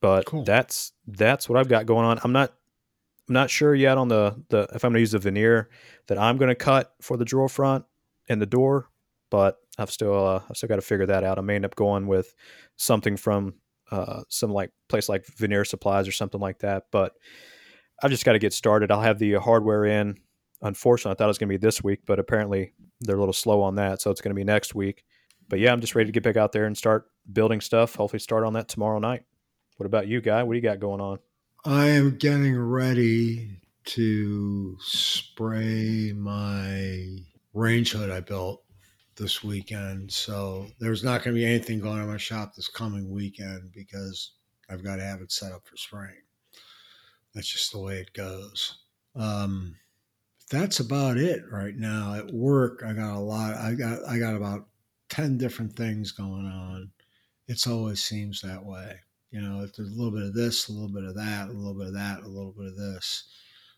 But 0.02 0.26
cool. 0.26 0.44
that's 0.44 0.92
that's 1.08 1.48
what 1.48 1.60
I've 1.60 1.70
got 1.70 1.86
going 1.86 2.06
on. 2.06 2.20
I'm 2.24 2.34
not 2.34 2.54
I'm 3.28 3.34
not 3.34 3.50
sure 3.50 3.74
yet 3.74 3.98
on 3.98 4.10
the 4.10 4.44
the 4.50 4.68
if 4.74 4.84
I'm 4.84 4.90
going 4.90 4.96
to 4.96 5.00
use 5.02 5.12
the 5.12 5.20
veneer 5.20 5.70
that 6.08 6.18
I'm 6.18 6.38
going 6.38 6.50
to 6.50 6.56
cut 6.56 6.94
for 7.02 7.18
the 7.18 7.26
drawer 7.26 7.50
front 7.50 7.86
and 8.28 8.42
the 8.42 8.46
door, 8.46 8.90
but 9.30 9.58
I've 9.78 9.92
still 9.92 10.28
uh, 10.28 10.42
I've 10.50 10.58
still 10.58 10.70
got 10.70 10.76
to 10.76 10.82
figure 10.82 11.06
that 11.06 11.24
out. 11.24 11.38
I 11.38 11.42
may 11.42 11.56
end 11.56 11.66
up 11.66 11.76
going 11.76 12.08
with 12.08 12.34
something 12.76 13.16
from 13.18 13.56
uh, 13.92 14.24
some 14.28 14.52
like 14.52 14.72
place 14.90 15.08
like 15.08 15.26
veneer 15.38 15.66
supplies 15.66 16.08
or 16.08 16.12
something 16.12 16.42
like 16.42 16.60
that. 16.60 16.86
But 16.92 17.14
I've 18.02 18.12
just 18.12 18.26
got 18.26 18.34
to 18.34 18.40
get 18.40 18.54
started. 18.54 18.92
I'll 18.92 19.02
have 19.02 19.20
the 19.20 19.34
hardware 19.36 19.86
in. 19.86 20.18
Unfortunately, 20.62 21.12
I 21.12 21.16
thought 21.16 21.26
it 21.26 21.28
was 21.28 21.38
going 21.38 21.50
to 21.50 21.54
be 21.54 21.66
this 21.66 21.84
week, 21.84 22.00
but 22.06 22.20
apparently 22.20 22.74
they're 23.02 23.18
a 23.18 23.20
little 23.20 23.34
slow 23.34 23.62
on 23.62 23.76
that, 23.76 24.02
so 24.02 24.12
it's 24.12 24.22
going 24.22 24.32
to 24.32 24.40
be 24.40 24.46
next 24.46 24.74
week. 24.74 25.04
But 25.50 25.60
yeah, 25.60 25.72
I'm 25.74 25.82
just 25.82 25.94
ready 25.94 26.08
to 26.08 26.12
get 26.12 26.24
back 26.24 26.38
out 26.38 26.54
there 26.54 26.66
and 26.66 26.78
start 26.78 27.06
building 27.32 27.62
stuff. 27.62 27.96
Hopefully, 27.96 28.20
start 28.20 28.44
on 28.44 28.54
that 28.54 28.68
tomorrow 28.68 29.00
night. 29.00 29.24
What 29.78 29.86
about 29.86 30.08
you, 30.08 30.22
guy? 30.22 30.44
What 30.44 30.54
do 30.54 30.58
you 30.58 30.64
got 30.64 30.80
going 30.80 31.02
on? 31.02 31.20
I 31.66 31.88
am 31.88 32.18
getting 32.18 32.60
ready 32.60 33.62
to 33.86 34.78
spray 34.82 36.12
my 36.14 37.20
range 37.54 37.94
hood 37.94 38.10
I 38.10 38.20
built 38.20 38.66
this 39.16 39.46
weekend. 39.46 40.12
So 40.12 40.68
there's 40.80 41.06
not 41.06 41.24
going 41.24 41.34
to 41.34 41.40
be 41.40 41.46
anything 41.46 41.80
going 41.80 42.00
on 42.00 42.04
in 42.04 42.10
my 42.10 42.18
shop 42.18 42.54
this 42.54 42.68
coming 42.68 43.10
weekend 43.10 43.72
because 43.74 44.34
I've 44.70 44.84
got 44.84 44.98
to 44.98 45.04
have 45.04 45.22
it 45.22 45.32
set 45.32 45.54
up 45.54 45.66
for 45.66 45.78
spraying. 45.78 46.24
That's 47.34 47.48
just 47.48 47.72
the 47.72 47.80
way 47.80 48.00
it 48.00 48.14
goes. 48.14 48.80
Um, 49.16 49.78
that's 50.52 50.82
about 50.82 51.16
it 51.16 51.44
right 51.50 51.78
now. 51.78 52.14
At 52.14 52.34
work, 52.34 52.84
I 52.86 52.92
got 52.92 53.16
a 53.16 53.20
lot. 53.20 53.56
I 53.56 53.74
got 53.76 54.00
I 54.06 54.20
got 54.20 54.36
about 54.36 54.68
ten 55.08 55.38
different 55.38 55.78
things 55.78 56.12
going 56.12 56.46
on. 56.46 56.92
It's 57.48 57.68
always 57.68 58.04
seems 58.04 58.42
that 58.42 58.66
way. 58.66 59.00
You 59.34 59.42
know, 59.42 59.66
there's 59.66 59.90
a 59.90 59.96
little 59.96 60.12
bit 60.12 60.28
of 60.28 60.36
this, 60.36 60.70
a 60.70 60.72
little 60.72 60.94
bit 60.94 61.06
of 61.06 61.16
that, 61.16 61.50
a 61.50 61.52
little 61.52 61.74
bit 61.74 61.88
of 61.88 61.94
that, 61.96 62.22
a 62.22 62.28
little 62.28 62.54
bit 62.56 62.68
of 62.68 62.78
this. 62.78 63.24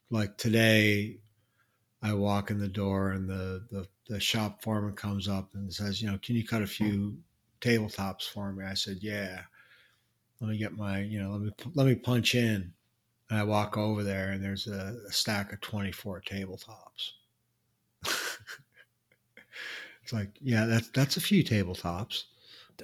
Like 0.10 0.38
today, 0.38 1.20
I 2.02 2.12
walk 2.12 2.52
in 2.52 2.60
the 2.60 2.68
door 2.68 3.12
and 3.12 3.30
the, 3.30 3.64
the, 3.72 3.88
the 4.10 4.20
shop 4.20 4.62
foreman 4.62 4.98
comes 4.98 5.30
up 5.30 5.48
and 5.54 5.74
says, 5.74 6.02
you 6.02 6.12
know, 6.12 6.20
can 6.22 6.36
you 6.36 6.46
cut 6.46 6.62
a 6.62 6.68
few 6.68 7.18
tabletops 7.62 8.28
for 8.28 8.52
me? 8.52 8.66
I 8.66 8.74
said, 8.74 8.98
yeah. 9.00 9.44
Let 10.42 10.50
me 10.50 10.58
get 10.58 10.76
my, 10.76 11.00
you 11.00 11.24
know, 11.24 11.32
let 11.32 11.42
me 11.42 11.52
let 11.74 11.88
me 11.88 11.96
punch 11.96 12.36
in. 12.36 12.74
And 13.30 13.40
I 13.40 13.44
walk 13.44 13.78
over 13.78 14.04
there 14.04 14.32
and 14.32 14.44
there's 14.44 14.68
a, 14.68 14.98
a 15.08 15.12
stack 15.14 15.54
of 15.54 15.62
24 15.62 16.22
tabletops. 16.30 17.12
it's 20.04 20.12
like, 20.12 20.32
yeah, 20.42 20.66
that's 20.66 20.90
that's 20.90 21.16
a 21.16 21.22
few 21.22 21.46
tabletops. 21.46 22.26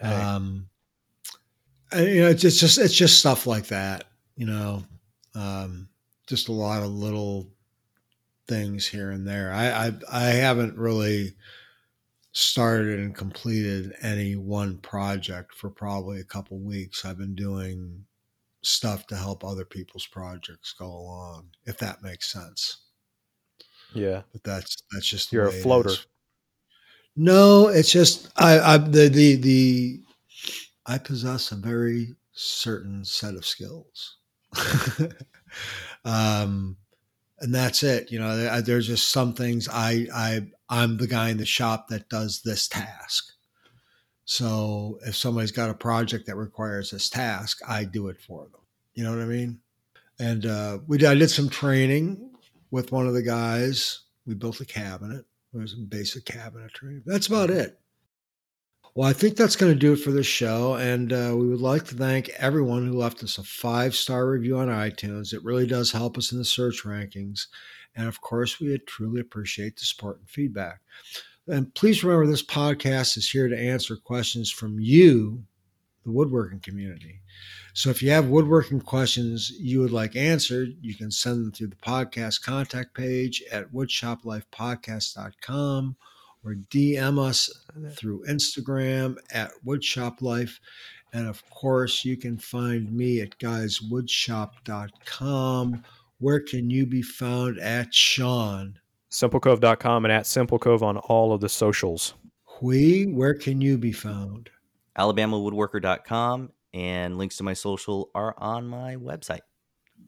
Um, 0.02 0.70
you 1.96 2.22
know, 2.22 2.30
it's 2.30 2.42
just, 2.42 2.60
just 2.60 2.78
it's 2.78 2.94
just 2.94 3.20
stuff 3.20 3.48
like 3.48 3.68
that. 3.68 4.06
You 4.36 4.46
know, 4.46 4.84
um, 5.36 5.89
just 6.28 6.50
a 6.50 6.54
lot 6.54 6.84
of 6.84 6.89
little 6.89 7.50
things 8.48 8.88
here 8.88 9.12
and 9.12 9.28
there. 9.28 9.52
I, 9.54 9.88
I 9.88 9.94
I 10.12 10.24
haven't 10.32 10.78
really 10.78 11.36
started 12.34 13.00
and 13.00 13.16
completed 13.16 13.94
any 14.02 14.36
one 14.36 14.78
project 14.78 15.54
for 15.54 15.70
probably 15.70 16.20
a 16.20 16.26
couple 16.26 16.58
weeks. 16.60 17.04
I've 17.04 17.18
been 17.18 17.36
doing 17.36 18.06
stuff 18.64 19.08
to 19.08 19.16
help 19.16 19.44
other 19.44 19.66
people's 19.66 20.06
projects 20.06 20.74
go 20.78 20.86
along, 20.86 21.50
if 21.66 21.78
that 21.80 22.04
makes 22.04 22.32
sense. 22.32 22.78
Yeah, 23.94 24.22
but 24.32 24.44
that's 24.44 24.78
that's 24.92 25.08
just 25.08 25.34
you're 25.34 25.48
a 25.48 25.52
floater. 25.52 25.92
No, 27.16 27.68
it's 27.68 27.92
just 27.92 28.32
I, 28.38 28.60
I 28.60 28.78
the 28.78 29.10
the 29.10 29.36
the 29.36 30.02
I 30.92 30.98
possess 30.98 31.54
a 31.54 31.56
very 31.56 32.16
certain 32.34 33.06
set 33.06 33.36
of 33.36 33.46
skills. 33.46 34.18
um, 36.06 36.76
and 37.39 37.56
that's 37.56 37.82
it. 37.82 38.12
You 38.12 38.20
know, 38.20 38.60
there's 38.60 38.88
just 38.88 39.10
some 39.10 39.34
things 39.34 39.70
I, 39.72 40.08
I, 40.14 40.42
I'm 40.68 40.98
the 40.98 41.08
guy 41.08 41.30
in 41.30 41.38
the 41.38 41.46
shop 41.46 41.88
that 41.88 42.10
does 42.10 42.42
this 42.42 42.68
task. 42.68 43.32
So 44.26 45.00
if 45.06 45.16
somebody's 45.16 45.54
got 45.54 45.70
a 45.70 45.74
project 45.74 46.28
that 46.28 46.36
requires 46.36 46.92
this 46.92 47.10
task, 47.10 47.60
I 47.66 47.86
do 47.86 48.10
it 48.10 48.20
for 48.20 48.44
them. 48.44 48.62
You 48.94 49.06
know 49.06 49.12
what 49.12 49.22
I 49.22 49.26
mean? 49.26 49.60
And 50.20 50.46
uh, 50.46 50.80
we 50.88 50.98
did, 50.98 51.08
I 51.08 51.16
did 51.16 51.32
some 51.32 51.48
training 51.48 52.32
with 52.70 52.92
one 52.92 53.08
of 53.08 53.14
the 53.14 53.24
guys. 53.24 54.02
We 54.26 54.36
built 54.36 54.60
a 54.60 54.66
cabinet. 54.66 55.26
It 55.54 55.58
was 55.58 55.72
some 55.72 55.86
basic 55.86 56.26
cabinetry. 56.26 57.02
That's 57.06 57.28
about 57.28 57.50
it. 57.50 57.80
Well, 58.94 59.08
I 59.08 59.14
think 59.14 59.38
that's 59.38 59.56
going 59.56 59.72
to 59.72 59.80
do 59.80 59.94
it 59.94 60.02
for 60.02 60.12
this 60.12 60.28
show. 60.28 60.76
And 60.76 61.14
uh, 61.14 61.34
we 61.38 61.48
would 61.48 61.62
like 61.62 61.86
to 61.86 61.96
thank 61.96 62.28
everyone 62.32 62.86
who 62.86 62.92
left 62.94 63.24
us 63.24 63.38
a 63.38 63.44
five 63.44 63.96
star 63.96 64.28
review 64.28 64.58
on 64.58 64.68
iTunes. 64.68 65.34
It 65.34 65.46
really 65.46 65.66
does 65.66 65.94
help 65.94 66.18
us 66.18 66.34
in 66.34 66.38
the 66.38 66.46
search 66.46 66.84
rankings. 66.84 67.48
And 67.96 68.06
of 68.08 68.20
course, 68.20 68.60
we 68.60 68.78
truly 68.80 69.22
appreciate 69.22 69.78
the 69.78 69.86
support 69.86 70.20
and 70.20 70.30
feedback. 70.30 70.82
And 71.48 71.74
please 71.74 72.04
remember, 72.04 72.28
this 72.28 72.44
podcast 72.44 73.16
is 73.18 73.30
here 73.30 73.48
to 73.48 73.58
answer 73.58 73.96
questions 73.96 74.52
from 74.52 74.78
you, 74.80 75.42
the 76.04 76.12
woodworking 76.12 76.60
community. 76.60 77.22
So 77.74 77.89
if 77.89 78.04
you 78.04 78.12
have 78.12 78.28
woodworking 78.28 78.82
questions 78.82 79.54
you 79.58 79.80
would 79.80 79.92
like 79.92 80.18
answered, 80.18 80.76
you 80.82 80.96
can 80.96 81.12
send 81.12 81.46
them 81.46 81.54
through 81.54 81.68
the 81.68 81.78
podcast 81.78 82.44
contact 82.44 82.94
page 82.94 83.42
at 83.52 83.72
woodshoplifepodcast.com 83.72 85.96
or 86.44 86.56
DM 86.56 87.20
us 87.20 87.50
through 87.92 88.26
Instagram 88.28 89.16
at 89.32 89.52
Woodshop 89.66 90.22
Life. 90.22 90.60
And 91.14 91.28
of 91.28 91.48
course, 91.50 92.06
you 92.06 92.18
can 92.18 92.38
find 92.38 92.92
me 92.92 93.22
at 93.22 93.38
guyswoodshop.com. 93.39 95.84
Where 96.20 96.39
can 96.39 96.70
you 96.70 96.86
be 96.86 97.02
found 97.02 97.60
at 97.60 97.94
Sean? 97.94 98.80
SimpleCove.com 99.12 100.06
and 100.06 100.12
at 100.12 100.24
SimpleCove 100.24 100.82
on 100.82 100.98
all 100.98 101.34
of 101.34 101.42
the 101.42 101.50
socials. 101.50 102.14
Huy, 102.46 103.06
where 103.06 103.34
can 103.34 103.60
you 103.60 103.78
be 103.78 103.92
found? 103.92 104.50
AlabamaWoodworker.com 104.98 106.52
and 106.74 107.18
links 107.18 107.38
to 107.38 107.44
my 107.44 107.54
social 107.54 108.10
are 108.16 108.34
on 108.38 108.68
my 108.68 108.96
website. 108.96 109.42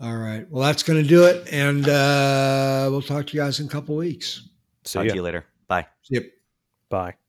All 0.01 0.17
right. 0.17 0.49
Well, 0.49 0.63
that's 0.63 0.83
going 0.83 1.01
to 1.01 1.07
do 1.07 1.25
it. 1.25 1.47
And 1.51 1.87
uh, 1.87 2.87
we'll 2.89 3.01
talk 3.01 3.27
to 3.27 3.37
you 3.37 3.43
guys 3.43 3.59
in 3.59 3.67
a 3.67 3.69
couple 3.69 3.95
weeks. 3.95 4.49
See 4.85 4.99
Talk 4.99 5.05
ya. 5.05 5.11
to 5.11 5.15
you 5.15 5.21
later. 5.21 5.45
Bye. 5.67 5.87
Yep. 6.09 6.23
Bye. 6.89 7.15